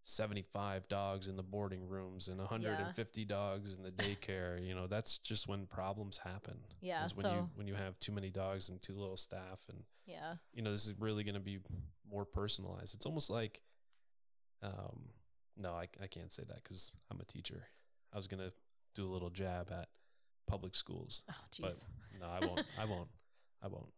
75 0.04 0.88
dogs 0.88 1.28
in 1.28 1.36
the 1.36 1.42
boarding 1.42 1.86
rooms 1.88 2.28
and 2.28 2.38
150 2.38 3.24
dogs 3.24 3.74
in 3.74 3.82
the 3.82 3.90
daycare. 3.92 4.64
you 4.66 4.74
know, 4.74 4.86
that's 4.86 5.18
just 5.18 5.46
when 5.48 5.66
problems 5.66 6.18
happen. 6.18 6.58
Yeah, 6.80 7.08
when 7.14 7.24
so- 7.24 7.32
you 7.34 7.50
when 7.54 7.66
you 7.68 7.74
have 7.74 7.98
too 8.00 8.12
many 8.12 8.30
dogs 8.30 8.68
and 8.68 8.80
too 8.82 8.94
little 8.98 9.16
staff, 9.16 9.64
and 9.68 9.84
Yeah. 10.06 10.36
you 10.52 10.62
know, 10.62 10.70
this 10.72 10.86
is 10.86 10.94
really 10.98 11.22
going 11.24 11.34
to 11.36 11.40
be 11.40 11.60
more 12.08 12.24
personalized. 12.24 12.94
It's 12.94 13.06
almost 13.06 13.30
like, 13.30 13.62
um, 14.62 15.10
no, 15.56 15.72
I 15.74 15.88
I 16.00 16.06
can't 16.08 16.32
say 16.32 16.42
that 16.44 16.62
because 16.62 16.94
I'm 17.10 17.20
a 17.20 17.24
teacher. 17.24 17.68
I 18.12 18.16
was 18.16 18.26
gonna 18.28 18.52
do 18.94 19.06
a 19.06 19.12
little 19.12 19.30
jab 19.30 19.70
at 19.70 19.88
public 20.46 20.74
schools. 20.74 21.22
Oh, 21.30 21.34
But 21.60 21.70
jeez. 21.72 21.86
no, 22.20 22.26
I 22.26 22.44
won't. 22.44 22.66
I 22.78 22.84
won't. 22.84 23.08
I 23.62 23.68
won't. 23.68 23.92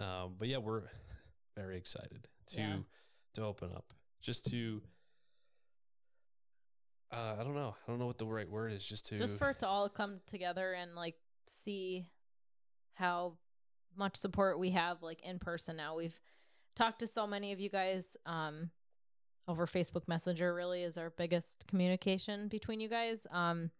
Um, 0.00 0.36
but 0.38 0.48
yeah, 0.48 0.58
we're 0.58 0.82
very 1.56 1.76
excited 1.76 2.28
to 2.48 2.56
Yeah. 2.58 2.78
to 3.34 3.42
open 3.42 3.72
up. 3.72 3.92
Just 4.24 4.46
to, 4.46 4.80
uh, 7.12 7.36
I 7.38 7.44
don't 7.44 7.54
know. 7.54 7.74
I 7.86 7.90
don't 7.90 7.98
know 7.98 8.06
what 8.06 8.16
the 8.16 8.26
right 8.26 8.48
word 8.48 8.72
is. 8.72 8.82
Just 8.82 9.06
to 9.08 9.18
Just 9.18 9.36
for 9.36 9.50
it 9.50 9.58
to 9.58 9.68
all 9.68 9.88
come 9.90 10.20
together 10.26 10.72
and 10.72 10.94
like 10.94 11.16
see 11.46 12.06
how 12.94 13.34
much 13.96 14.16
support 14.16 14.58
we 14.58 14.70
have 14.70 15.02
like 15.02 15.20
in 15.22 15.38
person 15.38 15.76
now. 15.76 15.94
We've 15.96 16.18
talked 16.74 17.00
to 17.00 17.06
so 17.06 17.26
many 17.26 17.52
of 17.52 17.60
you 17.60 17.68
guys 17.68 18.16
um 18.24 18.70
over 19.46 19.66
Facebook 19.66 20.08
Messenger 20.08 20.54
really 20.54 20.82
is 20.82 20.96
our 20.96 21.10
biggest 21.10 21.66
communication 21.68 22.48
between 22.48 22.80
you 22.80 22.88
guys. 22.88 23.26
Um 23.30 23.70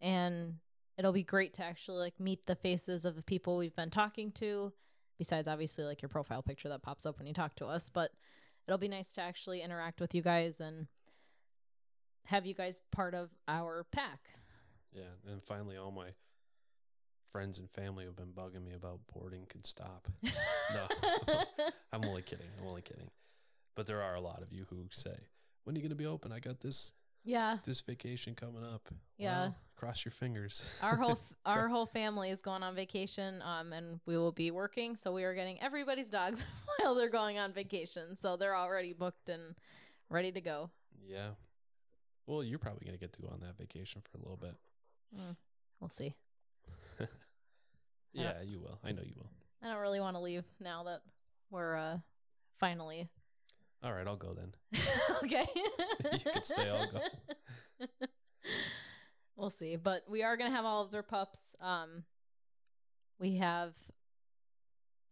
and 0.00 0.54
it'll 0.96 1.12
be 1.12 1.22
great 1.22 1.54
to 1.54 1.64
actually 1.64 1.98
like 1.98 2.18
meet 2.18 2.46
the 2.46 2.56
faces 2.56 3.04
of 3.04 3.14
the 3.14 3.22
people 3.22 3.58
we've 3.58 3.76
been 3.76 3.90
talking 3.90 4.32
to 4.32 4.72
besides 5.18 5.46
obviously 5.46 5.84
like 5.84 6.00
your 6.00 6.08
profile 6.08 6.42
picture 6.42 6.70
that 6.70 6.82
pops 6.82 7.04
up 7.04 7.18
when 7.18 7.26
you 7.26 7.34
talk 7.34 7.54
to 7.56 7.66
us, 7.66 7.90
but 7.90 8.10
it'll 8.66 8.78
be 8.78 8.88
nice 8.88 9.12
to 9.12 9.20
actually 9.20 9.62
interact 9.62 10.00
with 10.00 10.14
you 10.14 10.22
guys 10.22 10.60
and 10.60 10.86
have 12.26 12.46
you 12.46 12.54
guys 12.54 12.80
part 12.92 13.14
of 13.14 13.30
our 13.48 13.84
pack. 13.92 14.20
yeah. 14.94 15.02
And 15.30 15.42
finally, 15.42 15.76
all 15.76 15.90
my 15.90 16.08
friends 17.30 17.58
and 17.58 17.70
family 17.70 18.04
have 18.04 18.14
been 18.14 18.32
bugging 18.32 18.64
me 18.64 18.74
about 18.74 19.00
boarding 19.12 19.46
can 19.48 19.64
stop. 19.64 20.08
No. 20.74 20.88
I'm 21.92 22.02
only 22.04 22.22
kidding. 22.22 22.46
I'm 22.58 22.66
only 22.66 22.80
kidding. 22.80 23.10
But 23.76 23.86
there 23.86 24.00
are 24.00 24.14
a 24.14 24.20
lot 24.22 24.40
of 24.40 24.52
you 24.54 24.64
who 24.70 24.86
say, 24.90 25.14
"When 25.64 25.74
are 25.74 25.78
you 25.78 25.82
going 25.82 25.90
to 25.90 25.96
be 25.96 26.06
open? 26.06 26.32
I 26.32 26.38
got 26.38 26.60
this 26.60 26.92
yeah. 27.24 27.58
this 27.66 27.82
vacation 27.82 28.34
coming 28.34 28.64
up." 28.64 28.88
Yeah. 29.18 29.40
Well, 29.40 29.56
cross 29.82 30.04
your 30.04 30.12
fingers. 30.12 30.64
Our 30.82 30.94
whole 30.96 31.18
our 31.44 31.66
whole 31.66 31.86
family 31.86 32.30
is 32.30 32.40
going 32.40 32.62
on 32.62 32.76
vacation 32.76 33.42
um 33.42 33.72
and 33.72 33.98
we 34.06 34.16
will 34.16 34.30
be 34.30 34.52
working 34.52 34.94
so 34.94 35.12
we 35.12 35.24
are 35.24 35.34
getting 35.34 35.60
everybody's 35.60 36.08
dogs 36.08 36.46
while 36.78 36.94
they're 36.94 37.08
going 37.08 37.36
on 37.40 37.52
vacation. 37.52 38.16
So 38.16 38.36
they're 38.36 38.56
already 38.56 38.92
booked 38.92 39.28
and 39.28 39.56
ready 40.08 40.30
to 40.30 40.40
go. 40.40 40.70
yeah. 41.04 41.30
Well, 42.28 42.44
you're 42.44 42.60
probably 42.60 42.84
going 42.86 42.96
to 42.96 43.00
get 43.00 43.12
to 43.14 43.20
go 43.20 43.28
on 43.32 43.40
that 43.40 43.58
vacation 43.58 44.00
for 44.08 44.16
a 44.16 44.20
little 44.20 44.36
bit. 44.36 44.54
We'll 45.80 45.90
see. 45.90 46.14
yeah, 48.12 48.40
you 48.44 48.60
will. 48.60 48.78
I 48.84 48.92
know 48.92 49.02
you 49.04 49.14
will. 49.16 49.28
I 49.60 49.72
don't 49.72 49.80
really 49.80 49.98
want 49.98 50.14
to 50.14 50.20
leave 50.22 50.44
now 50.60 50.84
that 50.84 51.00
we're 51.50 51.76
uh 51.76 51.98
finally 52.60 53.08
All 53.82 53.92
right, 53.92 54.06
I'll 54.06 54.14
go 54.16 54.34
then. 54.34 54.54
okay. 55.24 55.46
You 56.12 56.18
can 56.32 56.42
stay, 56.44 56.70
I'll 56.70 56.88
go. 56.88 57.00
We'll 59.36 59.50
see. 59.50 59.76
But 59.76 60.04
we 60.08 60.22
are 60.22 60.36
gonna 60.36 60.50
have 60.50 60.64
all 60.64 60.82
of 60.82 60.90
their 60.90 61.02
pups. 61.02 61.54
Um 61.60 62.04
we 63.18 63.36
have 63.36 63.74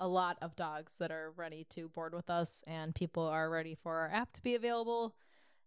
a 0.00 0.09
lot 0.09 0.38
of 0.40 0.56
dogs 0.56 0.96
that 0.98 1.11
are 1.11 1.30
ready 1.37 1.64
to 1.70 1.88
board 1.88 2.14
with 2.14 2.30
us 2.30 2.64
and 2.66 2.94
people 2.94 3.22
are 3.26 3.50
ready 3.50 3.74
for 3.74 3.96
our 3.98 4.11
app 4.11 4.33
to 4.33 4.42
be 4.42 4.54
available 4.54 5.14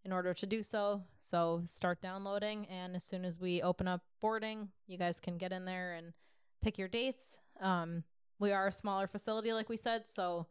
in 0.04 0.12
order 0.12 0.34
to 0.34 0.46
do 0.46 0.64
so. 0.64 1.04
So 1.22 1.62
start 1.66 2.02
downloading 2.02 2.66
and 2.68 2.96
as 2.96 3.04
soon 3.04 3.24
as 3.26 3.40
we 3.40 3.62
open 3.62 3.88
up 3.88 4.02
boarding, 4.22 4.70
you 4.88 4.98
guys 4.98 5.20
can 5.20 5.38
get 5.38 5.52
in 5.54 5.66
there 5.66 5.94
and 5.94 6.14
pick 6.62 6.78
your 6.78 6.88
dates. 6.88 7.38
Um 7.62 8.04
we 8.40 8.52
are 8.52 8.68
a 8.68 8.72
smaller 8.72 9.08
facility 9.08 9.54
like 9.54 9.70
we 9.70 9.78
said, 9.78 10.10
so 10.10 10.48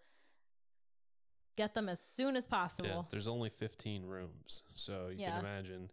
get 1.57 1.75
them 1.75 1.89
as 1.89 2.01
soon 2.01 2.37
as 2.37 2.47
possible. 2.47 2.89
Yeah, 2.89 3.03
there's 3.11 3.29
only 3.29 3.51
15 3.51 4.05
rooms. 4.07 4.63
So 4.75 5.09
you 5.09 5.19
Yeah. 5.19 5.31
can 5.33 5.41
imagine, 5.41 5.91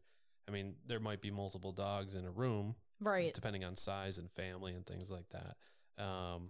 I 0.49 0.51
mean, 0.51 0.73
there 0.87 0.99
might 0.99 1.21
be 1.21 1.29
multiple 1.29 1.71
dogs 1.71 2.15
in 2.15 2.25
a 2.25 2.31
room, 2.31 2.75
Right. 2.99 3.31
depending 3.33 3.63
on 3.63 3.75
size 3.75 4.17
and 4.17 4.31
family 4.31 4.73
and 4.73 4.83
things 4.85 5.11
like 5.11 5.29
that. 5.29 6.03
Um, 6.03 6.49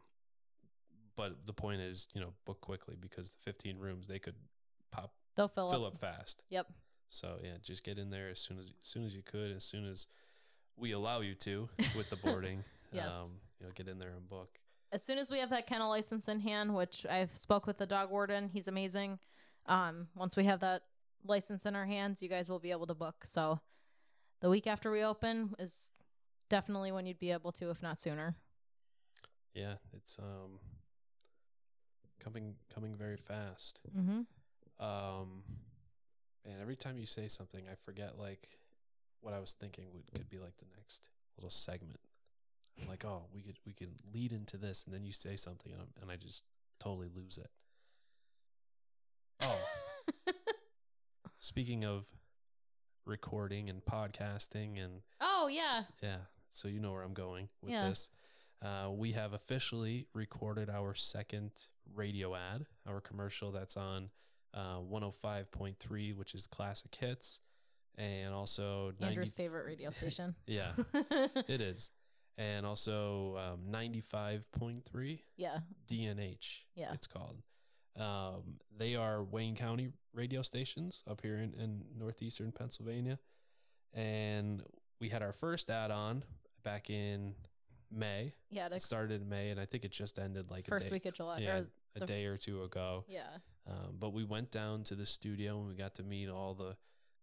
but 1.18 1.46
the 1.46 1.54
point 1.54 1.82
is, 1.82 2.08
you 2.14 2.22
know, 2.22 2.34
book 2.46 2.62
quickly 2.62 2.96
because 3.00 3.32
the 3.34 3.38
15 3.52 3.78
rooms 3.78 4.08
they 4.08 4.20
could 4.20 4.36
pop 4.92 5.14
They'll 5.36 5.50
fill, 5.50 5.70
fill 5.70 5.86
up. 5.86 5.96
up 5.96 6.00
fast. 6.00 6.44
Yep. 6.50 6.68
So 7.10 7.38
yeah, 7.44 7.56
just 7.62 7.84
get 7.84 7.98
in 7.98 8.10
there 8.10 8.30
as 8.30 8.40
soon 8.40 8.58
as 8.60 8.72
as 8.82 8.88
soon 8.88 9.04
as 9.04 9.16
you 9.16 9.22
could, 9.24 9.52
as 9.52 9.64
soon 9.66 9.86
as 9.86 10.08
we 10.78 10.92
allow 10.92 11.20
you 11.22 11.36
to 11.36 11.68
with 11.98 12.10
the 12.10 12.16
boarding. 12.24 12.64
Yes. 12.94 13.12
Um, 13.12 13.32
you 13.60 13.66
know, 13.66 13.72
get 13.76 13.88
in 13.90 14.00
there 14.00 14.12
and 14.12 14.30
book. 14.30 14.60
As 14.92 15.04
soon 15.04 15.18
as 15.18 15.30
we 15.30 15.40
have 15.40 15.50
that 15.50 15.68
kennel 15.68 15.90
license 15.90 16.28
in 16.28 16.40
hand, 16.40 16.74
which 16.74 17.06
I've 17.10 17.36
spoke 17.36 17.68
with 17.68 17.78
the 17.78 17.86
dog 17.86 18.10
warden, 18.12 18.48
he's 18.50 18.68
amazing. 18.68 19.20
Um, 19.66 20.08
once 20.16 20.36
we 20.38 20.46
have 20.46 20.62
that 20.62 20.84
license 21.26 21.66
in 21.66 21.76
our 21.76 21.86
hands, 21.86 22.24
you 22.24 22.30
guys 22.30 22.48
will 22.48 22.60
be 22.60 22.72
able 22.72 22.88
to 22.88 22.96
book. 22.96 23.26
So 23.26 23.60
the 24.42 24.50
week 24.50 24.68
after 24.68 24.92
we 24.92 25.04
open 25.04 25.54
is 25.60 25.90
definitely 26.50 26.92
when 26.92 27.06
you'd 27.06 27.20
be 27.20 27.32
able 27.32 27.52
to, 27.54 27.70
if 27.70 27.82
not 27.82 28.02
sooner. 28.02 28.36
Yeah, 29.54 29.76
it's 29.94 30.18
um 30.20 30.60
coming 32.20 32.56
coming 32.74 32.96
very 32.96 33.18
fast. 33.18 33.80
Mm-hmm. 33.98 34.22
Um, 34.86 35.44
and 36.46 36.62
every 36.62 36.76
time 36.76 36.98
you 36.98 37.06
say 37.06 37.28
something, 37.28 37.66
I 37.70 37.76
forget 37.84 38.18
like 38.18 38.48
what 39.22 39.34
I 39.34 39.40
was 39.40 39.54
thinking 39.54 39.88
would 39.94 40.12
could 40.12 40.30
be 40.30 40.38
like 40.38 40.58
the 40.58 40.66
next 40.78 41.10
little 41.38 41.50
segment. 41.50 42.00
I'm 42.82 42.88
like, 42.88 43.04
oh, 43.06 43.24
we 43.34 43.42
could 43.42 43.60
we 43.66 43.74
could 43.74 43.96
lead 44.14 44.32
into 44.32 44.58
this, 44.58 44.84
and 44.86 44.94
then 44.94 45.04
you 45.04 45.12
say 45.12 45.36
something, 45.36 45.72
and, 45.72 45.82
I'm, 45.82 46.02
and 46.02 46.12
I 46.12 46.16
just 46.16 46.44
totally 46.80 47.10
lose 47.14 47.38
it. 47.38 47.50
Oh, 49.42 49.60
speaking 51.38 51.84
of 51.84 52.08
recording 53.10 53.70
and 53.70 53.84
podcasting, 53.84 54.82
and 54.84 55.02
oh 55.20 55.48
yeah. 55.52 55.84
yeah, 56.02 56.18
so 56.50 56.68
you 56.68 56.80
know 56.80 56.92
where 56.94 57.02
I'm 57.02 57.14
going 57.14 57.50
with 57.62 57.72
Yeah. 57.72 57.90
this. 57.90 58.10
Uh, 58.62 58.90
we 58.92 59.14
have 59.14 59.34
officially 59.34 60.08
recorded 60.14 60.70
our 60.70 60.94
second 60.94 61.52
radio 61.94 62.36
ad, 62.36 62.66
our 62.88 63.02
commercial 63.02 63.52
that's 63.52 63.76
on 63.78 64.10
uh, 64.54 64.78
105.3, 64.80 66.16
which 66.16 66.36
is 66.36 66.46
classic 66.48 66.94
hits, 66.94 67.40
and 67.98 68.34
also 68.34 68.94
Andrew's 69.02 69.32
90 69.34 69.44
favorite 69.44 69.66
radio 69.66 69.90
station. 69.92 70.36
Yeah, 70.46 70.72
it 71.48 71.62
is. 71.62 71.90
And 72.38 72.66
also 72.66 73.36
um, 73.38 73.72
95.3 73.72 75.20
yeah. 75.38 75.60
DNH, 75.90 76.60
Yeah. 76.76 76.94
it's 76.94 77.08
called. 77.08 77.42
Um, 77.98 78.58
they 78.78 78.96
are 78.96 79.24
Wayne 79.24 79.56
County 79.56 79.92
radio 80.14 80.42
stations 80.42 81.04
up 81.10 81.22
here 81.22 81.36
in, 81.38 81.54
in 81.56 81.84
northeastern 81.98 82.52
Pennsylvania. 82.52 83.20
And 83.94 84.64
we 85.00 85.10
had 85.10 85.22
our 85.22 85.34
first 85.34 85.70
ad 85.70 85.92
on 85.92 86.24
back 86.64 86.90
in 86.90 87.34
May. 87.92 88.34
Yeah. 88.50 88.68
It 88.68 88.74
The 88.74 88.80
started 88.80 89.22
in 89.22 89.30
May, 89.30 89.50
and 89.50 89.60
I 89.60 89.66
think 89.66 89.84
it 89.86 89.92
just 89.92 90.20
ended 90.20 90.50
like 90.52 90.68
first 90.68 90.88
a 90.88 90.90
day, 90.90 90.94
week 90.96 91.06
of 91.08 91.14
July. 91.16 91.40
yeah, 91.40 91.58
Or, 91.60 91.68
a 91.96 92.00
the- 92.02 92.06
day 92.06 92.26
or 92.26 92.38
two 92.38 92.64
ago. 92.64 93.06
yeah. 93.08 93.24
Um, 93.68 93.98
but 94.00 94.14
we 94.14 94.24
went 94.24 94.50
down 94.52 94.84
to 94.86 94.96
the 94.96 95.06
studio 95.06 95.60
and 95.60 95.68
we 95.68 95.76
got 95.76 95.96
to 95.96 96.04
meet 96.04 96.28
all 96.30 96.56
the, 96.56 96.76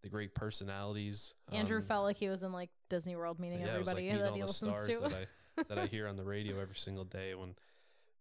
the 0.03 0.09
great 0.09 0.33
personalities. 0.35 1.35
Andrew 1.51 1.79
um, 1.79 1.85
felt 1.85 2.05
like 2.05 2.17
he 2.19 2.29
was 2.29 2.45
in 2.45 2.53
like 2.53 2.71
Disney 2.89 3.17
World 3.17 3.41
meeting 3.41 3.61
yeah, 3.61 3.67
it 3.67 3.69
like 3.69 3.75
everybody 3.81 4.03
meeting 4.05 4.19
that 4.21 4.29
all 4.29 4.35
he 4.35 4.41
the 4.43 4.47
listens 4.47 4.71
stars 4.71 4.97
to. 4.99 5.09
that 5.09 5.15
I 5.15 5.63
that 5.69 5.79
I 5.79 5.87
hear 5.87 6.07
on 6.07 6.17
the 6.17 6.23
radio 6.37 6.61
every 6.61 6.77
single 6.77 7.05
day 7.05 7.35
when 7.35 7.55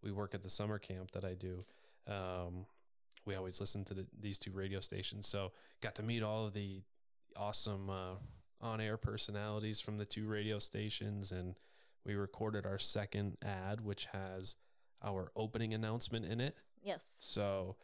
we 0.01 0.11
work 0.11 0.33
at 0.33 0.41
the 0.41 0.49
summer 0.49 0.79
camp 0.79 1.11
that 1.11 1.23
I 1.25 1.33
do. 1.35 1.63
Um, 2.07 2.65
we 3.25 3.35
always 3.35 3.59
listen 3.59 3.83
to 3.85 3.93
the, 3.93 4.05
these 4.19 4.37
two 4.37 4.51
radio 4.51 4.79
stations, 4.79 5.27
so 5.27 5.51
got 5.81 5.95
to 5.95 6.03
meet 6.03 6.21
all 6.23 6.45
of 6.45 6.53
the 6.53 6.83
awesome 7.35 7.89
uh, 7.89 8.15
on-air 8.61 8.97
personalities 8.97 9.81
from 9.81 9.97
the 9.97 10.05
two 10.05 10.27
radio 10.27 10.59
stations, 10.59 11.31
and 11.31 11.55
we 12.05 12.13
recorded 12.15 12.65
our 12.65 12.77
second 12.79 13.37
ad, 13.43 13.81
which 13.81 14.07
has 14.13 14.55
our 15.03 15.31
opening 15.35 15.73
announcement 15.73 16.25
in 16.25 16.39
it. 16.39 16.55
yes. 16.83 17.17
So 17.19 17.75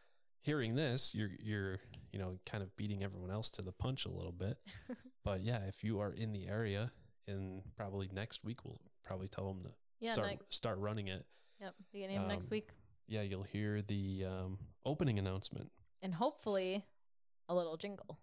hearing 0.41 0.76
this, 0.76 1.13
you're 1.15 1.32
you're 1.39 1.80
you 2.11 2.19
know 2.19 2.38
kind 2.45 2.63
of 2.63 2.76
beating 2.76 3.03
everyone 3.03 3.32
else 3.32 3.49
to 3.51 3.61
the 3.61 3.72
punch 3.72 4.05
a 4.05 4.09
little 4.11 4.32
bit. 4.32 4.57
but 5.26 5.41
yeah, 5.41 5.59
if 5.67 5.84
you 5.84 5.99
are 5.99 6.11
in 6.13 6.34
the 6.34 6.47
area, 6.47 6.91
and 7.28 7.61
probably 7.76 8.09
next 8.13 8.43
week 8.43 8.63
we'll 8.63 8.80
probably 9.03 9.28
tell 9.28 9.47
them 9.47 9.63
to 9.63 9.69
Yeah. 9.99 10.13
start 10.13 10.28
like- 10.28 10.39
start 10.49 10.78
running 10.78 11.07
it. 11.07 11.26
yep. 11.59 11.74
Beginning 11.91 12.17
of 12.17 12.28
next 12.28 12.45
um, 12.47 12.51
week. 12.51 12.69
Yeah, 13.07 13.21
you'll 13.21 13.43
hear 13.43 13.81
the 13.81 14.25
um, 14.27 14.57
opening 14.85 15.19
announcement. 15.19 15.71
And 16.01 16.13
hopefully 16.13 16.85
a 17.49 17.55
little 17.55 17.77
jingle. 17.77 18.19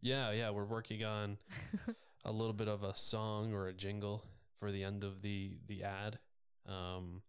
Yeah, 0.00 0.32
yeah, 0.32 0.50
we're 0.50 0.64
working 0.64 1.04
on 1.04 1.36
a 2.24 2.32
little 2.32 2.54
bit 2.54 2.68
of 2.68 2.82
a 2.82 2.96
song 2.96 3.52
or 3.52 3.68
a 3.68 3.72
jingle 3.74 4.24
for 4.58 4.72
the 4.72 4.82
end 4.84 5.04
of 5.04 5.20
the 5.22 5.58
the 5.68 5.82
ad. 5.84 6.18
Um, 6.66 7.22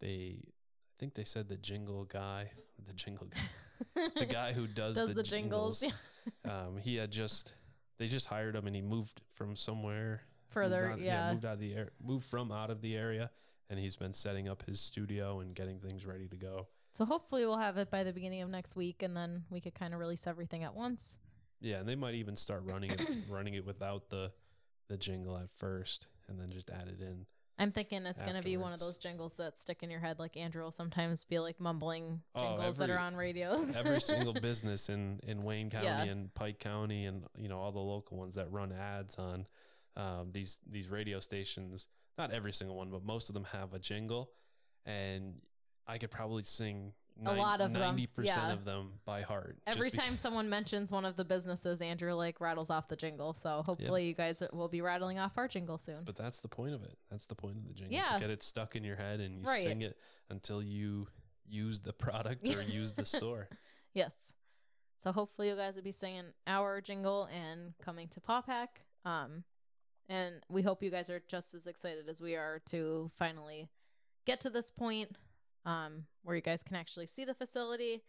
they, 0.00 0.38
I 0.42 0.94
think 0.98 1.14
they 1.14 1.24
said 1.24 1.48
the 1.48 1.56
jingle 1.56 2.04
guy, 2.04 2.50
the 2.84 2.92
jingle 2.92 3.28
guy, 3.28 4.08
the 4.16 4.26
guy 4.26 4.52
who 4.52 4.66
does, 4.66 4.96
does 4.96 5.08
the, 5.08 5.14
the 5.14 5.22
jingles, 5.22 5.84
um, 6.44 6.76
he 6.78 6.96
had 6.96 7.10
just 7.12 7.54
they 7.98 8.06
just 8.08 8.26
hired 8.26 8.56
him 8.56 8.66
and 8.66 8.74
he 8.74 8.82
moved 8.82 9.20
from 9.34 9.54
somewhere 9.54 10.22
further. 10.50 10.90
out- 10.92 11.00
Yeah. 11.00 11.32
moved 11.32 11.44
out 11.44 11.54
of 11.54 11.60
the 11.60 11.74
air, 11.74 11.90
moved 12.02 12.26
from 12.26 12.50
out 12.50 12.70
of 12.70 12.80
the 12.80 12.96
area, 12.96 13.30
and 13.70 13.78
he's 13.78 13.96
been 13.96 14.12
setting 14.12 14.48
up 14.48 14.64
his 14.66 14.80
studio 14.80 15.40
and 15.40 15.54
getting 15.54 15.78
things 15.80 16.04
ready 16.06 16.28
to 16.28 16.36
go. 16.36 16.66
So 16.92 17.04
hopefully 17.04 17.44
we'll 17.44 17.58
have 17.58 17.76
it 17.76 17.90
by 17.90 18.04
the 18.04 18.12
beginning 18.12 18.42
of 18.42 18.50
next 18.50 18.76
week, 18.76 19.02
and 19.02 19.16
then 19.16 19.44
we 19.50 19.60
could 19.60 19.74
kind 19.74 19.94
of 19.94 20.00
release 20.00 20.26
everything 20.26 20.62
at 20.62 20.74
once. 20.74 21.18
Yeah, 21.60 21.78
and 21.78 21.88
they 21.88 21.96
might 21.96 22.14
even 22.14 22.36
start 22.36 22.62
running 22.66 22.90
it, 22.90 23.00
running 23.28 23.54
it 23.54 23.64
without 23.64 24.10
the 24.10 24.32
the 24.88 24.96
jingle 24.98 25.36
at 25.36 25.50
first, 25.56 26.06
and 26.28 26.38
then 26.38 26.50
just 26.50 26.70
add 26.70 26.88
it 26.88 27.00
in. 27.00 27.24
I'm 27.56 27.70
thinking 27.70 28.04
it's 28.04 28.20
going 28.20 28.34
to 28.34 28.42
be 28.42 28.56
one 28.56 28.72
of 28.72 28.80
those 28.80 28.96
jingles 28.98 29.34
that 29.34 29.60
stick 29.60 29.84
in 29.84 29.90
your 29.90 30.00
head, 30.00 30.18
like 30.18 30.36
Andrew 30.36 30.62
will 30.64 30.72
sometimes 30.72 31.24
be 31.24 31.38
like 31.38 31.60
mumbling 31.60 32.20
Oh, 32.34 32.42
jingles 32.42 32.78
that 32.78 32.90
are 32.90 32.98
on 32.98 33.14
radios. 33.14 33.76
Every 33.76 34.00
single 34.00 34.32
business 34.40 34.88
in 34.88 35.20
in 35.26 35.40
Wayne 35.40 35.70
County 35.70 35.86
Yeah. 35.86 36.02
and 36.04 36.34
Pike 36.34 36.58
County, 36.58 37.06
and 37.06 37.24
you 37.38 37.48
know 37.48 37.58
all 37.60 37.72
the 37.72 37.78
local 37.78 38.18
ones 38.18 38.34
that 38.34 38.50
run 38.52 38.72
ads 38.72 39.16
on 39.16 39.46
um, 39.96 40.30
these 40.32 40.60
these 40.70 40.88
radio 40.88 41.18
stations. 41.20 41.88
Not 42.16 42.30
every 42.32 42.52
single 42.52 42.76
one, 42.76 42.90
but 42.90 43.04
most 43.04 43.28
of 43.28 43.34
them 43.34 43.44
have 43.52 43.74
a 43.74 43.78
jingle, 43.78 44.30
and 44.86 45.34
I 45.86 45.98
could 45.98 46.10
probably 46.10 46.42
sing 46.44 46.92
A 47.24 47.32
lot 47.34 47.60
of 47.60 47.70
ninety 47.70 48.06
percent 48.06 48.38
yeah. 48.46 48.52
of 48.52 48.64
them 48.64 48.92
by 49.04 49.22
heart. 49.22 49.58
Every 49.66 49.90
time 49.90 50.16
someone 50.16 50.48
mentions 50.48 50.90
one 50.90 51.04
of 51.04 51.16
the 51.16 51.24
businesses, 51.24 51.80
Andrew 51.80 52.12
like 52.14 52.40
rattles 52.40 52.70
off 52.70 52.88
the 52.88 52.96
jingle. 52.96 53.32
So 53.34 53.62
hopefully 53.64 54.06
you 54.06 54.14
guys 54.14 54.42
will 54.52 54.68
be 54.68 54.80
rattling 54.80 55.18
off 55.18 55.32
our 55.36 55.46
jingle 55.48 55.78
soon. 55.78 56.04
But 56.04 56.16
that's 56.16 56.40
the 56.40 56.48
point 56.48 56.74
of 56.74 56.82
it. 56.82 56.96
That's 57.10 57.26
the 57.26 57.34
point 57.34 57.56
of 57.58 57.66
the 57.68 57.74
jingle. 57.74 57.94
Yeah. 57.96 58.14
To 58.14 58.20
get 58.20 58.30
it 58.30 58.42
stuck 58.42 58.74
in 58.76 58.82
your 58.84 58.96
head 58.96 59.20
and 59.20 59.38
you 59.40 59.46
Right. 59.46 59.62
sing 59.62 59.82
it 59.82 59.96
until 60.30 60.62
you 60.62 61.06
use 61.46 61.80
the 61.80 61.92
product 61.92 62.48
or 62.48 62.62
use 62.62 62.94
the 62.94 63.04
store. 63.16 63.48
Yes. 63.92 64.12
So 65.02 65.12
hopefully 65.12 65.48
you 65.50 65.56
guys 65.56 65.74
will 65.76 65.82
be 65.82 65.92
singing 65.92 66.24
our 66.46 66.80
jingle 66.80 67.28
and 67.32 67.74
coming 67.84 68.08
to 68.08 68.20
Paw 68.20 68.40
Pack. 68.40 68.80
Um, 69.04 69.44
and 70.08 70.36
we 70.48 70.62
hope 70.62 70.82
you 70.82 70.90
guys 70.90 71.10
are 71.10 71.22
just 71.28 71.54
as 71.54 71.66
excited 71.66 72.08
as 72.08 72.20
we 72.20 72.36
are 72.36 72.60
to 72.66 73.10
finally 73.14 73.68
get 74.26 74.40
to 74.40 74.50
this 74.50 74.70
point 74.70 75.16
um, 75.64 76.04
where 76.22 76.36
you 76.36 76.42
guys 76.42 76.62
can 76.62 76.76
actually 76.76 77.06
see 77.06 77.24
the 77.24 77.34
facility 77.34 78.02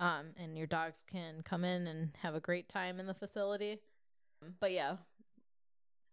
um, 0.00 0.26
and 0.36 0.56
your 0.56 0.66
dogs 0.66 1.04
can 1.06 1.42
come 1.42 1.64
in 1.64 1.86
and 1.86 2.10
have 2.22 2.34
a 2.34 2.40
great 2.40 2.68
time 2.68 3.00
in 3.00 3.06
the 3.06 3.14
facility. 3.14 3.78
But 4.60 4.72
yeah, 4.72 4.96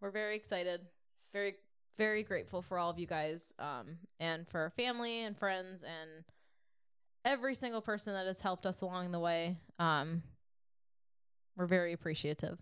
we're 0.01 0.11
very 0.11 0.36
excited, 0.36 0.82
very, 1.34 1.55
very 1.97 2.24
grateful 2.24 2.61
for 2.61 2.78
all 2.78 2.89
of 2.89 2.99
you 2.99 3.07
guys 3.07 3.53
um, 3.59 3.97
and 4.19 4.47
for 4.47 4.61
our 4.61 4.69
family 4.69 5.24
and 5.24 5.38
friends 5.38 5.84
and 5.84 6.24
every 7.26 7.55
single 7.55 7.82
person 7.82 8.13
that 8.13 8.26
has 8.26 8.41
helped 8.41 8.65
us 8.65 8.82
along 8.82 9.11
the 9.11 9.19
way. 9.19 9.57
Um, 9.80 10.24
we're 11.55 11.67
very 11.67 11.93
appreciative. 11.93 12.57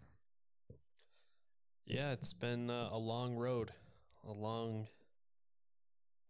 Yeah, 1.92 2.12
it's 2.14 2.34
been 2.34 2.70
uh, 2.70 2.90
a 2.92 2.98
long 2.98 3.36
road. 3.36 3.72
A 4.28 4.32
long 4.32 4.88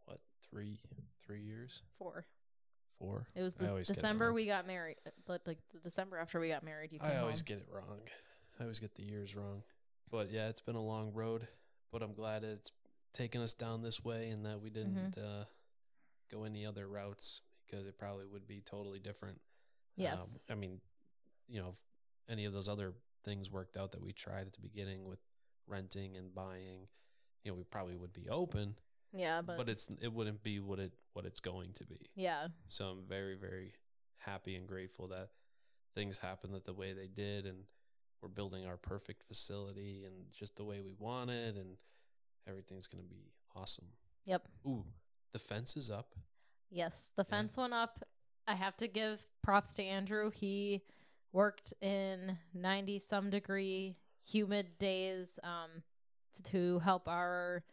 what, 0.06 0.20
three 0.50 0.80
three 1.26 1.42
years? 1.42 1.82
Four. 1.98 2.26
Four? 3.00 3.28
it 3.36 3.42
was 3.42 3.56
I 3.60 3.64
the 3.66 3.70
always 3.70 3.88
get 3.88 3.94
it 3.94 3.96
December 4.02 4.26
wrong. 4.28 4.36
we 4.36 4.46
got 4.46 4.66
married, 4.68 4.98
but 5.26 5.42
like 5.48 5.58
the 5.74 5.80
December 5.80 6.18
after 6.18 6.40
we 6.40 6.50
got 6.50 6.64
married, 6.64 6.92
you 6.92 7.00
came 7.00 7.10
I 7.12 7.18
always 7.18 7.38
home. 7.40 7.46
get 7.46 7.58
it 7.58 7.68
wrong. 7.72 8.00
I 8.60 8.64
always 8.64 8.80
get 8.80 8.96
the 8.96 9.04
years 9.04 9.36
wrong. 9.36 9.64
But 10.10 10.32
yeah, 10.32 10.50
it's 10.50 10.62
been 10.62 10.76
a 10.76 10.82
long 10.84 11.14
road. 11.14 11.48
But 11.92 12.02
I'm 12.04 12.14
glad 12.14 12.44
it's 12.44 12.72
taken 13.14 13.42
us 13.42 13.54
down 13.54 13.82
this 13.82 14.04
way 14.04 14.30
and 14.30 14.46
that 14.46 14.62
we 14.62 14.70
Mm-hmm. 14.70 15.10
didn't 15.10 15.18
uh, 15.18 15.44
go 16.32 16.44
any 16.44 16.66
other 16.66 16.88
routes 16.88 17.42
because 17.68 17.86
it 17.86 17.98
probably 17.98 18.26
would 18.26 18.48
be 18.48 18.62
totally 18.62 19.00
different. 19.00 19.40
yes, 19.98 20.20
Um, 20.50 20.56
I 20.56 20.60
mean, 20.60 20.80
you 21.50 21.62
know, 21.62 21.70
if 21.70 21.82
any 22.30 22.46
of 22.46 22.54
those 22.54 22.70
other 22.70 22.94
things 23.26 23.52
worked 23.52 23.76
out 23.78 23.92
that 23.92 24.02
we 24.02 24.14
tried 24.14 24.48
at 24.48 24.54
the 24.54 24.62
beginning 24.62 25.06
with 25.06 25.20
renting 25.68 26.16
and 26.18 26.34
buying, 26.34 26.88
you 27.44 27.52
know, 27.52 27.56
we 27.58 27.64
probably 27.64 27.96
would 27.96 28.14
be 28.14 28.30
open, 28.30 28.76
yeah, 29.14 29.42
but, 29.42 29.58
but, 29.58 29.70
it's 29.70 29.90
it 30.02 30.12
wouldn't 30.14 30.44
be 30.44 30.60
what 30.60 30.80
it 30.80 30.94
what 31.14 31.26
it's 31.26 31.40
going 31.40 31.74
to 31.74 31.86
be. 31.86 32.00
yeah, 32.16 32.48
So 32.68 32.86
I'm 32.86 33.04
very 33.08 33.36
very 33.36 33.74
happy 34.18 34.56
and 34.56 34.68
grateful 34.68 35.08
that 35.08 35.30
things 35.96 36.20
happened 36.20 36.54
that 36.54 36.64
the 36.66 36.74
way 36.74 36.94
they 36.94 37.08
did 37.08 37.46
and 37.46 37.64
we're 38.22 38.30
building 38.30 38.66
our 38.66 38.78
perfect 38.78 39.24
facility 39.28 40.04
and 40.06 40.14
just 40.32 40.56
the 40.56 40.64
way 40.64 40.80
we 40.80 40.94
want 41.00 41.30
it 41.32 41.56
and 41.56 41.76
everything's 42.48 42.88
going 42.88 43.04
to 43.04 43.10
be 43.10 43.32
awesome. 43.56 43.88
yep, 44.26 44.48
Ooh, 44.68 44.86
the 45.34 45.40
fence 45.40 45.76
is 45.76 45.90
up. 45.90 46.14
yes. 46.70 47.12
The 47.18 47.26
Yeah. 47.28 47.36
fence 47.36 47.58
went 47.58 47.74
up. 47.74 48.04
I 48.48 48.56
have 48.56 48.78
to 48.78 48.88
give 48.88 49.20
props 49.44 49.74
to 49.76 49.84
Andrew. 49.84 50.30
He 50.32 50.82
worked 51.34 51.74
in 51.82 52.38
ninety 52.54 53.00
some 53.00 53.30
degree 53.30 53.96
humid 54.24 54.78
days 54.80 55.40
um, 55.44 55.84
to 56.46 56.80
help 56.80 57.08
our 57.08 57.64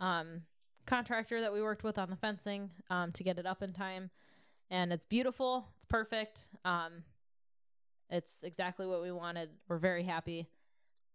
um, 0.00 0.42
contractor 0.86 1.40
that 1.40 1.52
we 1.52 1.62
worked 1.62 1.84
with 1.84 1.98
on 1.98 2.10
the 2.10 2.16
fencing 2.16 2.70
um, 2.90 3.12
to 3.12 3.22
get 3.24 3.38
it 3.38 3.46
up 3.46 3.62
in 3.62 3.72
time. 3.72 4.10
And 4.70 4.92
it's 4.92 5.04
beautiful. 5.06 5.68
It's 5.76 5.84
perfect. 5.84 6.42
Um, 6.64 7.04
it's 8.10 8.42
exactly 8.42 8.86
what 8.86 9.02
we 9.02 9.12
wanted. 9.12 9.50
We're 9.68 9.78
very 9.78 10.02
happy. 10.02 10.48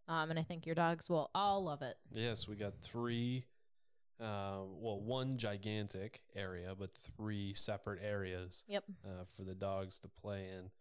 Um, 0.08 0.30
and 0.30 0.40
I 0.40 0.44
think 0.44 0.66
your 0.66 0.76
dogs 0.76 1.10
will 1.10 1.30
all 1.36 1.64
love 1.64 1.82
it. 1.82 1.98
Yes, 2.12 2.48
we 2.48 2.56
got 2.56 2.74
three. 2.82 3.46
Uh, 4.20 4.62
well, 4.80 5.00
one 5.00 5.38
gigantic 5.38 6.22
area, 6.36 6.74
but 6.80 6.90
three 7.16 7.54
separate 7.54 8.00
areas 8.02 8.64
Yep. 8.68 8.84
uh, 9.06 9.26
for 9.36 9.44
the 9.44 9.54
dogs 9.54 10.00
to 10.00 10.08
play 10.08 10.48
in. 10.58 10.72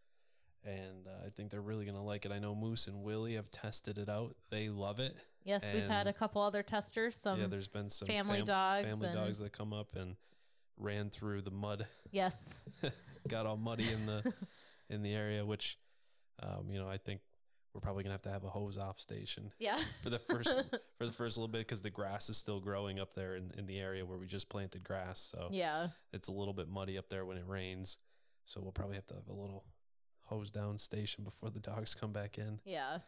And 0.66 1.06
uh, 1.06 1.26
I 1.26 1.30
think 1.30 1.50
they're 1.50 1.60
really 1.60 1.84
going 1.84 1.96
to 1.96 2.02
like 2.02 2.26
it. 2.26 2.32
I 2.32 2.40
know 2.40 2.54
Moose 2.54 2.88
and 2.88 3.02
Willie 3.04 3.34
have 3.34 3.50
tested 3.52 3.98
it 3.98 4.08
out. 4.08 4.34
They 4.50 4.68
love 4.68 4.98
it. 4.98 5.16
Yes, 5.44 5.64
we've 5.72 5.86
had 5.86 6.08
a 6.08 6.12
couple 6.12 6.42
other 6.42 6.64
testers. 6.64 7.16
Some 7.16 7.40
yeah, 7.40 7.46
there's 7.46 7.68
been 7.68 7.88
some 7.88 8.08
family 8.08 8.38
fam- 8.38 8.46
dogs 8.46 8.88
family 8.88 9.06
and- 9.06 9.16
dogs 9.16 9.38
that 9.38 9.52
come 9.52 9.72
up 9.72 9.94
and 9.94 10.16
ran 10.76 11.08
through 11.08 11.42
the 11.42 11.50
mud, 11.50 11.86
yes, 12.10 12.54
got 13.28 13.46
all 13.46 13.56
muddy 13.56 13.90
in 13.90 14.06
the 14.06 14.32
in 14.90 15.02
the 15.02 15.12
area. 15.14 15.46
Which, 15.46 15.78
um, 16.42 16.68
you 16.70 16.80
know, 16.80 16.88
I 16.88 16.96
think 16.96 17.20
we're 17.72 17.80
probably 17.80 18.02
gonna 18.02 18.14
have 18.14 18.22
to 18.22 18.30
have 18.30 18.42
a 18.44 18.48
hose 18.48 18.78
off 18.78 18.98
station 18.98 19.52
yeah. 19.58 19.78
for 20.02 20.10
the 20.10 20.18
first 20.18 20.50
for 20.98 21.06
the 21.06 21.12
first 21.12 21.36
little 21.36 21.48
bit 21.48 21.58
because 21.58 21.82
the 21.82 21.90
grass 21.90 22.28
is 22.28 22.36
still 22.36 22.58
growing 22.58 22.98
up 22.98 23.14
there 23.14 23.36
in, 23.36 23.52
in 23.56 23.66
the 23.66 23.78
area 23.78 24.04
where 24.04 24.18
we 24.18 24.26
just 24.26 24.48
planted 24.48 24.82
grass. 24.82 25.20
So 25.20 25.48
yeah. 25.52 25.88
it's 26.12 26.28
a 26.28 26.32
little 26.32 26.54
bit 26.54 26.68
muddy 26.68 26.98
up 26.98 27.08
there 27.08 27.24
when 27.24 27.36
it 27.36 27.46
rains. 27.46 27.98
So 28.44 28.60
we'll 28.60 28.72
probably 28.72 28.96
have 28.96 29.06
to 29.08 29.14
have 29.14 29.28
a 29.28 29.32
little 29.32 29.64
hose 30.26 30.50
down 30.50 30.76
station 30.78 31.24
before 31.24 31.50
the 31.50 31.60
dogs 31.60 31.94
come 31.94 32.12
back 32.12 32.38
in. 32.38 32.60
Yeah. 32.64 32.98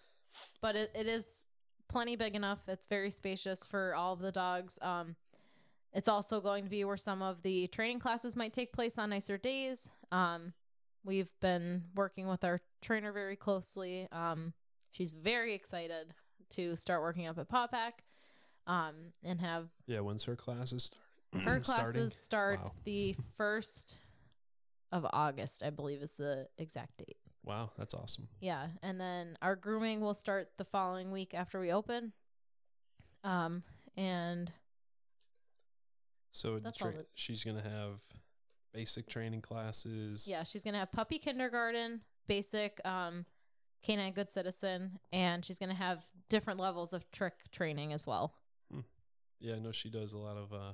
But 0.60 0.76
it, 0.76 0.90
it 0.94 1.06
is 1.06 1.46
plenty 1.88 2.16
big 2.16 2.34
enough. 2.34 2.60
It's 2.68 2.86
very 2.86 3.10
spacious 3.10 3.66
for 3.66 3.94
all 3.94 4.12
of 4.12 4.20
the 4.20 4.32
dogs. 4.32 4.78
Um 4.82 5.16
it's 5.94 6.08
also 6.08 6.40
going 6.42 6.64
to 6.64 6.70
be 6.70 6.84
where 6.84 6.98
some 6.98 7.22
of 7.22 7.42
the 7.42 7.66
training 7.68 7.98
classes 7.98 8.36
might 8.36 8.52
take 8.52 8.72
place 8.72 8.98
on 8.98 9.10
nicer 9.10 9.38
days. 9.38 9.90
Um 10.12 10.52
we've 11.04 11.30
been 11.40 11.84
working 11.94 12.28
with 12.28 12.44
our 12.44 12.60
trainer 12.82 13.12
very 13.12 13.36
closely. 13.36 14.08
Um 14.12 14.52
she's 14.92 15.10
very 15.10 15.54
excited 15.54 16.14
to 16.50 16.76
start 16.76 17.02
working 17.02 17.26
up 17.26 17.38
at 17.38 17.48
Paw 17.48 17.66
Pack. 17.66 18.04
Um 18.66 18.94
and 19.24 19.40
have 19.40 19.68
Yeah, 19.86 20.00
when's 20.00 20.24
her 20.24 20.36
classes 20.36 20.84
start? 20.84 21.44
her 21.44 21.60
classes 21.60 22.14
start 22.14 22.60
the 22.84 23.16
first 23.36 23.98
of 24.92 25.06
August, 25.12 25.62
I 25.62 25.70
believe 25.70 26.02
is 26.02 26.12
the 26.14 26.48
exact 26.58 26.98
date. 26.98 27.16
Wow, 27.44 27.70
that's 27.78 27.94
awesome. 27.94 28.28
Yeah, 28.40 28.68
and 28.82 29.00
then 29.00 29.36
our 29.42 29.56
grooming 29.56 30.00
will 30.00 30.14
start 30.14 30.50
the 30.58 30.64
following 30.64 31.12
week 31.12 31.34
after 31.34 31.60
we 31.60 31.72
open. 31.72 32.12
Um, 33.24 33.62
and 33.96 34.52
So 36.30 36.60
tra- 36.76 37.04
she's 37.14 37.42
gonna 37.44 37.62
have 37.62 38.00
basic 38.72 39.06
training 39.08 39.40
classes. 39.42 40.28
yeah, 40.28 40.44
she's 40.44 40.62
gonna 40.62 40.78
have 40.78 40.92
puppy 40.92 41.18
kindergarten, 41.18 42.02
basic, 42.26 42.80
um, 42.86 43.24
canine 43.82 44.12
good 44.12 44.30
citizen, 44.30 44.98
and 45.12 45.44
she's 45.44 45.58
gonna 45.58 45.74
have 45.74 46.04
different 46.28 46.60
levels 46.60 46.92
of 46.92 47.10
trick 47.10 47.50
training 47.50 47.92
as 47.92 48.06
well. 48.06 48.34
Yeah, 49.40 49.54
I 49.54 49.58
know 49.60 49.70
she 49.70 49.88
does 49.88 50.12
a 50.14 50.18
lot 50.18 50.36
of 50.36 50.52
uh, 50.52 50.72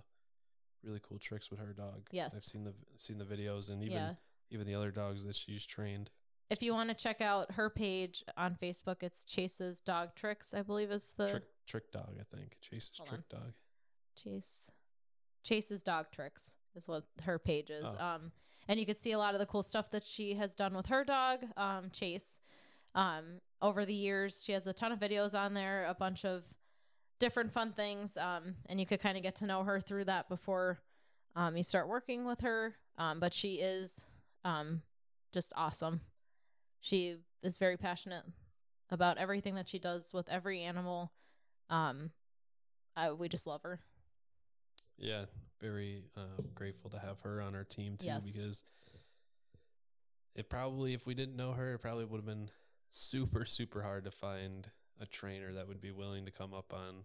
really 0.85 1.01
cool 1.03 1.18
tricks 1.18 1.51
with 1.51 1.61
her 1.61 1.72
dog. 1.72 2.07
Yes. 2.11 2.35
I've 2.35 2.45
seen 2.45 2.64
the 2.64 2.74
seen 2.99 3.18
the 3.18 3.24
videos 3.24 3.70
and 3.70 3.82
even 3.82 3.97
yeah. 3.97 4.12
even 4.51 4.66
the 4.66 4.74
other 4.74 4.91
dogs 4.91 5.24
that 5.24 5.37
she's 5.37 5.64
trained. 5.64 6.11
If 6.51 6.62
you 6.62 6.72
want 6.72 6.91
to 6.91 6.95
check 6.95 7.20
out 7.20 7.53
her 7.53 7.70
page 7.70 8.22
on 8.37 8.57
Facebook, 8.62 9.03
it's 9.03 9.24
Chase's 9.24 9.80
Dog 9.80 10.14
Tricks, 10.14 10.53
I 10.53 10.62
believe 10.62 10.91
is 10.91 11.14
the 11.16 11.28
trick 11.28 11.45
trick 11.66 11.93
dog, 11.93 12.14
I 12.20 12.37
think. 12.37 12.59
Chase's 12.61 12.99
Hold 12.99 13.09
trick 13.09 13.28
dog. 13.28 13.53
Chase 14.22 14.70
Chase's 15.43 15.82
dog 15.82 16.07
tricks 16.12 16.53
is 16.74 16.87
what 16.87 17.05
her 17.22 17.39
page 17.39 17.70
is. 17.70 17.95
Oh. 17.99 18.05
Um 18.05 18.32
and 18.68 18.80
you 18.80 18.87
could 18.87 18.99
see 18.99 19.12
a 19.12 19.18
lot 19.18 19.35
of 19.35 19.41
the 19.41 19.47
cool 19.47 19.62
stuff 19.62 19.91
that 19.91 20.07
she 20.07 20.35
has 20.35 20.55
done 20.55 20.74
with 20.74 20.87
her 20.87 21.05
dog, 21.05 21.41
um, 21.57 21.91
Chase. 21.93 22.41
Um 22.95 23.41
over 23.61 23.85
the 23.85 23.95
years 23.95 24.43
she 24.45 24.53
has 24.53 24.66
a 24.66 24.72
ton 24.72 24.93
of 24.93 24.99
videos 24.99 25.35
on 25.35 25.55
there, 25.55 25.87
a 25.87 25.95
bunch 25.95 26.24
of 26.24 26.45
different 27.19 27.53
fun 27.53 27.73
things. 27.73 28.17
Um, 28.17 28.57
and 28.67 28.81
you 28.81 28.87
could 28.87 29.01
kind 29.01 29.17
of 29.17 29.23
get 29.23 29.37
to 29.37 29.47
know 29.47 29.65
her 29.65 29.81
through 29.81 30.05
that 30.05 30.29
before 30.29 30.79
um, 31.37 31.57
you 31.57 31.62
start 31.62 31.89
working 31.89 32.25
with 32.27 32.41
her. 32.41 32.75
Um, 32.99 33.21
but 33.21 33.35
she 33.35 33.57
is 33.57 34.07
um, 34.45 34.83
just 35.33 35.53
awesome. 35.57 36.01
She 36.81 37.17
is 37.43 37.59
very 37.59 37.77
passionate 37.77 38.25
about 38.91 39.19
everything 39.19 39.55
that 39.57 39.69
she 39.69 39.79
does 39.79 40.12
with 40.12 40.29
every 40.29 40.61
animal. 40.61 41.12
Um, 41.71 42.11
I, 42.95 43.12
we 43.12 43.29
just 43.29 43.47
love 43.47 43.62
her. 43.62 43.81
Yeah, 44.99 45.25
very 45.61 46.05
uh, 46.17 46.43
grateful 46.55 46.91
to 46.91 46.99
have 46.99 47.21
her 47.21 47.41
on 47.41 47.55
our 47.55 47.65
team 47.65 47.97
too 47.97 48.07
Yes. 48.07 48.31
because 48.31 48.65
it 50.35 50.49
probably, 50.49 50.95
if 50.95 51.07
we 51.07 51.15
didn't 51.15 51.37
know 51.37 51.53
her, 51.53 51.75
it 51.75 51.79
probably 51.79 52.05
would 52.05 52.19
have 52.19 52.27
been 52.27 52.51
super, 52.91 53.45
super 53.45 53.83
hard 53.83 54.05
to 54.05 54.11
find 54.11 54.69
a 55.01 55.07
trainer 55.07 55.53
that 55.55 55.66
would 55.68 55.80
be 55.80 55.90
willing 55.90 56.24
to 56.26 56.30
come 56.30 56.55
up 56.55 56.72
on 56.72 57.05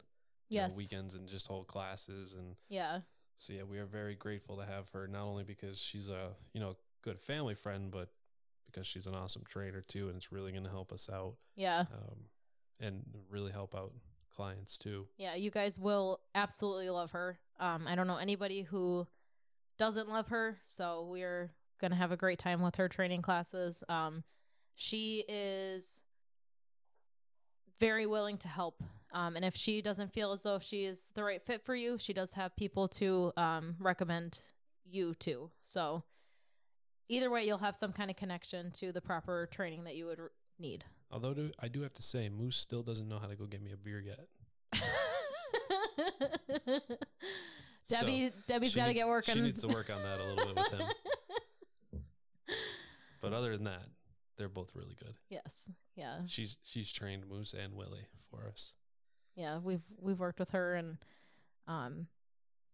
you 0.50 0.60
know, 0.62 0.70
weekends 0.76 1.16
and 1.16 1.28
just 1.28 1.48
hold 1.48 1.68
classes. 1.68 2.34
And 2.34 2.56
Yeah. 2.70 3.02
so, 3.36 3.54
yeah, 3.54 3.64
we 3.64 3.78
are 3.80 3.86
very 3.86 4.16
grateful 4.16 4.58
to 4.58 4.66
have 4.66 4.90
her, 4.90 5.08
not 5.08 5.24
only 5.24 5.44
because 5.44 5.80
she's 5.80 6.10
a, 6.10 6.36
you 6.54 6.60
know, 6.60 6.76
good 7.02 7.20
family 7.20 7.54
friend, 7.56 7.92
but 7.92 8.10
because 8.66 8.86
she's 8.88 9.06
an 9.08 9.16
awesome 9.16 9.44
trainer 9.48 9.82
too. 9.82 10.08
And 10.08 10.18
it's 10.18 10.32
really 10.32 10.52
going 10.52 10.64
to 10.64 10.70
help 10.70 10.92
us 10.92 11.10
out 11.10 11.36
Yeah. 11.56 11.86
um, 11.94 12.26
and 12.80 13.04
really 13.30 13.52
help 13.52 13.76
out 13.76 13.94
clients 14.36 14.78
too. 14.78 15.08
Yeah, 15.18 15.36
you 15.36 15.52
guys 15.52 15.78
will 15.78 16.20
absolutely 16.34 16.90
love 16.90 17.12
her. 17.12 17.40
Um, 17.60 17.88
I 17.88 17.96
don't 17.96 18.08
know 18.08 18.18
anybody 18.18 18.62
who 18.64 19.06
doesn't 19.78 20.08
love 20.10 20.30
her, 20.30 20.58
so 20.68 21.08
we're 21.10 21.52
gonna 21.80 21.96
have 21.96 22.12
a 22.12 22.18
great 22.18 22.40
time 22.40 22.62
with 22.62 22.76
her 22.76 22.88
training 22.90 23.22
classes. 23.22 23.84
Um, 23.90 24.24
she 24.76 25.24
is 25.28 26.02
very 27.80 28.06
willing 28.06 28.38
to 28.40 28.48
help. 28.48 28.84
Um, 29.12 29.36
and 29.36 29.44
if 29.44 29.56
she 29.56 29.82
doesn't 29.82 30.14
feel 30.14 30.32
as 30.32 30.44
though 30.44 30.60
she 30.60 30.86
is 30.86 31.12
the 31.16 31.24
right 31.24 31.42
fit 31.42 31.66
for 31.66 31.76
you, 31.76 31.98
she 31.98 32.14
does 32.14 32.34
have 32.34 32.56
people 32.56 32.88
to 32.90 33.32
um, 33.38 33.76
recommend 33.80 34.40
you 34.90 35.16
to. 35.16 35.50
So 35.64 36.04
either 37.08 37.32
way, 37.32 37.46
you'll 37.46 37.58
have 37.58 37.76
some 37.76 37.92
kind 37.92 38.12
of 38.12 38.18
connection 38.18 38.72
to 38.74 38.92
the 38.92 39.02
proper 39.02 39.48
training 39.52 39.86
that 39.86 39.96
you 39.96 40.06
would 40.06 40.20
r- 40.20 40.32
need. 40.60 40.84
Although 41.12 41.34
do, 41.34 41.52
I 41.60 41.70
do 41.70 41.82
have 41.82 41.94
to 41.94 42.04
say, 42.04 42.30
Moose 42.30 42.58
still 42.58 42.84
doesn't 42.84 43.08
know 43.08 43.18
how 43.18 43.28
to 43.28 43.36
go 43.36 43.46
get 43.46 43.64
me 43.64 43.72
a 43.72 43.78
beer 43.78 44.00
yet. 44.00 44.28
So, 47.90 48.06
Debbie's 48.48 48.76
got 48.76 48.86
to 48.86 48.94
get 48.94 49.08
working. 49.08 49.34
She 49.34 49.42
needs 49.42 49.62
to 49.62 49.68
work 49.68 49.90
on 49.90 50.04
that 50.04 50.20
a 50.20 50.24
little 50.24 50.46
bit 50.46 50.56
with 50.56 50.80
him. 50.80 50.88
But 53.22 53.34
other 53.34 53.52
than 53.52 53.66
that, 53.66 53.84
they're 54.40 54.50
both 54.50 54.72
really 54.74 54.96
good. 54.98 55.14
yes, 55.30 55.70
yeah, 55.96 56.22
She's 56.26 56.58
she's 56.64 56.92
trained 56.92 57.28
Moose 57.28 57.54
and 57.54 57.76
Willie 57.76 58.08
for 58.32 58.48
us. 58.48 58.74
yeah. 59.36 59.60
We've 59.60 59.84
we've 60.00 60.20
worked 60.20 60.40
with 60.40 60.52
her, 60.52 60.74
and 60.76 60.98
um, 61.68 62.08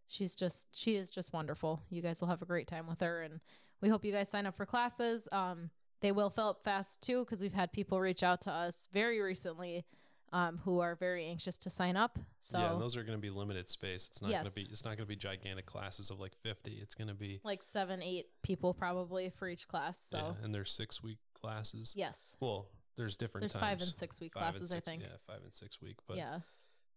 she's 0.08 0.36
just 0.36 0.68
she 0.72 0.96
is 0.96 1.10
just 1.10 1.34
wonderful. 1.34 1.82
You 1.90 2.02
guys 2.02 2.22
will 2.22 2.30
have 2.30 2.42
a 2.42 2.46
great 2.46 2.68
time 2.68 2.88
with 2.88 3.02
her, 3.02 3.22
and 3.24 3.42
we 3.82 3.90
hope 3.90 4.06
you 4.06 4.12
guys 4.14 4.30
sign 4.30 4.46
up 4.46 4.56
for 4.56 4.66
classes. 4.66 5.28
Um, 5.32 5.70
they 6.02 6.12
will 6.12 6.30
fill 6.30 6.50
up 6.50 6.64
fast 6.64 7.02
too 7.02 7.26
because 7.26 7.42
we've 7.42 7.54
had 7.54 7.72
people 7.74 8.00
reach 8.00 8.24
out 8.24 8.42
to 8.42 8.52
us 8.52 8.88
very 8.94 9.20
recently, 9.22 9.86
um, 10.34 10.60
who 10.64 10.80
are 10.80 10.96
very 10.96 11.26
anxious 11.26 11.58
to 11.58 11.70
sign 11.70 11.96
up. 11.98 12.20
So 12.42 12.60
yeah, 12.60 12.74
and 12.74 12.82
those 12.82 12.96
are 12.96 13.04
going 13.04 13.18
to 13.18 13.22
be 13.22 13.30
limited 13.32 13.68
space. 13.68 14.08
It's 14.10 14.22
not 14.22 14.32
going 14.32 14.46
to 14.46 14.52
be 14.52 14.62
it's 14.70 14.84
not 14.86 14.92
going 14.98 15.06
to 15.06 15.10
be 15.10 15.16
gigantic 15.16 15.66
classes 15.66 16.12
of 16.12 16.20
like 16.20 16.36
50. 16.36 16.78
It's 16.82 16.94
going 16.96 17.08
to 17.08 17.16
be 17.16 17.40
like 17.44 17.64
seven, 17.64 18.02
eight 18.04 18.28
people 18.44 18.74
probably 18.74 19.30
for 19.30 19.48
each 19.48 19.68
class. 19.68 20.00
So 20.00 20.18
yeah, 20.18 20.44
and 20.44 20.54
there's 20.54 20.72
6 20.72 21.02
week 21.02 21.18
classes. 21.36 21.94
yes, 21.96 22.36
Well, 22.40 22.68
there's 22.98 23.18
different 23.18 23.44
there's 23.44 23.54
times. 23.54 23.62
five 23.62 23.82
and 23.82 23.90
six 23.96 24.20
week 24.20 24.34
Five 24.34 24.54
classes. 24.54 24.74
I 24.74 24.80
think. 24.80 25.02
Yeah, 25.04 25.10
5 25.28 25.44
and 25.44 25.54
6 25.54 25.82
week, 25.82 25.98
but 26.08 26.18
yeah. 26.18 26.40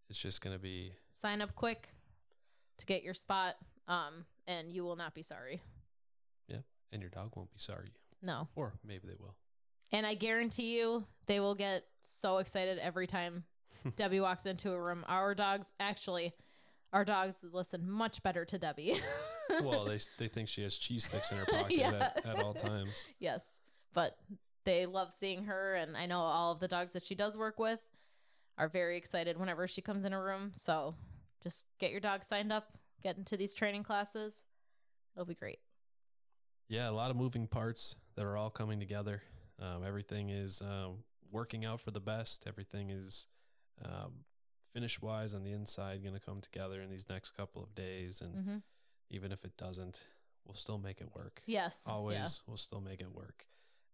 it's 0.09 0.19
just 0.19 0.41
going 0.41 0.55
to 0.57 0.61
be 0.63 0.93
sign 1.13 1.43
up 1.43 1.55
quick 1.55 1.89
to 2.79 2.87
get 2.87 3.03
your 3.03 3.15
spot 3.15 3.57
um 3.89 4.25
and 4.47 4.71
you 4.71 4.85
will 4.85 4.97
not 4.97 5.15
be 5.15 5.23
sorry 5.23 5.61
Yeah, 6.47 6.59
and 6.93 7.03
your 7.03 7.11
dog 7.11 7.33
won't 7.35 7.51
be 7.53 7.59
sorry. 7.59 7.91
no 8.23 8.49
Or 8.55 8.75
maybe 8.87 9.09
they 9.09 9.17
will. 9.19 9.35
and 9.91 10.07
i 10.07 10.15
guarantee 10.15 10.77
you 10.79 11.05
they 11.27 11.41
will 11.41 11.55
get 11.57 11.83
so 12.03 12.39
excited 12.39 12.79
every 12.79 13.07
time 13.09 13.45
debbie 13.97 14.21
walks 14.21 14.47
into 14.47 14.71
a 14.71 14.81
room 14.81 15.05
our 15.09 15.35
dogs 15.35 15.73
actually 15.81 16.33
our 16.93 17.05
dogs 17.05 17.45
listen 17.53 17.91
much 17.91 18.23
better 18.23 18.45
to 18.45 18.59
debbie 18.59 18.95
well, 19.63 19.85
they 19.85 19.99
they 20.19 20.29
think 20.29 20.49
she 20.49 20.63
has 20.63 20.77
cheese 20.79 21.05
sticks 21.07 21.33
in 21.33 21.39
her 21.39 21.47
pocket 21.47 21.73
Yeah. 21.77 22.13
at, 22.17 22.27
at 22.27 22.43
all 22.43 22.55
times. 22.55 23.09
yes 23.19 23.59
but 23.99 24.17
they 24.65 24.87
love 24.87 25.13
seeing 25.13 25.45
her 25.45 25.75
and 25.75 25.97
i 25.97 26.07
know 26.07 26.21
all 26.21 26.53
of 26.53 26.61
the 26.61 26.69
dogs 26.69 26.93
that 26.93 27.05
she 27.05 27.15
does 27.15 27.37
work 27.37 27.59
with 27.59 27.81
are 28.57 28.69
very 28.69 28.97
excited 28.97 29.39
whenever 29.39 29.67
she 29.67 29.81
comes 29.81 30.05
in 30.05 30.13
a 30.13 30.21
room 30.21 30.51
so 30.55 30.95
just 31.43 31.65
get 31.79 31.91
your 31.91 32.01
dog 32.01 32.23
signed 32.25 32.53
up 32.53 32.79
get 33.03 33.17
into 33.17 33.37
these 33.37 33.55
training 33.55 33.83
classes 33.83 34.43
it'll 35.15 35.27
be 35.27 35.35
great 35.35 35.59
Yeah, 36.69 36.91
a 36.91 36.93
lot 36.93 37.11
of 37.11 37.17
moving 37.17 37.47
parts 37.47 37.97
that 38.15 38.25
are 38.25 38.37
all 38.37 38.51
coming 38.51 38.79
together. 38.79 39.23
Um, 39.61 39.85
everything 39.87 40.29
is 40.29 40.61
um, 40.61 40.99
working 41.33 41.65
out 41.65 41.81
for 41.81 41.91
the 41.91 42.01
best. 42.01 42.45
Everything 42.47 42.91
is 42.91 43.27
um, 43.83 44.13
finish 44.75 45.01
wise 45.01 45.33
on 45.33 45.45
the 45.45 45.53
inside 45.53 46.03
going 46.03 46.15
to 46.15 46.21
come 46.21 46.41
together 46.41 46.83
in 46.83 46.91
these 46.91 47.09
next 47.09 47.33
couple 47.33 47.63
of 47.63 47.75
days. 47.75 48.21
And 48.21 48.35
mm-hmm. 48.35 48.57
even 49.11 49.33
if 49.33 49.45
it 49.45 49.57
doesn't, 49.57 50.05
we'll 50.47 50.57
still 50.57 50.79
make 50.79 51.01
it 51.01 51.09
work. 51.15 51.43
yes 51.47 51.79
Always, 51.87 52.17
yeah. 52.17 52.29
we'll 52.47 52.59
still 52.59 52.81
make 52.83 53.01
it 53.01 53.13
work. 53.15 53.47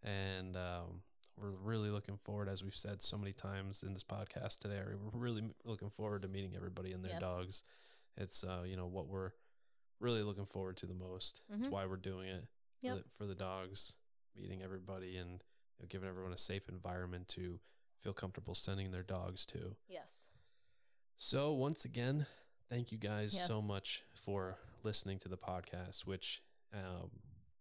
And 0.05 0.57
um, 0.57 1.03
we're 1.37 1.51
really 1.51 1.91
looking 1.91 2.19
forward, 2.19 2.49
as 2.49 2.63
we've 2.63 2.75
said 2.75 3.01
so 3.03 3.17
many 3.17 3.33
times 3.33 3.83
in 3.83 3.93
this 3.95 4.05
podcast 4.05 4.59
today, 4.61 4.81
we're 5.13 5.19
really 5.19 5.43
looking 5.65 5.91
forward 5.91 6.23
to 6.23 6.29
meeting 6.29 6.53
everybody 6.55 6.93
and 6.93 7.03
their 7.05 7.13
Yes. 7.13 7.21
dogs. 7.21 7.63
It's, 8.17 8.45
uh, 8.45 8.65
you 8.67 8.77
know, 8.77 8.87
what 8.87 9.09
we're 9.09 9.33
really 10.01 10.23
looking 10.23 10.45
forward 10.47 10.77
to 10.79 10.87
the 10.87 10.95
most. 10.95 11.41
It's 11.49 11.69
Mhm. 11.69 11.71
why 11.71 11.87
we're 11.87 11.97
doing 11.97 12.29
it 12.29 12.47
Yep. 12.83 12.97
for, 12.99 13.03
the, 13.03 13.09
for 13.11 13.27
the 13.27 13.35
dogs, 13.35 13.97
meeting 14.37 14.63
everybody 14.63 15.17
and 15.17 15.31
you 15.79 15.83
know, 15.83 15.87
giving 15.89 16.09
everyone 16.09 16.33
a 16.33 16.39
safe 16.39 16.69
environment 16.69 17.27
to 17.29 17.59
feel 18.01 18.13
comfortable 18.13 18.55
sending 18.55 18.91
their 18.91 19.03
dogs 19.03 19.47
to. 19.47 19.77
yes 19.89 20.29
So, 21.17 21.53
once 21.55 21.85
again, 21.85 22.27
thank 22.69 22.93
you 22.93 22.99
guys 22.99 23.33
so 23.47 23.63
much 23.63 24.05
for 24.15 24.59
listening 24.83 25.19
to 25.21 25.29
the 25.29 25.39
podcast, 25.39 26.05
which 26.05 26.43
um, 26.73 27.11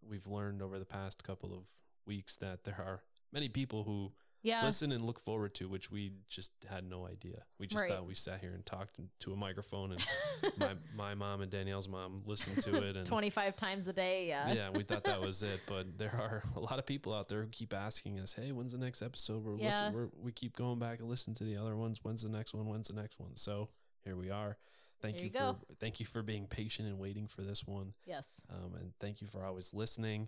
we've 0.01 0.27
learned 0.27 0.61
over 0.61 0.77
the 0.79 0.85
past 0.85 1.23
couple 1.23 1.53
of 1.53 1.65
weeks 2.05 2.37
that 2.37 2.63
there 2.63 2.75
are 2.79 3.01
many 3.31 3.49
people 3.49 3.83
who 3.83 4.11
yeah 4.41 4.63
listen 4.65 4.91
and 4.91 5.05
look 5.05 5.19
forward 5.19 5.53
to, 5.55 5.69
which 5.69 5.89
we 5.89 6.11
just 6.27 6.51
had 6.69 6.83
no 6.83 7.07
idea. 7.07 7.43
We 7.59 7.67
just 7.67 7.81
Right. 7.81 7.89
thought 7.91 8.05
we 8.05 8.13
sat 8.13 8.41
here 8.41 8.53
and 8.53 8.65
talked 8.65 8.99
to 9.21 9.31
a 9.33 9.35
microphone, 9.37 9.93
and 9.93 10.03
my, 10.57 10.73
my 10.95 11.15
mom 11.15 11.41
and 11.41 11.49
Danielle's 11.49 11.87
mom 11.87 12.23
listened 12.25 12.61
to 12.63 12.75
it. 12.83 12.97
And 12.97 13.05
25 13.05 13.55
times 13.55 13.87
a 13.87 13.93
day. 13.93 14.27
Yeah. 14.27 14.51
yeah, 14.51 14.69
we 14.69 14.83
thought 14.83 15.05
that 15.05 15.21
was 15.21 15.43
it, 15.43 15.61
but 15.65 15.97
there 15.97 16.11
are 16.13 16.43
a 16.55 16.59
lot 16.59 16.77
of 16.77 16.85
people 16.85 17.13
out 17.13 17.29
there 17.29 17.41
who 17.43 17.47
keep 17.49 17.73
asking 17.73 18.19
us, 18.19 18.33
"Hey, 18.33 18.51
when's 18.51 18.73
the 18.73 18.77
next 18.79 19.01
episode?" 19.01 19.43
We're, 19.43 19.55
Yeah. 19.57 19.65
listen, 19.69 19.93
we're 19.93 20.09
we 20.21 20.31
keep 20.33 20.55
going 20.57 20.77
back 20.79 20.99
and 20.99 21.07
listen 21.09 21.33
to 21.35 21.43
the 21.45 21.55
other 21.57 21.77
ones. 21.77 21.99
When's 22.03 22.23
the 22.23 22.29
next 22.29 22.53
one? 22.53 22.65
When's 22.67 22.89
the 22.89 22.95
next 23.01 23.19
one? 23.19 23.35
So 23.35 23.69
here 24.03 24.17
we 24.17 24.29
are. 24.29 24.57
Thank 25.01 25.15
There 25.15 25.23
you, 25.25 25.31
you 25.33 25.39
for 25.39 25.57
thank 25.79 25.99
you 26.01 26.05
for 26.05 26.21
being 26.21 26.47
patient 26.47 26.87
and 26.87 26.97
waiting 26.99 27.27
for 27.27 27.41
this 27.43 27.65
one, 27.65 27.93
Yes. 28.05 28.41
um, 28.49 28.73
and 28.75 28.93
thank 28.99 29.21
you 29.21 29.27
for 29.27 29.45
always 29.45 29.73
listening. 29.73 30.27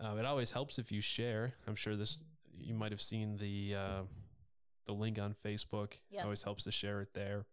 Um, 0.00 0.18
it 0.18 0.24
always 0.24 0.50
helps 0.50 0.78
if 0.78 0.90
you 0.92 1.00
share. 1.00 1.54
I'm 1.66 1.76
sure 1.76 1.96
this 1.96 2.24
you 2.56 2.74
might 2.74 2.92
have 2.92 3.02
seen 3.02 3.36
the 3.36 3.74
uh, 3.76 4.02
the 4.86 4.92
link 4.92 5.18
on 5.18 5.34
Facebook. 5.44 5.94
It 6.10 6.20
always 6.22 6.42
helps 6.42 6.64
to 6.64 6.72
share 6.72 7.00
it 7.00 7.14
there. 7.14 7.46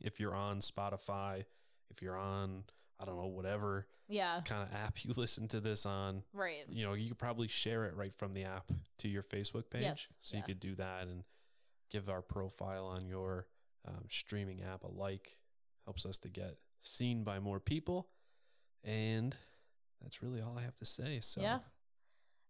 If 0.00 0.18
you're 0.20 0.34
on 0.34 0.60
Spotify, 0.60 1.44
if 1.90 2.02
you're 2.02 2.16
on 2.16 2.64
I 3.00 3.06
don't 3.06 3.16
know 3.16 3.28
whatever 3.28 3.86
Yeah. 4.08 4.40
kind 4.44 4.62
of 4.68 4.74
app 4.74 5.04
you 5.04 5.12
listen 5.16 5.48
to 5.48 5.60
this 5.60 5.86
on, 5.86 6.22
Right. 6.34 6.64
you 6.68 6.84
know, 6.84 6.92
you 6.94 7.08
could 7.08 7.18
probably 7.18 7.48
share 7.48 7.86
it 7.86 7.96
right 7.96 8.14
from 8.14 8.34
the 8.34 8.44
app 8.44 8.70
to 8.98 9.08
your 9.08 9.22
Facebook 9.22 9.70
page. 9.70 9.82
Yes, 9.82 10.12
So 10.20 10.36
you 10.36 10.42
could 10.42 10.60
do 10.60 10.74
that 10.74 11.06
and 11.08 11.24
give 11.90 12.08
our 12.10 12.20
profile 12.20 12.86
on 12.86 13.06
your 13.06 13.46
um, 13.88 14.04
streaming 14.10 14.62
app 14.62 14.84
a 14.84 14.88
like. 14.88 15.38
Helps 15.86 16.04
us 16.04 16.18
to 16.18 16.28
get 16.28 16.56
seen 16.82 17.24
by 17.24 17.40
more 17.40 17.58
people. 17.58 18.08
And 18.84 19.34
that's 20.02 20.22
really 20.22 20.40
all 20.40 20.56
I 20.58 20.62
have 20.62 20.76
to 20.76 20.84
say. 20.84 21.20
So, 21.20 21.40
yeah. 21.40 21.58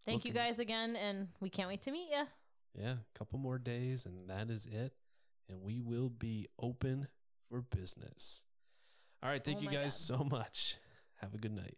Thank 0.07 0.25
you 0.25 0.33
guys 0.33 0.59
again, 0.59 0.97
and 0.97 1.29
we 1.41 1.51
can't 1.51 1.69
wait 1.69 1.83
to 1.83 1.91
meet 1.91 2.09
you. 2.11 2.25
yeah, 2.75 2.93
a 2.93 3.19
couple 3.19 3.39
more 3.39 3.59
days, 3.59 4.07
and 4.07 4.29
that 4.31 4.51
is 4.51 4.67
it. 4.67 4.93
And 5.49 5.63
we 5.63 5.81
will 5.81 6.09
be 6.09 6.47
open 6.61 7.09
for 7.49 7.61
business. 7.61 8.45
All 9.23 9.29
right. 9.31 9.43
Thank 9.45 9.59
Oh 9.59 9.63
you 9.63 9.69
guys 9.71 9.95
God. 10.09 10.19
so 10.19 10.25
much. 10.25 10.77
Have 11.21 11.35
a 11.35 11.39
good 11.39 11.53
night. 11.55 11.77